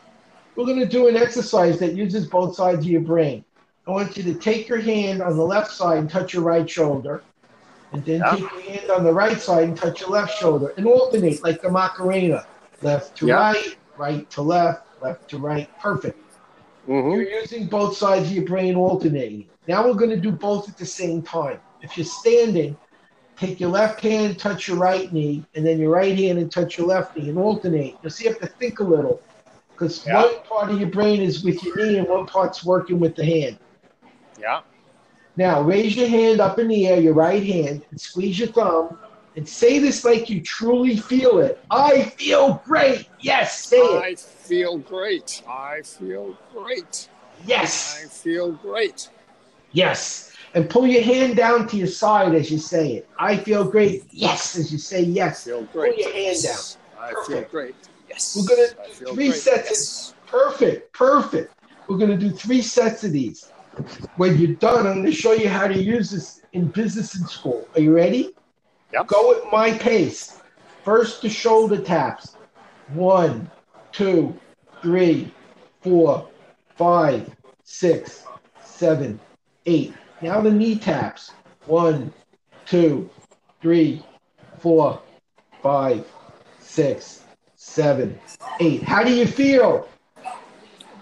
We're 0.55 0.66
going 0.66 0.80
to 0.80 0.86
do 0.86 1.09
an 1.09 1.16
exercise 1.16 1.78
that 1.78 1.94
uses 1.94 2.26
both 2.26 2.55
sides 2.55 2.80
of 2.80 2.84
your 2.84 3.01
brain. 3.01 3.44
I 3.89 3.91
want 3.91 4.18
you 4.18 4.22
to 4.24 4.34
take 4.34 4.68
your 4.68 4.80
hand 4.80 5.22
on 5.22 5.34
the 5.34 5.43
left 5.43 5.72
side 5.72 5.97
and 5.97 6.11
touch 6.11 6.34
your 6.34 6.43
right 6.43 6.68
shoulder. 6.68 7.22
And 7.93 8.05
then 8.05 8.22
take 8.30 8.41
your 8.41 8.61
hand 8.61 8.91
on 8.91 9.03
the 9.03 9.12
right 9.12 9.41
side 9.41 9.64
and 9.64 9.74
touch 9.74 10.03
your 10.03 10.11
left 10.11 10.39
shoulder 10.39 10.74
and 10.76 10.86
alternate 10.86 11.43
like 11.43 11.62
the 11.62 11.70
Macarena. 11.70 12.47
Left 12.82 13.16
to 13.16 13.28
right, 13.28 13.76
right 13.97 14.28
to 14.30 14.43
left, 14.43 14.86
left 15.03 15.30
to 15.30 15.39
right. 15.39 15.70
Perfect. 15.80 16.20
hmm 16.84 17.12
You're 17.12 17.30
using 17.30 17.66
both 17.66 17.97
sides 17.97 18.26
of 18.26 18.32
your 18.32 18.45
brain 18.45 18.76
alternating. 18.76 19.47
Now 19.66 19.86
we're 19.86 19.95
going 19.95 20.11
to 20.11 20.20
do 20.20 20.32
both 20.32 20.68
at 20.68 20.76
the 20.76 20.84
same 20.84 21.22
time. 21.22 21.59
If 21.80 21.97
you're 21.97 22.05
standing, 22.05 22.76
take 23.39 23.59
your 23.59 23.70
left 23.70 24.03
hand, 24.03 24.39
touch 24.39 24.68
your 24.68 24.76
right 24.76 25.11
knee, 25.11 25.47
and 25.55 25.66
then 25.66 25.78
your 25.78 25.91
right 25.91 26.16
hand 26.16 26.39
and 26.39 26.53
touch 26.53 26.76
your 26.76 26.86
left 26.86 27.16
knee 27.16 27.30
and 27.30 27.39
alternate. 27.39 27.97
You'll 28.03 28.11
see 28.11 28.24
you 28.24 28.32
have 28.32 28.41
to 28.41 28.49
think 28.49 28.80
a 28.80 28.84
little 28.84 29.22
because 29.72 30.05
one 30.05 30.43
part 30.43 30.70
of 30.70 30.78
your 30.78 30.91
brain 30.91 31.22
is 31.22 31.43
with 31.43 31.62
your 31.62 31.76
knee 31.76 31.97
and 31.97 32.07
one 32.07 32.26
part's 32.26 32.62
working 32.66 33.01
with 33.01 33.16
the 33.16 33.24
hand. 33.24 33.59
Yeah. 34.39 34.61
Now 35.36 35.62
raise 35.62 35.97
your 35.97 36.09
hand 36.09 36.41
up 36.41 36.59
in 36.59 36.68
the 36.68 36.86
air, 36.89 37.01
your 37.01 37.14
right 37.14 37.43
hand, 37.43 37.84
and 37.91 38.01
squeeze 38.01 38.39
your 38.39 38.49
thumb 38.49 38.99
and 39.36 39.49
say 39.49 39.78
this 39.78 40.05
like 40.05 40.28
you 40.28 40.41
truly 40.41 40.97
feel 40.97 41.39
it. 41.39 41.62
I 41.70 42.03
feel 42.03 42.62
great. 42.64 43.09
Yes, 43.20 43.66
say 43.66 43.78
it. 43.78 44.03
I 44.03 44.14
feel 44.16 44.78
great. 44.78 45.43
I 45.49 45.82
feel 45.82 46.36
great. 46.53 47.09
Yes. 47.47 48.03
I 48.05 48.09
feel 48.09 48.53
great. 48.53 49.09
Yes. 49.72 50.32
And 50.55 50.68
pull 50.68 50.86
your 50.86 51.03
hand 51.03 51.36
down 51.36 51.68
to 51.68 51.76
your 51.76 51.86
side 51.86 52.34
as 52.34 52.51
you 52.51 52.59
say 52.59 52.95
it. 52.95 53.09
I 53.18 53.36
feel 53.36 53.64
great. 53.64 54.05
Yes, 54.11 54.59
as 54.59 54.72
you 54.72 54.78
say 54.78 55.01
I 55.01 55.03
yes. 55.03 55.45
feel 55.45 55.62
great. 55.64 55.95
Pull 55.95 56.05
your 56.05 56.12
hand 56.12 56.36
Yes. 56.43 56.78
I 56.99 57.12
feel 57.26 57.43
great. 57.43 57.76
Yes. 58.09 58.36
We're 58.36 58.57
gonna 58.57 58.89
do 58.99 59.14
three 59.14 59.28
great. 59.28 59.39
sets. 59.39 59.68
Yes. 59.70 60.14
Perfect. 60.26 60.93
Perfect. 60.93 61.55
We're 61.89 61.97
going 61.97 62.11
to 62.11 62.16
do 62.18 62.30
three 62.30 62.61
sets 62.61 63.03
of 63.03 63.12
these. 63.12 63.51
When 64.16 64.39
you're 64.39 64.55
done, 64.57 64.87
I'm 64.87 64.95
going 64.95 65.07
to 65.07 65.12
show 65.12 65.33
you 65.33 65.49
how 65.49 65.68
to 65.68 65.79
use 65.79 66.11
this 66.11 66.43
in 66.53 66.68
business 66.68 67.14
and 67.14 67.29
school. 67.29 67.66
Are 67.74 67.81
you 67.81 67.95
ready? 67.95 68.35
Yep. 68.93 69.07
Go 69.07 69.35
at 69.35 69.53
my 69.53 69.72
pace. 69.79 70.41
First, 70.85 71.22
the 71.22 71.29
shoulder 71.29 71.81
taps. 71.81 72.37
One, 72.89 73.51
two, 73.93 74.39
three, 74.83 75.33
four, 75.83 76.29
five, 76.76 77.31
six, 77.64 78.24
seven, 78.64 79.20
eight. 79.66 79.93
Now 80.22 80.41
the 80.41 80.51
knee 80.51 80.79
taps. 80.79 81.33
One, 81.66 82.12
two, 82.64 83.11
three, 83.61 84.03
four, 84.59 85.01
five, 85.62 86.07
six, 86.61 87.22
seven, 87.57 88.18
eight. 88.61 88.83
How 88.83 89.03
do 89.03 89.12
you 89.12 89.26
feel? 89.26 89.89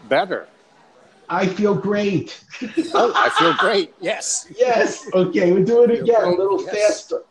Better. 0.09 0.49
I 1.29 1.47
feel 1.47 1.74
great. 1.74 2.45
Oh, 2.95 3.12
I 3.14 3.31
feel 3.31 3.55
great. 3.55 3.95
Yes. 4.01 4.47
yes. 4.57 5.09
Okay, 5.12 5.53
we'll 5.53 5.64
do 5.64 5.85
it 5.85 5.91
again 6.01 6.24
a 6.24 6.31
little 6.31 6.62
yes. 6.62 6.74
faster. 6.74 7.22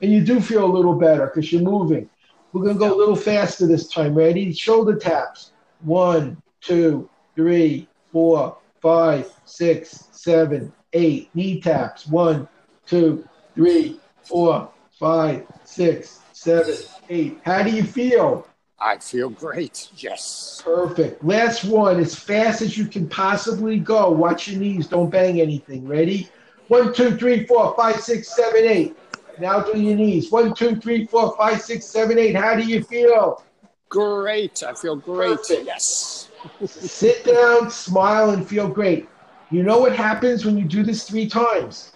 And 0.00 0.10
you 0.10 0.24
do 0.24 0.40
feel 0.40 0.64
a 0.64 0.72
little 0.72 0.94
better 0.94 1.26
because 1.26 1.52
you're 1.52 1.62
moving. 1.62 2.08
We're 2.52 2.62
going 2.62 2.74
to 2.74 2.78
go 2.78 2.94
a 2.94 2.96
little 2.96 3.16
faster 3.16 3.66
this 3.66 3.88
time. 3.88 4.14
Ready? 4.14 4.52
Shoulder 4.52 4.96
taps. 4.96 5.52
One, 5.80 6.42
two, 6.60 7.08
three, 7.34 7.88
four, 8.10 8.58
five, 8.80 9.30
six, 9.44 10.08
seven, 10.10 10.72
eight. 10.92 11.30
Knee 11.34 11.60
taps. 11.60 12.06
One, 12.06 12.48
two, 12.86 13.26
three, 13.54 14.00
four, 14.22 14.70
five, 14.98 15.46
six, 15.64 16.20
seven, 16.32 16.74
eight. 17.08 17.38
How 17.44 17.62
do 17.62 17.70
you 17.70 17.84
feel? 17.84 18.46
I 18.82 18.98
feel 18.98 19.30
great. 19.30 19.90
Yes. 19.96 20.60
Perfect. 20.64 21.22
Last 21.24 21.64
one, 21.64 22.00
as 22.00 22.16
fast 22.16 22.62
as 22.62 22.76
you 22.76 22.86
can 22.86 23.08
possibly 23.08 23.78
go. 23.78 24.10
Watch 24.10 24.48
your 24.48 24.60
knees. 24.60 24.88
Don't 24.88 25.08
bang 25.08 25.40
anything. 25.40 25.86
Ready? 25.86 26.28
One, 26.66 26.92
two, 26.92 27.16
three, 27.16 27.46
four, 27.46 27.74
five, 27.76 28.00
six, 28.00 28.34
seven, 28.34 28.64
eight. 28.64 28.96
Now 29.38 29.60
do 29.60 29.80
your 29.80 29.96
knees. 29.96 30.32
One, 30.32 30.52
two, 30.52 30.76
three, 30.76 31.06
four, 31.06 31.36
five, 31.36 31.62
six, 31.62 31.84
seven, 31.84 32.18
eight. 32.18 32.34
How 32.34 32.56
do 32.56 32.62
you 32.62 32.82
feel? 32.82 33.44
Great. 33.88 34.62
I 34.64 34.74
feel 34.74 34.96
great. 34.96 35.36
Perfect. 35.36 35.66
Yes. 35.66 36.28
Sit 36.64 37.24
down, 37.24 37.70
smile, 37.70 38.30
and 38.30 38.46
feel 38.46 38.66
great. 38.66 39.08
You 39.50 39.62
know 39.62 39.78
what 39.78 39.94
happens 39.94 40.44
when 40.44 40.58
you 40.58 40.64
do 40.64 40.82
this 40.82 41.04
three 41.08 41.28
times? 41.28 41.92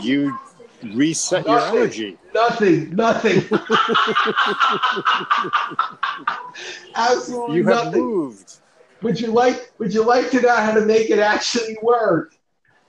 You 0.00 0.36
reset 0.82 1.46
your 1.46 1.60
energy. 1.60 2.18
Nothing. 2.34 2.94
Nothing. 2.94 3.42
Absolutely 6.94 7.56
You 7.58 7.64
have 7.66 7.84
nothing. 7.86 8.04
moved. 8.04 8.60
Would 9.02 9.20
you 9.20 9.28
like? 9.28 9.72
Would 9.78 9.94
you 9.94 10.04
like 10.04 10.30
to 10.30 10.40
know 10.40 10.54
how 10.54 10.72
to 10.74 10.82
make 10.82 11.10
it 11.10 11.18
actually 11.18 11.76
work? 11.82 12.34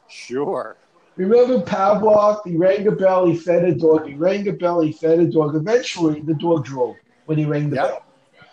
Sure. 0.10 0.76
Remember 1.16 1.60
Pavlov? 1.60 2.42
He 2.46 2.58
rang 2.58 2.88
a 2.88 2.92
bell, 2.92 3.26
he 3.28 3.36
fed 3.38 3.64
a 3.66 3.74
dog. 3.76 4.08
He 4.08 4.16
rang 4.16 4.48
a 4.48 4.54
bell, 4.54 4.82
he 4.82 4.92
fed 4.92 5.20
a 5.20 5.26
dog. 5.28 5.56
Eventually, 5.56 6.22
the 6.22 6.34
dog 6.34 6.66
drooled 6.66 6.98
when 7.26 7.38
he 7.38 7.46
rang 7.46 7.70
the 7.70 7.76
Yeah. 7.78 7.88
bell. 7.88 8.04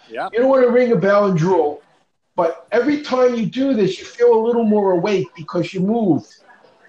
Yeah. 0.09 0.28
You 0.32 0.39
don't 0.41 0.49
want 0.49 0.64
to 0.64 0.70
ring 0.70 0.93
a 0.93 0.97
bell 0.97 1.26
and 1.26 1.36
drool, 1.39 1.82
but 2.36 2.66
every 2.72 3.03
time 3.03 3.34
you 3.34 3.47
do 3.47 3.74
this, 3.74 3.99
you 3.99 4.05
feel 4.05 4.32
a 4.34 4.43
little 4.47 4.64
more 4.64 4.93
awake 4.93 5.28
because 5.36 5.74
you 5.74 5.80
moved. 5.80 6.34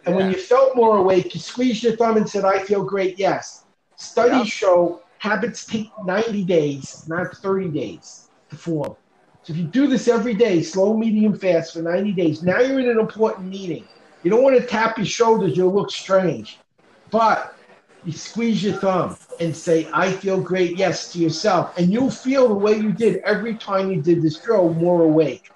And 0.06 0.16
when 0.16 0.30
you 0.30 0.38
felt 0.38 0.76
more 0.76 0.98
awake, 0.98 1.34
you 1.34 1.40
squeezed 1.40 1.84
your 1.84 1.96
thumb 1.96 2.18
and 2.18 2.30
said, 2.30 2.46
I 2.46 2.60
feel 2.60 2.84
great, 2.84 3.20
yes. 3.20 3.66
Studies 3.96 4.38
Yeah. 4.38 4.44
show 4.46 5.02
habits 5.18 5.66
take 5.66 5.92
90 6.06 6.46
days, 6.46 7.06
not 7.08 7.36
30 7.38 7.70
days 7.70 8.30
to 8.50 8.56
form. 8.56 8.96
So 9.44 9.54
if 9.54 9.58
you 9.60 9.66
do 9.66 9.88
this 9.88 10.08
every 10.08 10.34
day, 10.34 10.62
slow, 10.62 10.98
medium, 10.98 11.38
fast 11.38 11.74
for 11.74 11.82
90 11.82 12.14
days, 12.14 12.44
now 12.44 12.60
you're 12.60 12.80
in 12.80 12.90
an 12.90 13.00
important 13.00 13.48
meeting. 13.50 13.88
You 14.24 14.32
don't 14.32 14.44
want 14.44 14.58
to 14.60 14.66
tap 14.66 14.98
your 14.98 15.06
shoulders, 15.06 15.56
you'll 15.56 15.74
look 15.74 15.92
strange. 15.92 16.64
But 17.12 17.54
you 18.04 18.12
squeeze 18.14 18.64
your 18.64 18.74
thumb 18.74 19.18
and 19.40 19.56
say, 19.56 19.90
I 19.94 20.12
feel 20.12 20.42
great, 20.42 20.78
yes, 20.78 21.12
to 21.12 21.20
yourself. 21.20 21.78
And 21.78 21.92
you'll 21.92 22.12
feel 22.12 22.48
the 22.48 22.56
way 22.56 22.78
you 22.78 22.92
did 22.94 23.18
every 23.26 23.58
time 23.58 23.92
you 23.92 24.02
did 24.02 24.22
this 24.22 24.40
drill 24.42 24.74
more 24.74 25.04
awake. 25.04 25.52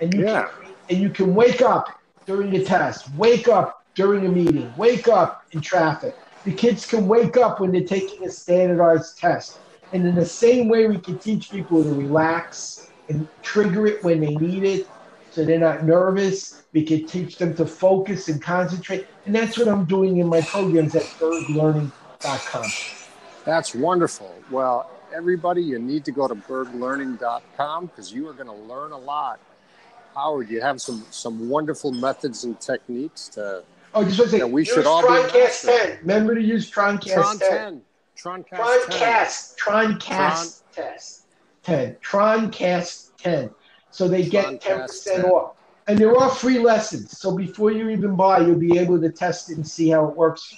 And 0.00 0.14
you, 0.14 0.24
Yeah. 0.24 0.48
can, 0.48 0.74
and 0.90 0.98
you 0.98 1.10
can 1.10 1.34
wake 1.34 1.62
up 1.62 1.86
during 2.26 2.50
the 2.50 2.64
test, 2.64 3.12
wake 3.16 3.48
up 3.48 3.77
during 3.98 4.26
a 4.26 4.28
meeting, 4.28 4.72
wake 4.76 5.08
up 5.08 5.44
in 5.50 5.60
traffic. 5.60 6.14
The 6.44 6.52
kids 6.52 6.86
can 6.86 7.08
wake 7.08 7.36
up 7.36 7.58
when 7.58 7.72
they're 7.72 7.82
taking 7.82 8.24
a 8.24 8.30
standardized 8.30 9.18
test. 9.18 9.58
And 9.92 10.06
in 10.06 10.14
the 10.14 10.24
same 10.24 10.68
way, 10.68 10.86
we 10.86 10.98
can 10.98 11.18
teach 11.18 11.50
people 11.50 11.82
to 11.82 11.92
relax 11.92 12.92
and 13.08 13.26
trigger 13.42 13.88
it 13.88 14.04
when 14.04 14.20
they 14.20 14.36
need 14.36 14.62
it. 14.62 14.86
so 15.32 15.44
they're 15.44 15.58
not 15.58 15.84
nervous. 15.84 16.62
We 16.72 16.84
can 16.84 17.06
teach 17.06 17.38
them 17.38 17.56
to 17.56 17.66
focus 17.66 18.28
and 18.28 18.40
concentrate. 18.40 19.08
And 19.26 19.34
that's 19.34 19.58
what 19.58 19.66
I'm 19.66 19.84
doing 19.84 20.18
in 20.18 20.28
my 20.28 20.42
programs 20.42 20.94
at 20.94 21.02
berglearning.com. 21.18 22.70
That's 23.44 23.74
wonderful. 23.74 24.32
Well, 24.52 24.88
everybody, 25.12 25.62
you 25.62 25.80
need 25.80 26.04
to 26.04 26.12
go 26.12 26.28
to 26.28 26.36
berglearning.com 26.36 27.86
because 27.86 28.12
you 28.12 28.28
are 28.28 28.32
going 28.32 28.46
to 28.46 28.62
learn 28.72 28.92
a 28.92 28.98
lot. 28.98 29.40
Howard, 30.14 30.50
you 30.50 30.60
have 30.60 30.80
some 30.80 31.04
some 31.10 31.48
wonderful 31.48 31.90
methods 31.90 32.44
and 32.44 32.60
techniques 32.60 33.26
to. 33.30 33.64
Oh, 33.94 34.04
just 34.04 34.18
want 34.18 34.30
to 34.30 34.38
say, 34.38 34.44
we 34.44 34.62
use 34.62 34.68
should 34.68 34.86
all 34.86 35.02
be 35.02 35.08
Troncast 35.08 35.64
10. 35.64 35.98
Remember 36.02 36.34
to 36.34 36.42
use 36.42 36.70
Troncast 36.70 37.14
Tron 37.14 37.38
10. 37.38 37.48
10. 37.48 37.82
Troncast 38.16 38.88
10. 38.90 39.56
Troncast. 39.56 39.56
Troncast 39.56 40.62
test. 40.72 41.22
10. 41.62 41.96
Troncast 41.96 43.10
10. 43.18 43.50
So 43.90 44.08
they 44.08 44.28
get 44.28 44.60
10% 44.60 45.04
10. 45.04 45.24
off. 45.24 45.56
And 45.86 45.98
they're 45.98 46.14
all 46.14 46.28
free 46.28 46.58
lessons. 46.58 47.18
So 47.18 47.34
before 47.34 47.70
you 47.70 47.88
even 47.88 48.14
buy, 48.14 48.40
you'll 48.40 48.58
be 48.58 48.78
able 48.78 49.00
to 49.00 49.10
test 49.10 49.50
it 49.50 49.56
and 49.56 49.66
see 49.66 49.88
how 49.88 50.06
it 50.06 50.14
works. 50.14 50.54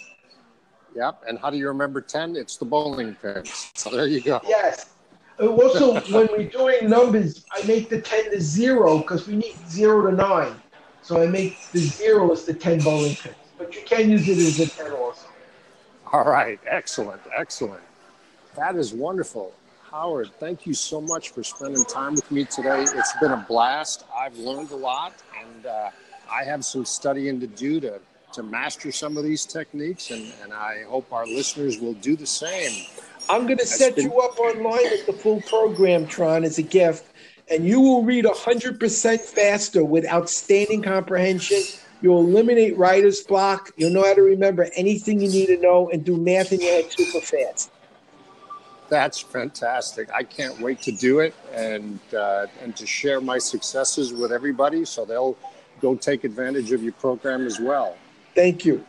Yep. 0.96 1.22
And 1.28 1.38
how 1.38 1.50
do 1.50 1.56
you 1.56 1.68
remember 1.68 2.00
10? 2.00 2.34
It's 2.34 2.56
the 2.56 2.64
bowling 2.64 3.14
pins. 3.14 3.70
So 3.74 3.90
there 3.90 4.08
you 4.08 4.20
go. 4.20 4.40
Yes. 4.44 4.90
Also, 5.38 6.00
when 6.12 6.28
we're 6.32 6.48
doing 6.48 6.90
numbers, 6.90 7.44
I 7.52 7.62
make 7.64 7.88
the 7.88 8.00
10 8.00 8.32
to 8.32 8.40
0 8.40 8.98
because 8.98 9.28
we 9.28 9.36
need 9.36 9.54
0 9.68 10.10
to 10.10 10.16
9. 10.16 10.54
So 11.10 11.20
I 11.20 11.26
make 11.26 11.58
the 11.72 11.80
0 11.80 12.30
as 12.30 12.44
the 12.44 12.54
10 12.54 12.82
bowling 12.82 13.16
pins. 13.16 13.34
But 13.58 13.74
you 13.74 13.82
can 13.82 14.10
use 14.10 14.28
it 14.28 14.38
as 14.38 14.60
a 14.60 14.70
10 14.70 14.92
also. 14.92 15.26
All 16.12 16.22
right. 16.22 16.60
Excellent. 16.68 17.20
Excellent. 17.36 17.82
That 18.54 18.76
is 18.76 18.94
wonderful. 18.94 19.52
Howard, 19.90 20.30
thank 20.38 20.66
you 20.68 20.72
so 20.72 21.00
much 21.00 21.30
for 21.30 21.42
spending 21.42 21.84
time 21.86 22.14
with 22.14 22.30
me 22.30 22.44
today. 22.44 22.84
It's 22.84 23.12
been 23.20 23.32
a 23.32 23.44
blast. 23.48 24.04
I've 24.16 24.36
learned 24.38 24.70
a 24.70 24.76
lot, 24.76 25.14
and 25.42 25.66
uh, 25.66 25.90
I 26.30 26.44
have 26.44 26.64
some 26.64 26.84
studying 26.84 27.40
to 27.40 27.48
do 27.48 27.80
to, 27.80 27.98
to 28.34 28.44
master 28.44 28.92
some 28.92 29.16
of 29.16 29.24
these 29.24 29.44
techniques, 29.44 30.12
and, 30.12 30.32
and 30.44 30.52
I 30.52 30.84
hope 30.84 31.12
our 31.12 31.26
listeners 31.26 31.80
will 31.80 31.94
do 31.94 32.14
the 32.14 32.24
same. 32.24 32.86
I'm 33.28 33.46
going 33.46 33.58
to 33.58 33.66
set 33.66 33.96
been- 33.96 34.12
you 34.12 34.20
up 34.20 34.38
online 34.38 34.90
with 34.92 35.06
the 35.06 35.12
full 35.12 35.40
program, 35.40 36.06
Tron, 36.06 36.44
as 36.44 36.58
a 36.58 36.62
gift, 36.62 37.04
and 37.50 37.64
you 37.66 37.80
will 37.80 38.04
read 38.04 38.24
100% 38.24 39.20
faster 39.20 39.84
with 39.84 40.06
outstanding 40.06 40.82
comprehension. 40.82 41.60
You'll 42.00 42.20
eliminate 42.20 42.78
writer's 42.78 43.20
block. 43.20 43.72
You'll 43.76 43.92
know 43.92 44.04
how 44.04 44.14
to 44.14 44.22
remember 44.22 44.68
anything 44.76 45.20
you 45.20 45.28
need 45.28 45.46
to 45.46 45.58
know 45.58 45.90
and 45.90 46.04
do 46.04 46.16
math 46.16 46.52
in 46.52 46.60
your 46.60 46.70
head 46.70 46.92
super 46.92 47.20
fast. 47.20 47.72
That's 48.88 49.20
fantastic. 49.20 50.10
I 50.12 50.22
can't 50.22 50.58
wait 50.60 50.80
to 50.82 50.92
do 50.92 51.20
it 51.20 51.34
and 51.52 52.00
uh, 52.12 52.46
and 52.60 52.74
to 52.76 52.86
share 52.86 53.20
my 53.20 53.38
successes 53.38 54.12
with 54.12 54.32
everybody, 54.32 54.84
so 54.84 55.04
they'll 55.04 55.36
go 55.80 55.94
take 55.94 56.24
advantage 56.24 56.72
of 56.72 56.82
your 56.82 56.92
program 56.94 57.46
as 57.46 57.60
well. 57.60 57.96
Thank 58.34 58.64
you. 58.64 58.84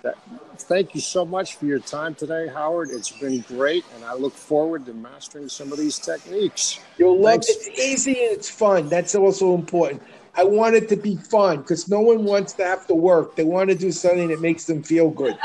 Thank 0.58 0.94
you 0.94 1.02
so 1.02 1.26
much 1.26 1.56
for 1.56 1.66
your 1.66 1.80
time 1.80 2.14
today, 2.14 2.48
Howard. 2.48 2.90
It's 2.92 3.12
been 3.12 3.42
great, 3.42 3.84
and 3.96 4.06
I 4.06 4.14
look 4.14 4.34
forward 4.34 4.86
to 4.86 4.94
mastering 4.94 5.50
some 5.50 5.72
of 5.72 5.80
these 5.80 5.98
techniques. 5.98 6.80
You'll 6.98 7.20
love 7.20 7.44
Thanks. 7.44 7.50
it. 7.50 7.58
It's 7.72 7.80
easy 7.80 8.12
and 8.26 8.34
it's 8.34 8.50
fun. 8.50 8.88
That's 8.88 9.16
also 9.16 9.56
important. 9.56 10.04
I 10.36 10.44
want 10.44 10.76
it 10.76 10.88
to 10.90 10.96
be 10.96 11.18
fun 11.18 11.58
because 11.58 11.90
no 11.90 12.00
one 12.00 12.24
wants 12.24 12.54
to 12.54 12.64
have 12.64 12.88
to 12.88 12.96
work. 12.96 13.36
They 13.36 13.44
want 13.44 13.70
to 13.70 13.76
do 13.76 13.92
something 13.92 14.30
that 14.30 14.40
makes 14.40 14.66
them 14.66 14.82
feel 14.84 15.10
good. 15.10 15.38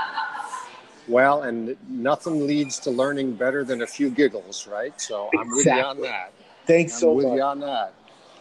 Well, 1.09 1.43
and 1.43 1.77
nothing 1.89 2.47
leads 2.47 2.79
to 2.81 2.91
learning 2.91 3.35
better 3.35 3.65
than 3.65 3.83
a 3.83 3.87
few 3.87 4.11
giggles, 4.11 4.67
right? 4.67 4.99
So 5.01 5.31
I'm 5.39 5.49
with 5.51 5.67
you 5.67 5.73
on 5.73 6.01
that. 6.03 6.33
Thanks 6.67 6.95
I'm 6.95 7.01
so 7.01 7.13
with 7.13 7.27
much. 7.27 7.37
you 7.37 7.43
on 7.43 7.61
that. 7.61 7.95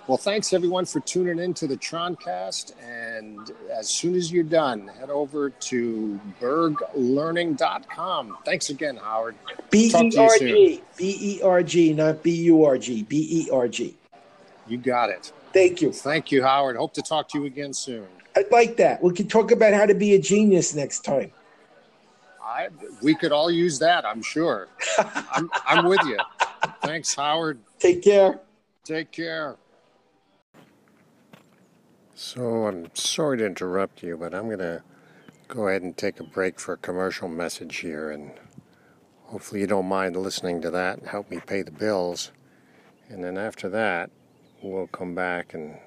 Well, 0.08 0.18
thanks 0.20 0.54
everyone 0.54 0.86
for 0.86 1.00
tuning 1.00 1.40
in 1.40 1.56
to 1.56 1.66
the 1.66 1.78
Troncast. 1.78 2.74
And 2.80 3.52
as 3.72 3.90
soon 3.90 4.14
as 4.14 4.32
you're 4.32 4.44
done, 4.44 4.88
head 4.88 5.10
over 5.10 5.50
to 5.50 6.20
berglearning.com. 6.40 8.38
Thanks 8.46 8.70
again, 8.70 8.98
Howard. 8.98 9.36
B 9.72 9.88
E 9.88 10.18
R. 10.18 10.38
G. 10.38 10.84
B 10.96 11.18
E 11.20 11.42
R 11.42 11.64
G, 11.64 11.94
not 11.94 12.22
B 12.22 12.36
U 12.44 12.66
R 12.66 12.78
G. 12.78 13.02
B 13.02 13.28
E 13.32 13.50
R 13.52 13.68
G. 13.68 13.96
You 14.68 14.78
got 14.78 15.10
it. 15.10 15.34
Thank 15.54 15.82
you. 15.82 15.92
Thank 15.92 16.32
you, 16.32 16.44
Howard. 16.44 16.76
Hope 16.76 16.94
to 16.94 17.02
talk 17.02 17.28
to 17.30 17.40
you 17.40 17.46
again 17.46 17.74
soon. 17.74 18.06
I'd 18.36 18.52
like 18.52 18.78
that. 18.78 19.02
We 19.02 19.12
can 19.12 19.28
talk 19.28 19.50
about 19.50 19.74
how 19.74 19.88
to 19.88 19.96
be 19.96 20.14
a 20.14 20.20
genius 20.20 20.76
next 20.76 21.00
time. 21.00 21.32
I, 22.44 22.68
we 23.02 23.16
could 23.16 23.32
all 23.32 23.50
use 23.50 23.80
that, 23.80 24.06
I'm 24.06 24.22
sure. 24.22 24.68
I'm, 25.32 25.50
I'm 25.66 25.86
with 25.86 26.02
you. 26.06 26.20
Thanks, 26.84 27.16
Howard. 27.16 27.58
Take 27.80 28.04
care. 28.04 28.40
Take 28.84 29.12
care. 29.12 29.56
So 32.18 32.66
I'm 32.66 32.96
sorry 32.96 33.40
to 33.40 33.46
interrupt 33.46 34.02
you, 34.02 34.16
but 34.16 34.34
I'm 34.34 34.46
going 34.46 34.60
to 34.60 34.84
go 35.50 35.68
ahead 35.68 35.82
and 35.82 35.98
take 35.98 36.22
a 36.22 36.24
break 36.24 36.62
for 36.62 36.72
a 36.72 36.78
commercial 36.78 37.28
message 37.28 37.80
here, 37.80 38.10
and 38.10 38.32
hopefully 39.24 39.60
you 39.60 39.68
don't 39.68 39.88
mind 39.88 40.16
listening 40.16 40.62
to 40.62 40.72
that 40.72 41.00
and 41.00 41.10
help 41.10 41.30
me 41.30 41.42
pay 41.46 41.62
the 41.62 41.72
bills. 41.72 42.32
And 43.10 43.22
then 43.22 43.38
after 43.38 43.68
that, 43.68 44.12
we'll 44.64 44.88
come 44.88 45.14
back 45.14 45.54
and 45.54 45.78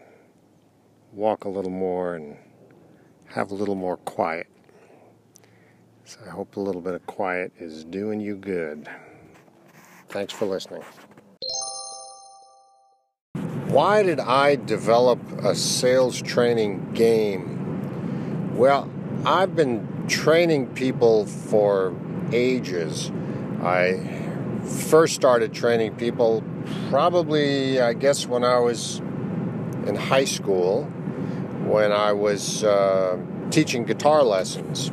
walk 1.14 1.45
a 1.45 1.49
little 1.49 1.70
more 1.70 2.14
and 2.14 2.37
have 3.29 3.51
a 3.51 3.55
little 3.55 3.74
more 3.74 3.97
quiet. 3.97 4.49
So 6.05 6.18
I 6.26 6.29
hope 6.29 6.57
a 6.57 6.61
little 6.61 6.83
bit 6.83 6.93
of 6.93 7.07
quiet 7.07 7.53
is 7.59 7.85
doing 7.85 8.20
you 8.20 8.37
good. 8.37 8.87
Thanks 10.11 10.35
for 10.35 10.45
listening. 10.45 10.83
Why 13.79 14.03
did 14.03 14.18
I 14.18 14.57
develop 14.57 15.20
a 15.45 15.55
sales 15.55 16.20
training 16.20 16.95
game? 16.95 18.57
Well, 18.57 18.91
I've 19.24 19.55
been 19.55 20.09
training 20.09 20.74
people 20.74 21.26
for 21.26 21.95
ages. 22.33 23.12
I 23.62 24.01
first 24.64 25.14
started 25.14 25.53
training 25.55 25.95
people 25.95 26.43
probably, 26.91 27.81
I 27.81 27.93
guess, 27.93 28.26
when 28.26 28.43
I 28.43 28.59
was 28.59 28.99
in 29.87 29.95
high 29.95 30.24
school, 30.24 30.83
when 31.62 31.93
I 31.93 32.11
was 32.11 32.64
uh, 32.64 33.16
teaching 33.53 33.85
guitar 33.85 34.24
lessons. 34.24 34.91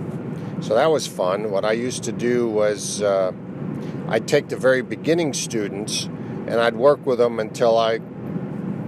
So 0.62 0.76
that 0.76 0.92
was 0.92 1.08
fun. 1.08 1.50
What 1.50 1.66
I 1.66 1.72
used 1.72 2.04
to 2.04 2.12
do 2.12 2.48
was 2.48 3.02
uh, 3.02 3.32
I'd 4.10 4.28
take 4.28 4.50
the 4.50 4.58
very 4.58 4.84
beginning 4.84 5.34
students 5.34 6.04
and 6.04 6.60
I'd 6.60 6.76
work 6.76 7.04
with 7.04 7.18
them 7.18 7.40
until 7.40 7.80
I 7.80 8.00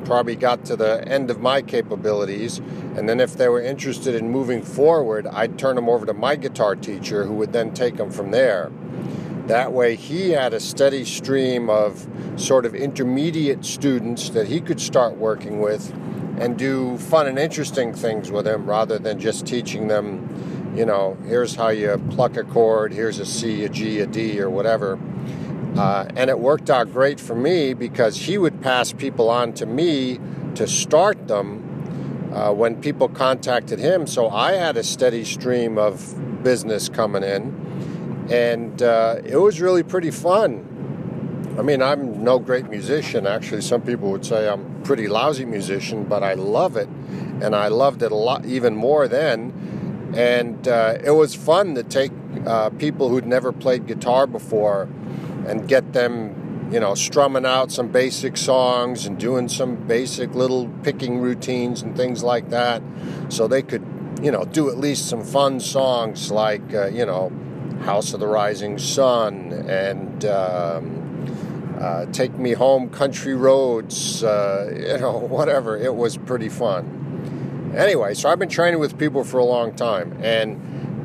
probably 0.07 0.37
got 0.37 0.63
to 0.63 0.77
the 0.77 1.05
end 1.05 1.29
of 1.29 1.41
my 1.41 1.61
capabilities. 1.61 2.59
And 2.95 3.09
then 3.09 3.19
if 3.19 3.35
they 3.35 3.49
were 3.49 3.61
interested 3.61 4.15
in 4.15 4.31
moving 4.31 4.63
forward, 4.63 5.27
I'd 5.27 5.59
turn 5.59 5.75
them 5.75 5.89
over 5.89 6.05
to 6.05 6.13
my 6.13 6.37
guitar 6.37 6.77
teacher 6.77 7.25
who 7.25 7.33
would 7.33 7.51
then 7.51 7.73
take 7.73 7.97
them 7.97 8.09
from 8.09 8.31
there. 8.31 8.71
That 9.47 9.73
way, 9.73 9.95
he 9.95 10.31
had 10.31 10.53
a 10.53 10.61
steady 10.61 11.03
stream 11.03 11.69
of 11.69 12.07
sort 12.37 12.65
of 12.65 12.73
intermediate 12.73 13.65
students 13.65 14.29
that 14.29 14.47
he 14.47 14.61
could 14.61 14.79
start 14.79 15.17
working 15.17 15.59
with 15.59 15.91
and 16.39 16.57
do 16.57 16.97
fun 16.97 17.27
and 17.27 17.37
interesting 17.37 17.93
things 17.93 18.31
with 18.31 18.45
them 18.45 18.65
rather 18.65 18.97
than 18.97 19.19
just 19.19 19.45
teaching 19.45 19.89
them, 19.89 20.73
you 20.75 20.85
know, 20.85 21.17
here's 21.25 21.55
how 21.55 21.69
you 21.69 22.01
pluck 22.11 22.37
a 22.37 22.43
chord, 22.43 22.93
here's 22.93 23.19
a 23.19 23.25
C, 23.25 23.65
a 23.65 23.69
G, 23.69 23.99
a 23.99 24.07
D, 24.07 24.39
or 24.39 24.49
whatever. 24.49 24.97
Uh, 25.77 26.07
and 26.15 26.29
it 26.29 26.39
worked 26.39 26.69
out 26.69 26.91
great 26.91 27.19
for 27.19 27.35
me 27.35 27.73
because 27.73 28.17
he 28.17 28.37
would 28.37 28.61
pass 28.61 28.93
people 28.93 29.29
on 29.29 29.53
to 29.53 29.65
me 29.65 30.19
to 30.55 30.67
start 30.67 31.27
them 31.27 32.31
uh, 32.33 32.51
when 32.51 32.81
people 32.81 33.07
contacted 33.07 33.79
him. 33.79 34.07
So 34.07 34.29
I 34.29 34.53
had 34.53 34.75
a 34.77 34.83
steady 34.83 35.23
stream 35.23 35.77
of 35.77 36.43
business 36.43 36.89
coming 36.89 37.23
in 37.23 37.67
and 38.29 38.81
uh, 38.81 39.17
it 39.23 39.37
was 39.37 39.61
really 39.61 39.83
pretty 39.83 40.11
fun. 40.11 41.55
I 41.57 41.61
mean, 41.61 41.81
I'm 41.81 42.23
no 42.23 42.39
great 42.39 42.69
musician. 42.69 43.25
Actually, 43.25 43.61
some 43.61 43.81
people 43.81 44.11
would 44.11 44.25
say 44.25 44.47
I'm 44.47 44.83
pretty 44.83 45.07
lousy 45.07 45.45
musician, 45.45 46.03
but 46.03 46.23
I 46.23 46.35
love 46.35 46.77
it, 46.77 46.87
and 47.41 47.55
I 47.55 47.69
loved 47.69 48.03
it 48.03 48.11
a 48.11 48.15
lot, 48.15 48.45
even 48.45 48.75
more 48.75 49.07
then. 49.07 50.13
And 50.15 50.67
uh, 50.67 50.97
it 51.03 51.11
was 51.11 51.33
fun 51.33 51.75
to 51.75 51.83
take 51.83 52.11
uh, 52.45 52.69
people 52.71 53.09
who'd 53.09 53.25
never 53.25 53.51
played 53.51 53.87
guitar 53.87 54.27
before 54.27 54.87
and 55.47 55.67
get 55.67 55.93
them, 55.93 56.69
you 56.71 56.79
know, 56.79 56.93
strumming 56.93 57.45
out 57.45 57.71
some 57.71 57.87
basic 57.87 58.37
songs 58.37 59.05
and 59.05 59.17
doing 59.17 59.47
some 59.47 59.75
basic 59.87 60.35
little 60.35 60.67
picking 60.83 61.19
routines 61.19 61.81
and 61.81 61.95
things 61.95 62.23
like 62.23 62.49
that, 62.49 62.81
so 63.29 63.47
they 63.47 63.61
could, 63.61 63.85
you 64.21 64.31
know, 64.31 64.45
do 64.45 64.69
at 64.69 64.77
least 64.77 65.07
some 65.07 65.23
fun 65.23 65.59
songs 65.59 66.31
like, 66.31 66.73
uh, 66.73 66.87
you 66.87 67.05
know. 67.05 67.31
House 67.81 68.13
of 68.13 68.19
the 68.19 68.27
Rising 68.27 68.77
Sun 68.77 69.53
and 69.69 70.25
um, 70.25 71.77
uh, 71.79 72.05
Take 72.07 72.33
Me 72.37 72.53
Home 72.53 72.89
Country 72.89 73.35
Roads, 73.35 74.23
uh, 74.23 74.71
you 74.75 74.97
know, 74.99 75.19
whatever. 75.19 75.77
It 75.77 75.95
was 75.95 76.17
pretty 76.17 76.49
fun. 76.49 77.73
Anyway, 77.75 78.13
so 78.13 78.29
I've 78.29 78.39
been 78.39 78.49
training 78.49 78.79
with 78.79 78.97
people 78.97 79.23
for 79.23 79.37
a 79.37 79.45
long 79.45 79.73
time, 79.75 80.17
and 80.21 80.59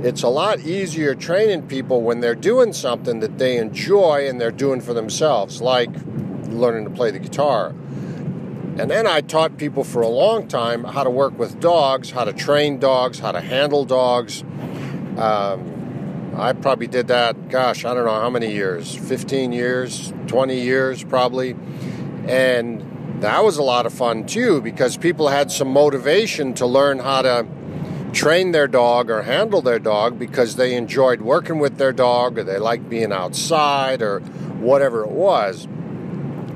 it's 0.05 0.23
a 0.23 0.29
lot 0.29 0.61
easier 0.61 1.15
training 1.15 1.69
people 1.69 2.03
when 2.03 2.21
they're 2.21 2.35
doing 2.35 2.73
something 2.73 3.21
that 3.21 3.39
they 3.39 3.57
enjoy 3.57 4.29
and 4.29 4.41
they're 4.41 4.51
doing 4.51 4.81
for 4.81 4.93
themselves, 4.95 5.63
like 5.63 5.91
learning 6.49 6.85
to 6.85 6.91
play 6.91 7.11
the 7.11 7.21
guitar. 7.21 7.69
And 8.79 8.91
then 8.91 9.07
I 9.07 9.21
taught 9.21 9.59
people 9.59 9.85
for 9.85 10.03
a 10.03 10.09
long 10.09 10.49
time 10.49 10.83
how 10.83 11.05
to 11.05 11.11
work 11.11 11.39
with 11.39 11.61
dogs, 11.61 12.11
how 12.11 12.25
to 12.25 12.33
train 12.33 12.79
dogs, 12.79 13.19
how 13.19 13.31
to 13.31 13.41
handle 13.41 13.85
dogs. 13.85 14.43
Um, 15.19 16.35
I 16.37 16.53
probably 16.55 16.87
did 16.87 17.09
that, 17.09 17.51
gosh, 17.51 17.85
I 17.85 17.95
don't 17.95 18.07
know 18.07 18.21
how 18.21 18.31
many 18.31 18.51
years 18.51 18.95
15 18.95 19.53
years, 19.53 20.13
20 20.27 20.59
years 20.59 21.05
probably. 21.05 21.55
And 22.27 23.21
that 23.23 23.45
was 23.45 23.59
a 23.59 23.63
lot 23.63 23.87
of 23.87 23.93
fun 23.93 24.27
too 24.27 24.61
because 24.63 24.97
people 24.97 25.29
had 25.29 25.53
some 25.53 25.69
motivation 25.69 26.55
to 26.55 26.67
learn 26.67 26.99
how 26.99 27.23
to 27.23 27.47
train 28.13 28.53
their 28.53 28.69
dog 28.69 29.11
or 29.11 29.23
handle 29.23 29.63
their 29.63 29.79
dog 29.79 30.19
because 30.19 30.57
they 30.57 30.75
enjoyed 30.75 31.23
working 31.23 31.59
with 31.59 31.79
their 31.79 31.93
dog 31.93 32.39
or 32.39 32.45
they 32.45 32.59
liked 32.59 32.89
being 32.89 33.13
outside 33.13 34.03
or 34.03 34.21
whatever 34.61 35.03
it 35.03 35.11
was. 35.11 35.67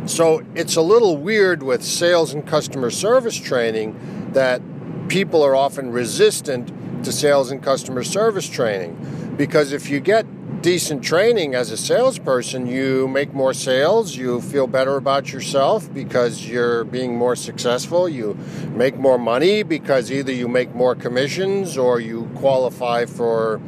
So 0.07 0.42
it's 0.54 0.76
a 0.76 0.82
little 0.82 1.16
weird 1.16 1.62
with 1.62 1.82
sales 1.82 2.32
and 2.32 2.46
customer 2.46 2.90
service 2.90 3.36
training 3.36 4.30
that 4.32 4.61
people 5.09 5.42
are 5.42 5.57
often 5.57 5.90
resistant 5.90 7.04
to 7.04 7.11
sales 7.11 7.50
and 7.50 7.62
customer 7.62 8.04
service 8.04 8.48
training. 8.48 9.34
Because 9.36 9.72
if 9.72 9.90
you 9.90 10.00
get 10.00 10.26
decent 10.67 11.01
training 11.01 11.55
as 11.55 11.71
a 11.71 11.77
salesperson, 11.77 12.67
you 12.67 13.07
make 13.07 13.33
more 13.33 13.55
sales, 13.55 14.17
you 14.17 14.41
feel 14.41 14.67
better 14.67 14.97
about 14.97 15.33
yourself 15.33 15.89
because 15.95 16.49
you're 16.49 16.83
being 16.83 17.17
more 17.17 17.37
successful, 17.37 18.09
you 18.09 18.37
make 18.71 18.97
more 18.97 19.17
money 19.17 19.62
because 19.62 20.11
either 20.11 20.33
you 20.33 20.49
make 20.49 20.75
more 20.75 20.97
commissions 20.97 21.79
or 21.79 22.01
you 22.01 22.29
qualify 22.35 23.05
for 23.05 23.61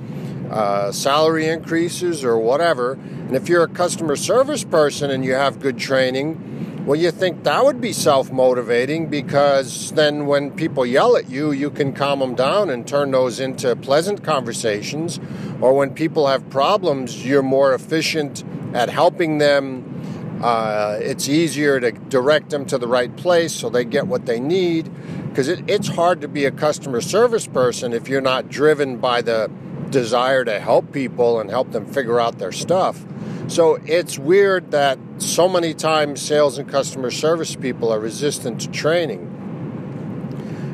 uh, 0.51 0.91
salary 0.91 1.47
increases 1.47 2.25
or 2.25 2.37
whatever. 2.37 2.95
And 2.95 3.37
if 3.37 3.49
you're 3.49 3.63
a 3.63 3.69
customer 3.69 4.17
service 4.17 4.65
person 4.65 5.09
and 5.09 5.25
you 5.25 5.35
have 5.35 5.61
good 5.61 5.79
training, 5.79 6.58
well, 6.89 6.99
you 6.99 7.11
think 7.11 7.45
that 7.45 7.67
would 7.67 7.83
be 7.83 7.93
self 7.93 8.33
motivating 8.33 9.09
because 9.09 9.93
then 9.93 10.25
when 10.25 10.51
people 10.53 10.87
yell 10.87 11.19
at 11.19 11.29
you, 11.29 11.53
you 11.53 11.71
can 11.71 11.93
calm 11.93 12.21
them 12.21 12.35
down 12.35 12.71
and 12.71 12.89
turn 12.89 13.11
those 13.11 13.41
into 13.41 13.77
pleasant 13.77 14.25
conversations. 14.25 15.21
Or 15.61 15.75
when 15.75 15.93
people 15.93 16.29
have 16.29 16.49
problems, 16.49 17.27
you're 17.27 17.43
more 17.43 17.75
efficient 17.75 18.43
at 18.73 18.89
helping 18.89 19.37
them. 19.37 20.41
Uh, 20.43 20.97
it's 21.03 21.29
easier 21.29 21.79
to 21.79 21.93
direct 21.93 22.49
them 22.49 22.65
to 22.65 22.79
the 22.79 22.89
right 22.89 23.15
place 23.19 23.53
so 23.53 23.69
they 23.69 23.85
get 23.85 24.07
what 24.07 24.25
they 24.25 24.41
need. 24.41 24.91
Because 25.29 25.47
it, 25.47 25.69
it's 25.69 25.89
hard 25.89 26.23
to 26.23 26.29
be 26.29 26.47
a 26.47 26.51
customer 26.51 27.03
service 27.03 27.47
person 27.47 27.93
if 27.93 28.09
you're 28.09 28.23
not 28.23 28.49
driven 28.49 28.97
by 28.97 29.21
the 29.21 29.51
desire 29.91 30.43
to 30.43 30.59
help 30.59 30.91
people 30.91 31.39
and 31.39 31.51
help 31.51 31.71
them 31.73 31.85
figure 31.85 32.19
out 32.19 32.39
their 32.39 32.53
stuff. 32.53 33.05
So 33.49 33.79
it's 33.87 34.19
weird 34.19 34.73
that 34.73 34.99
so 35.17 35.49
many 35.49 35.73
times 35.73 36.21
sales 36.21 36.59
and 36.59 36.69
customer 36.69 37.11
service 37.11 37.57
people 37.57 37.91
are 37.91 37.99
resistant 37.99 38.61
to 38.61 38.71
training. 38.71 39.35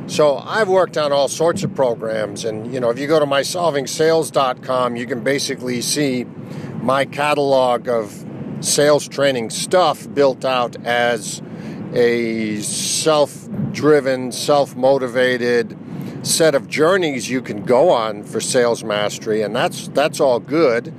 So 0.09 0.37
I've 0.39 0.69
worked 0.69 0.99
on 0.99 1.13
all 1.13 1.29
sorts 1.29 1.63
of 1.63 1.75
programs, 1.75 2.45
and 2.45 2.75
you 2.75 2.81
know, 2.81 2.91
if 2.91 2.99
you 2.99 3.07
go 3.07 3.21
to 3.21 3.27
mysolvingsales.com, 3.27 4.97
you 4.97 5.07
can 5.07 5.23
basically 5.23 5.81
see 5.81 6.25
my 6.83 7.05
catalog 7.05 7.89
of 7.89 8.27
sales 8.61 9.09
training 9.09 9.51
stuff 9.51 10.13
built 10.13 10.45
out 10.45 10.77
as 10.85 11.41
a 11.95 12.61
self 12.61 13.49
driven, 13.71 14.33
self 14.33 14.75
motivated, 14.75 15.79
set 16.23 16.55
of 16.55 16.69
journeys 16.69 17.31
you 17.31 17.41
can 17.41 17.65
go 17.65 17.91
on 17.91 18.25
for 18.25 18.41
sales 18.41 18.83
mastery, 18.83 19.43
and 19.43 19.55
that's 19.55 19.89
that's 19.89 20.21
all 20.21 20.41
good. 20.41 20.93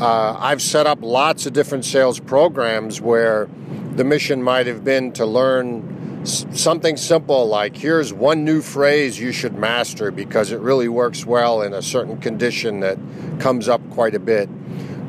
Uh, 0.00 0.36
I've 0.38 0.60
set 0.60 0.86
up 0.86 0.98
lots 1.00 1.46
of 1.46 1.54
different 1.54 1.86
sales 1.86 2.20
programs 2.20 3.00
where 3.00 3.48
the 3.94 4.04
mission 4.04 4.42
might 4.42 4.66
have 4.66 4.84
been 4.84 5.12
to 5.12 5.24
learn 5.24 6.26
something 6.26 6.96
simple 6.96 7.46
like 7.46 7.76
here's 7.76 8.12
one 8.12 8.44
new 8.44 8.60
phrase 8.60 9.18
you 9.18 9.32
should 9.32 9.54
master 9.54 10.10
because 10.10 10.50
it 10.50 10.58
really 10.60 10.88
works 10.88 11.24
well 11.24 11.62
in 11.62 11.72
a 11.72 11.80
certain 11.80 12.18
condition 12.18 12.80
that 12.80 12.98
comes 13.38 13.68
up 13.68 13.80
quite 13.90 14.14
a 14.14 14.18
bit, 14.18 14.50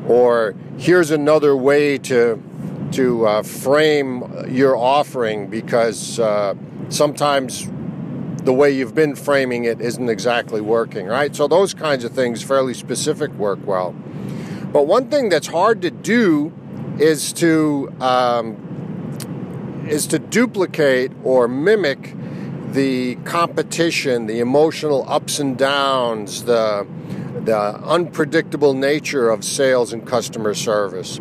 or 0.06 0.54
here's 0.78 1.10
another 1.10 1.54
way 1.56 1.98
to 1.98 2.42
to 2.92 3.26
uh, 3.26 3.42
frame 3.42 4.22
your 4.48 4.74
offering 4.74 5.48
because 5.48 6.18
uh, 6.18 6.54
sometimes 6.88 7.68
the 8.44 8.52
way 8.54 8.70
you've 8.70 8.94
been 8.94 9.14
framing 9.14 9.64
it 9.64 9.80
isn't 9.82 10.08
exactly 10.08 10.62
working, 10.62 11.06
right? 11.06 11.36
So 11.36 11.46
those 11.46 11.74
kinds 11.74 12.04
of 12.04 12.12
things, 12.12 12.42
fairly 12.42 12.72
specific, 12.72 13.30
work 13.32 13.58
well. 13.66 13.94
But 14.72 14.86
one 14.86 15.08
thing 15.08 15.28
that's 15.28 15.46
hard 15.46 15.82
to 15.82 15.90
do 15.90 16.52
is 16.98 17.32
to 17.34 17.92
um, 18.00 18.56
is 19.88 20.06
to 20.08 20.18
duplicate 20.18 21.12
or 21.24 21.48
mimic 21.48 22.14
the 22.72 23.14
competition, 23.24 24.26
the 24.26 24.40
emotional 24.40 25.08
ups 25.08 25.38
and 25.38 25.56
downs, 25.56 26.44
the 26.44 26.86
the 27.44 27.58
unpredictable 27.58 28.74
nature 28.74 29.30
of 29.30 29.44
sales 29.44 29.92
and 29.92 30.06
customer 30.06 30.54
service. 30.54 31.20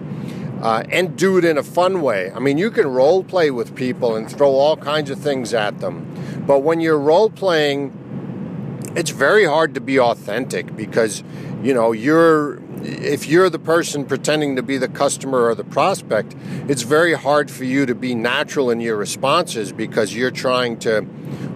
Uh, 0.62 0.84
and 0.90 1.16
do 1.16 1.38
it 1.38 1.46
in 1.46 1.56
a 1.56 1.62
fun 1.62 2.02
way. 2.02 2.32
I 2.32 2.40
mean, 2.40 2.58
you 2.58 2.72
can 2.72 2.88
role 2.88 3.24
play 3.24 3.52
with 3.52 3.76
people 3.76 4.16
and 4.16 4.28
throw 4.28 4.50
all 4.50 4.76
kinds 4.76 5.12
of 5.12 5.20
things 5.20 5.54
at 5.54 5.82
them. 5.82 6.44
But 6.48 6.64
when 6.64 6.80
you're 6.80 6.98
role 6.98 7.30
playing, 7.30 7.94
it's 8.96 9.12
very 9.12 9.46
hard 9.46 9.76
to 9.76 9.82
be 9.82 10.00
authentic 10.00 10.76
because, 10.76 11.24
you 11.62 11.76
know, 11.76 11.92
you're 11.92 12.60
if 12.88 13.28
you're 13.28 13.50
the 13.50 13.60
person 13.60 14.06
pretending 14.06 14.56
to 14.56 14.64
be 14.64 14.78
the 14.78 14.88
customer 14.88 15.44
or 15.44 15.56
the 15.56 15.64
prospect, 15.64 16.36
it's 16.68 16.84
very 16.84 17.14
hard 17.14 17.52
for 17.52 17.66
you 17.66 17.86
to 17.86 17.94
be 17.94 18.16
natural 18.16 18.70
in 18.72 18.80
your 18.80 18.96
responses 18.96 19.74
because 19.74 20.16
you're 20.16 20.32
trying 20.32 20.80
to 20.80 21.02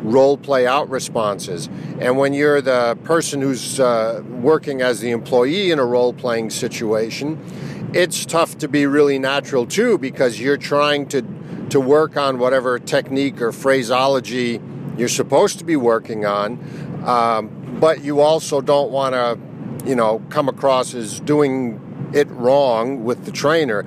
role 0.04 0.38
play 0.38 0.68
out 0.68 0.90
responses. 0.90 1.70
And 2.00 2.18
when 2.18 2.34
you're 2.34 2.62
the 2.62 2.98
person 3.04 3.42
who's 3.42 3.80
uh, 3.80 4.22
working 4.30 4.82
as 4.82 5.00
the 5.00 5.12
employee 5.12 5.72
in 5.72 5.80
a 5.80 5.86
role 5.86 6.14
playing 6.14 6.50
situation, 6.50 7.40
it's 7.94 8.26
tough 8.26 8.58
to 8.58 8.68
be 8.68 8.86
really 8.86 9.20
natural 9.20 9.66
too 9.66 9.98
because 9.98 10.40
you're 10.40 10.58
trying 10.58 11.08
to 11.10 11.22
to 11.70 11.80
work 11.80 12.18
on 12.18 12.38
whatever 12.38 12.78
technique 12.78 13.42
or 13.42 13.54
phraseology 13.54 14.60
you're 14.98 15.08
supposed 15.08 15.58
to 15.60 15.64
be 15.64 15.78
working 15.78 16.26
on, 16.26 16.60
um, 17.06 17.78
but 17.80 18.04
you 18.04 18.20
also 18.20 18.60
don't 18.60 18.92
want 18.92 19.14
to, 19.14 19.40
you 19.86 19.96
know, 19.96 20.22
come 20.30 20.48
across 20.48 20.94
as 20.94 21.20
doing 21.20 21.80
it 22.14 22.28
wrong 22.30 23.04
with 23.04 23.26
the 23.26 23.32
trainer. 23.32 23.86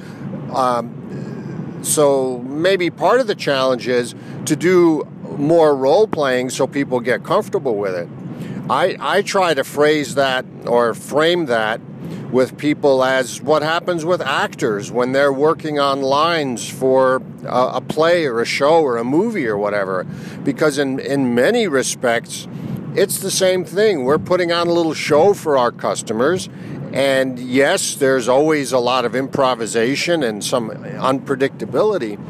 Um, 0.52 1.80
so 1.82 2.38
maybe 2.38 2.90
part 2.90 3.20
of 3.20 3.26
the 3.26 3.34
challenge 3.34 3.88
is 3.88 4.14
to 4.46 4.56
do 4.56 5.04
more 5.36 5.76
role 5.76 6.06
playing 6.06 6.50
so 6.50 6.66
people 6.66 7.00
get 7.00 7.24
comfortable 7.24 7.76
with 7.76 7.94
it. 7.94 8.08
I, 8.70 8.96
I 8.98 9.22
try 9.22 9.52
to 9.52 9.64
phrase 9.64 10.14
that 10.14 10.46
or 10.66 10.94
frame 10.94 11.46
that 11.46 11.80
with 12.30 12.56
people 12.56 13.04
as 13.04 13.40
what 13.42 13.62
happens 13.62 14.04
with 14.04 14.20
actors 14.20 14.90
when 14.90 15.12
they're 15.12 15.32
working 15.32 15.78
on 15.78 16.00
lines 16.02 16.68
for 16.68 17.22
a, 17.44 17.66
a, 17.74 17.80
play 17.80 18.24
or 18.26 18.40
a 18.40 18.44
show 18.44 18.82
or 18.82 18.96
a 18.96 19.04
movie 19.04 19.46
or 19.46 19.56
whatever. 19.56 20.04
Because 20.42 20.78
in, 20.78 20.98
in 20.98 21.34
many 21.34 21.68
respects, 21.68 22.48
it's 22.94 23.18
the 23.18 23.30
same 23.30 23.64
thing. 23.64 24.04
We're 24.04 24.18
putting 24.18 24.52
on 24.52 24.68
a 24.68 24.72
little 24.72 24.94
show 24.94 25.34
for 25.34 25.58
our 25.58 25.72
customers. 25.72 26.48
And 26.92 27.38
yes, 27.38 27.96
there's 27.96 28.28
always 28.28 28.70
a 28.72 28.78
lot 28.78 29.04
of 29.04 29.16
improvisation 29.16 30.22
and 30.22 30.44
some 30.44 30.70
unpredictability, 30.70 32.20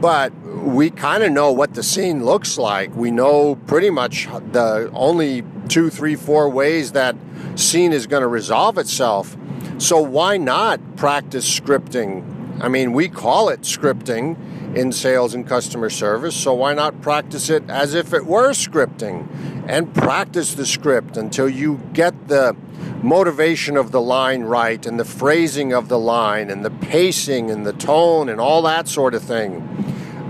but 0.00 0.32
we 0.34 0.90
kind 0.90 1.24
of 1.24 1.32
know 1.32 1.50
what 1.50 1.74
the 1.74 1.82
scene 1.82 2.24
looks 2.24 2.56
like. 2.56 2.94
We 2.94 3.10
know 3.10 3.56
pretty 3.66 3.90
much 3.90 4.26
the 4.52 4.88
only 4.94 5.42
two, 5.68 5.90
three, 5.90 6.14
four 6.14 6.48
ways 6.48 6.92
that 6.92 7.16
scene 7.56 7.92
is 7.92 8.06
going 8.06 8.22
to 8.22 8.28
resolve 8.28 8.78
itself. 8.78 9.36
So 9.78 10.00
why 10.00 10.36
not 10.36 10.96
practice 10.96 11.48
scripting? 11.60 12.62
I 12.62 12.68
mean, 12.68 12.92
we 12.92 13.08
call 13.08 13.48
it 13.48 13.62
scripting 13.62 14.36
in 14.74 14.92
sales 14.92 15.34
and 15.34 15.46
customer 15.46 15.88
service, 15.88 16.34
so 16.34 16.52
why 16.54 16.74
not 16.74 17.00
practice 17.00 17.48
it 17.50 17.62
as 17.68 17.94
if 17.94 18.12
it 18.12 18.26
were 18.26 18.50
scripting 18.50 19.28
and 19.68 19.94
practice 19.94 20.54
the 20.54 20.66
script 20.66 21.16
until 21.16 21.48
you 21.48 21.80
get 21.92 22.28
the 22.28 22.56
motivation 23.02 23.76
of 23.76 23.92
the 23.92 24.00
line 24.00 24.42
right 24.42 24.86
and 24.86 24.98
the 24.98 25.04
phrasing 25.04 25.72
of 25.72 25.88
the 25.88 25.98
line 25.98 26.50
and 26.50 26.64
the 26.64 26.70
pacing 26.70 27.50
and 27.50 27.66
the 27.66 27.72
tone 27.72 28.28
and 28.28 28.40
all 28.40 28.62
that 28.62 28.88
sort 28.88 29.14
of 29.14 29.22
thing. 29.22 29.60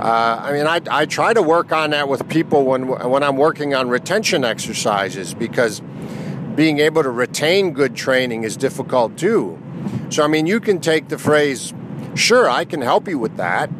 Uh, 0.00 0.40
I 0.42 0.52
mean, 0.52 0.66
I, 0.66 0.80
I 0.90 1.06
try 1.06 1.32
to 1.32 1.42
work 1.42 1.72
on 1.72 1.90
that 1.90 2.08
with 2.08 2.28
people 2.28 2.64
when 2.64 2.88
when 2.88 3.22
I'm 3.22 3.36
working 3.36 3.74
on 3.74 3.88
retention 3.88 4.44
exercises 4.44 5.34
because 5.34 5.80
being 6.54 6.78
able 6.78 7.02
to 7.02 7.10
retain 7.10 7.72
good 7.72 7.94
training 7.94 8.44
is 8.44 8.56
difficult 8.56 9.16
too. 9.16 9.58
So, 10.10 10.22
I 10.22 10.28
mean, 10.28 10.46
you 10.46 10.60
can 10.60 10.80
take 10.80 11.08
the 11.08 11.18
phrase, 11.18 11.72
sure, 12.14 12.48
I 12.48 12.64
can 12.64 12.80
help 12.80 13.08
you 13.08 13.18
with 13.18 13.36
that, 13.36 13.70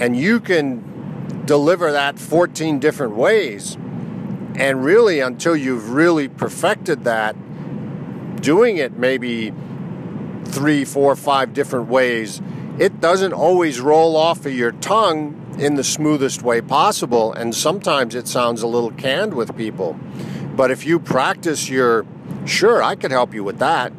and 0.00 0.16
you 0.16 0.40
can 0.40 1.44
deliver 1.44 1.92
that 1.92 2.18
14 2.18 2.78
different 2.78 3.14
ways. 3.14 3.76
And 4.56 4.84
really, 4.84 5.20
until 5.20 5.54
you've 5.54 5.90
really 5.90 6.28
perfected 6.28 7.04
that, 7.04 7.36
doing 8.40 8.78
it 8.78 8.98
maybe 8.98 9.52
three, 10.46 10.84
four, 10.84 11.14
five 11.14 11.52
different 11.52 11.88
ways, 11.88 12.40
it 12.78 13.00
doesn't 13.00 13.32
always 13.32 13.80
roll 13.80 14.16
off 14.16 14.46
of 14.46 14.52
your 14.52 14.72
tongue 14.72 15.36
in 15.58 15.74
the 15.74 15.84
smoothest 15.84 16.42
way 16.42 16.60
possible. 16.60 17.32
And 17.32 17.54
sometimes 17.54 18.14
it 18.14 18.26
sounds 18.26 18.62
a 18.62 18.66
little 18.66 18.90
canned 18.92 19.34
with 19.34 19.56
people. 19.56 19.98
But 20.56 20.70
if 20.70 20.84
you 20.84 20.98
practice 20.98 21.68
your, 21.68 22.06
sure, 22.46 22.82
I 22.82 22.94
could 22.96 23.10
help 23.10 23.34
you 23.34 23.44
with 23.44 23.58
that 23.58 23.92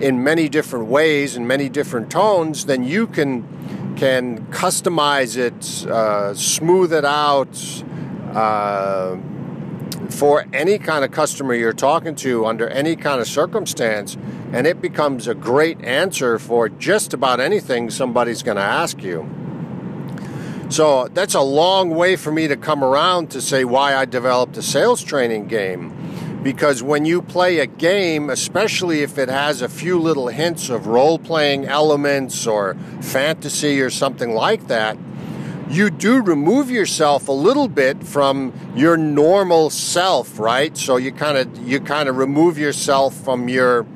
in 0.00 0.24
many 0.24 0.48
different 0.48 0.86
ways 0.86 1.36
in 1.36 1.46
many 1.46 1.68
different 1.68 2.10
tones, 2.10 2.64
then 2.64 2.82
you 2.82 3.06
can 3.06 3.46
can 3.96 4.46
customize 4.46 5.36
it, 5.36 5.86
uh, 5.90 6.34
smooth 6.34 6.92
it 6.92 7.04
out 7.04 7.84
uh, 8.34 9.16
for 10.08 10.44
any 10.52 10.78
kind 10.78 11.04
of 11.04 11.10
customer 11.10 11.54
you're 11.54 11.72
talking 11.72 12.14
to 12.16 12.46
under 12.46 12.68
any 12.68 12.96
kind 12.96 13.20
of 13.20 13.26
circumstance, 13.26 14.16
and 14.52 14.66
it 14.66 14.80
becomes 14.80 15.28
a 15.28 15.34
great 15.34 15.80
answer 15.82 16.38
for 16.38 16.68
just 16.68 17.14
about 17.14 17.40
anything 17.40 17.90
somebody's 17.90 18.42
going 18.42 18.56
to 18.56 18.62
ask 18.62 19.02
you. 19.02 19.28
So 20.70 21.08
that's 21.08 21.34
a 21.34 21.40
long 21.40 21.90
way 21.90 22.14
for 22.14 22.30
me 22.30 22.46
to 22.46 22.56
come 22.56 22.84
around 22.84 23.30
to 23.32 23.40
say 23.40 23.64
why 23.64 23.96
I 23.96 24.04
developed 24.04 24.56
a 24.56 24.62
sales 24.62 25.02
training 25.02 25.48
game 25.48 25.90
because 26.42 26.82
when 26.82 27.04
you 27.04 27.20
play 27.20 27.58
a 27.58 27.66
game, 27.66 28.30
especially 28.30 29.02
if 29.02 29.18
it 29.18 29.28
has 29.28 29.60
a 29.60 29.68
few 29.68 29.98
little 29.98 30.28
hints 30.28 30.70
of 30.70 30.86
role 30.86 31.18
playing 31.18 31.66
elements 31.66 32.46
or 32.46 32.74
fantasy 33.00 33.80
or 33.80 33.90
something 33.90 34.34
like 34.34 34.66
that, 34.68 34.96
you 35.68 35.90
do 35.90 36.20
remove 36.20 36.70
yourself 36.70 37.28
a 37.28 37.32
little 37.32 37.68
bit 37.68 38.02
from 38.02 38.52
your 38.74 38.96
normal 38.96 39.70
self, 39.70 40.38
right? 40.38 40.76
So 40.76 40.96
you 40.96 41.12
kind 41.12 41.38
of 41.38 41.68
you 41.68 41.78
kind 41.80 42.08
of 42.08 42.16
remove 42.16 42.58
yourself 42.58 43.14
from 43.14 43.48
your 43.48 43.86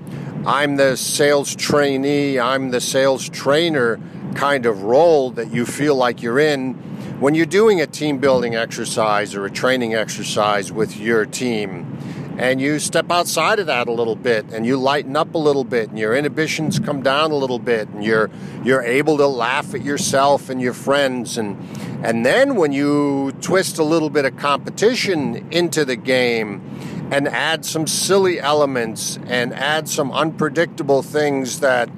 I'm 0.47 0.77
the 0.77 0.97
sales 0.97 1.57
trainee, 1.57 2.39
I'm 2.39 2.71
the 2.71 2.81
sales 2.81 3.29
trainer 3.29 3.99
kind 4.35 4.67
of 4.67 4.83
role 4.83 5.31
that 5.31 5.51
you 5.51 5.65
feel 5.65 5.97
like 5.97 6.23
you're 6.23 6.39
in 6.39 6.75
when 7.19 7.35
you're 7.35 7.47
doing 7.47 7.81
a 7.81 7.87
team 7.87 8.19
building 8.19 8.55
exercise 8.55 9.35
or 9.35 9.47
a 9.47 9.51
training 9.51 9.95
exercise 9.95 10.71
with 10.71 10.97
your 10.97 11.25
team 11.25 11.94
and 12.39 12.61
you 12.61 12.79
step 12.79 13.11
outside 13.11 13.59
of 13.59 13.67
that 13.67 13.87
a 13.87 13.93
little 13.93 14.17
bit 14.17 14.45
and 14.53 14.67
you 14.67 14.77
lighten 14.77 15.17
up 15.17 15.35
a 15.35 15.39
little 15.39 15.65
bit 15.65 15.89
and 15.91 15.99
your 15.99 16.15
inhibitions 16.15 16.79
come 16.79 17.03
down 17.03 17.31
a 17.31 17.35
little 17.35 17.59
bit 17.59 17.89
and 17.89 18.05
you're 18.05 18.31
you're 18.65 18.83
able 18.83 19.17
to 19.17 19.27
laugh 19.27 19.75
at 19.75 19.83
yourself 19.83 20.49
and 20.49 20.61
your 20.61 20.73
friends 20.73 21.39
and 21.39 21.57
and 22.05 22.27
then 22.27 22.57
when 22.57 22.73
you 22.73 23.33
twist 23.41 23.79
a 23.79 23.85
little 23.85 24.11
bit 24.11 24.25
of 24.25 24.37
competition 24.37 25.47
into 25.51 25.85
the 25.85 25.97
game 25.97 26.61
and 27.11 27.29
add 27.29 27.65
some 27.65 27.87
silly 27.87 28.41
elements 28.41 29.19
and 29.27 29.55
add 29.55 29.89
some 29.89 30.11
unpredictable 30.11 31.03
things 31.03 31.61
that 31.61 31.89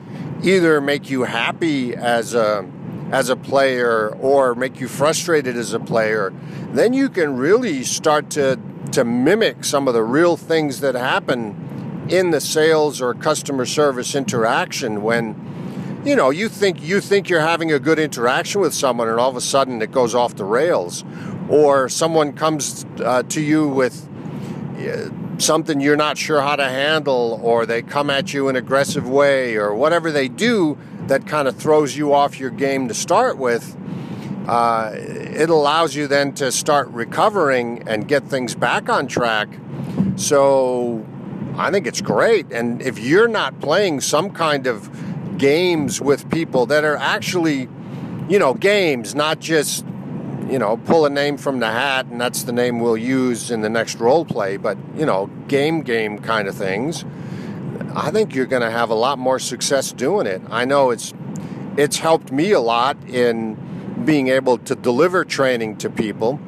either 0.43 0.81
make 0.81 1.09
you 1.09 1.23
happy 1.23 1.95
as 1.95 2.35
a 2.35 2.69
as 3.13 3.29
a 3.29 3.37
player 3.37 4.11
or 4.21 4.55
make 4.55 4.81
you 4.81 4.89
frustrated 4.89 5.57
as 5.57 5.73
a 5.73 5.81
player 5.81 6.33
then 6.73 6.93
you 6.93 7.09
can 7.09 7.37
really 7.37 7.85
start 7.85 8.31
to 8.31 8.59
to 8.93 9.05
mimic 9.05 9.65
some 9.65 9.89
of 9.89 9.95
the 9.95 10.03
real 10.03 10.37
things 10.37 10.81
that 10.81 10.95
happen 10.95 12.07
in 12.09 12.31
the 12.31 12.41
sales 12.41 13.01
or 13.01 13.15
customer 13.15 13.67
service 13.67 14.15
interaction 14.15 15.03
when 15.03 15.35
you 16.05 16.15
know 16.15 16.31
you 16.31 16.49
think 16.49 16.81
you 16.81 17.01
think 17.01 17.29
you're 17.29 17.41
having 17.41 17.73
a 17.73 17.79
good 17.79 17.99
interaction 17.99 18.61
with 18.61 18.73
someone 18.73 19.09
and 19.09 19.19
all 19.19 19.29
of 19.29 19.37
a 19.37 19.41
sudden 19.41 19.83
it 19.83 19.91
goes 19.91 20.15
off 20.15 20.37
the 20.37 20.45
rails. 20.45 21.05
Or 21.49 21.89
someone 21.89 22.33
comes 22.33 22.85
uh, 23.05 23.23
to 23.25 23.41
you 23.41 23.69
with 23.69 24.09
uh, 24.79 25.11
something 25.39 25.81
you're 25.81 25.97
not 25.97 26.19
sure 26.19 26.41
how 26.41 26.57
to 26.57 26.69
handle 26.69 27.41
or 27.43 27.67
they 27.67 27.83
come 27.83 28.11
at 28.11 28.33
you 28.33 28.49
in 28.49 28.57
an 28.57 28.65
aggressive 28.65 29.09
way 29.09 29.57
or 29.57 29.75
whatever 29.75 30.11
they 30.11 30.29
do 30.29 30.79
that 31.09 31.27
kind 31.27 31.49
of 31.49 31.57
throws 31.57 31.97
you 31.97 32.13
off 32.13 32.39
your 32.39 32.51
game 32.51 32.89
to 32.89 32.95
start 32.95 33.39
with 33.39 33.77
uh, 34.47 34.93
it 34.95 35.51
allows 35.51 35.97
you 35.97 36.07
then 36.07 36.33
to 36.33 36.53
start 36.53 36.89
recovering 36.89 37.83
and 37.89 38.07
get 38.07 38.25
things 38.25 38.55
back 38.55 38.89
on 38.89 39.09
track. 39.09 39.49
So 40.15 41.05
I 41.57 41.71
think 41.73 41.87
it's 41.87 42.01
great. 42.01 42.53
And 42.53 42.81
if 42.81 42.99
you're 42.99 43.29
not 43.29 43.61
playing 43.61 44.01
some 44.03 44.31
kind 44.31 44.69
of 44.69 44.89
games 45.37 46.01
with 46.01 46.31
people 46.31 46.67
that 46.67 46.85
are 46.85 46.97
actually, 46.97 47.69
you 48.29 48.39
know, 48.39 48.55
games, 48.55 49.17
not 49.17 49.41
just, 49.41 49.85
you 50.49 50.61
know, 50.61 50.77
pull 50.77 51.07
a 51.07 51.11
name 51.11 51.39
from 51.39 51.59
the 51.59 51.71
hat 51.71 52.07
and 52.07 52.21
that's 52.21 52.45
the 52.45 52.53
name 52.53 52.79
we'll 52.79 52.97
use 52.97 53.51
in 53.51 53.63
the 53.63 53.69
next 53.69 53.99
role 53.99 54.25
play, 54.25 54.57
but, 54.57 54.79
you 54.97 55.05
know, 55.05 55.27
game 55.49 55.83
game 55.83 56.21
kind 56.21 56.47
of 56.47 56.55
things. 56.55 57.05
I 57.97 58.11
think 58.11 58.35
you're 58.35 58.45
going 58.45 58.61
to 58.61 58.71
have 58.71 58.91
a 58.91 58.95
lot 58.95 59.19
more 59.19 59.39
success 59.39 59.91
doing 59.91 60.27
it. 60.27 60.43
I 60.51 60.67
know 60.67 60.91
it's 60.91 61.15
it's 61.79 61.97
helped 61.97 62.31
me 62.31 62.53
a 62.53 62.61
lot 62.61 62.97
in 63.09 64.03
being 64.05 64.29
able 64.29 64.59
to 64.59 64.75
deliver 64.75 65.25
training 65.25 65.79
to 65.79 65.89
people. 65.89 66.39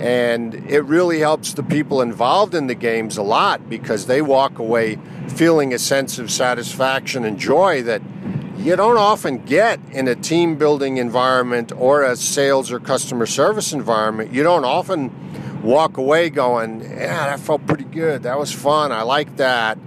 And 0.00 0.54
it 0.54 0.80
really 0.82 1.20
helps 1.20 1.54
the 1.54 1.62
people 1.62 2.00
involved 2.00 2.52
in 2.54 2.66
the 2.66 2.74
games 2.74 3.16
a 3.16 3.22
lot 3.22 3.68
because 3.68 4.06
they 4.06 4.22
walk 4.22 4.58
away 4.58 4.98
feeling 5.28 5.72
a 5.72 5.78
sense 5.78 6.18
of 6.18 6.32
satisfaction 6.32 7.24
and 7.24 7.38
joy 7.38 7.82
that 7.84 8.02
you 8.56 8.74
don't 8.74 8.98
often 8.98 9.38
get 9.44 9.78
in 9.92 10.08
a 10.08 10.16
team 10.16 10.56
building 10.56 10.96
environment 10.96 11.70
or 11.76 12.02
a 12.02 12.16
sales 12.16 12.72
or 12.72 12.80
customer 12.80 13.26
service 13.26 13.72
environment. 13.72 14.32
You 14.32 14.42
don't 14.42 14.64
often 14.64 15.62
walk 15.62 15.96
away 15.96 16.28
going, 16.28 16.80
Yeah, 16.80 17.30
that 17.30 17.38
felt 17.38 17.66
pretty 17.68 17.84
good. 17.84 18.24
That 18.24 18.36
was 18.36 18.52
fun. 18.52 18.90
I 18.90 19.02
like 19.02 19.36
that. 19.36 19.78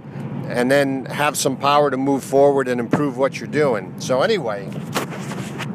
And 0.48 0.70
then 0.70 1.06
have 1.06 1.36
some 1.36 1.56
power 1.56 1.90
to 1.90 1.96
move 1.96 2.22
forward 2.22 2.68
and 2.68 2.78
improve 2.80 3.16
what 3.16 3.40
you're 3.40 3.48
doing. 3.48 3.94
So, 4.00 4.22
anyway, 4.22 4.68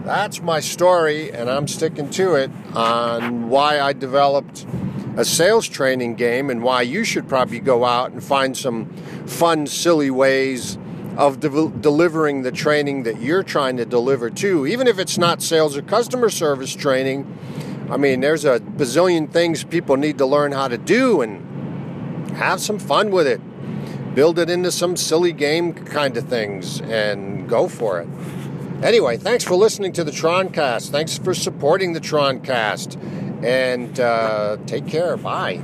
that's 0.03 0.41
my 0.41 0.59
story, 0.59 1.31
and 1.31 1.49
I'm 1.49 1.67
sticking 1.67 2.09
to 2.11 2.35
it 2.35 2.51
on 2.73 3.49
why 3.49 3.79
I 3.79 3.93
developed 3.93 4.65
a 5.17 5.25
sales 5.25 5.67
training 5.67 6.15
game 6.15 6.49
and 6.49 6.61
why 6.61 6.83
you 6.83 7.03
should 7.03 7.27
probably 7.27 7.59
go 7.59 7.83
out 7.83 8.11
and 8.11 8.23
find 8.23 8.55
some 8.55 8.85
fun, 9.25 9.65
silly 9.65 10.11
ways 10.11 10.77
of 11.17 11.39
de- 11.39 11.69
delivering 11.69 12.43
the 12.43 12.51
training 12.51 13.03
that 13.03 13.19
you're 13.19 13.43
trying 13.43 13.77
to 13.77 13.85
deliver 13.85 14.29
to, 14.29 14.67
Even 14.67 14.87
if 14.87 14.99
it's 14.99 15.17
not 15.17 15.41
sales 15.41 15.75
or 15.75 15.81
customer 15.81 16.29
service 16.29 16.75
training, 16.75 17.25
I 17.89 17.97
mean, 17.97 18.19
there's 18.19 18.45
a 18.45 18.59
bazillion 18.59 19.31
things 19.31 19.63
people 19.63 19.97
need 19.97 20.19
to 20.19 20.25
learn 20.25 20.51
how 20.51 20.67
to 20.67 20.77
do 20.77 21.21
and 21.21 22.29
have 22.31 22.61
some 22.61 22.77
fun 22.77 23.09
with 23.09 23.25
it. 23.25 23.41
Build 24.17 24.39
it 24.39 24.49
into 24.49 24.71
some 24.71 24.97
silly 24.97 25.31
game 25.31 25.73
kind 25.73 26.17
of 26.17 26.27
things 26.27 26.81
and 26.81 27.47
go 27.47 27.67
for 27.67 28.01
it. 28.01 28.07
Anyway, 28.81 29.15
thanks 29.15 29.43
for 29.43 29.53
listening 29.53 29.93
to 29.93 30.03
the 30.03 30.09
Troncast. 30.09 30.89
Thanks 30.89 31.19
for 31.19 31.35
supporting 31.35 31.93
the 31.93 32.01
Troncast. 32.01 32.97
And 33.45 33.99
uh, 33.99 34.57
take 34.65 34.87
care. 34.87 35.17
Bye. 35.17 35.61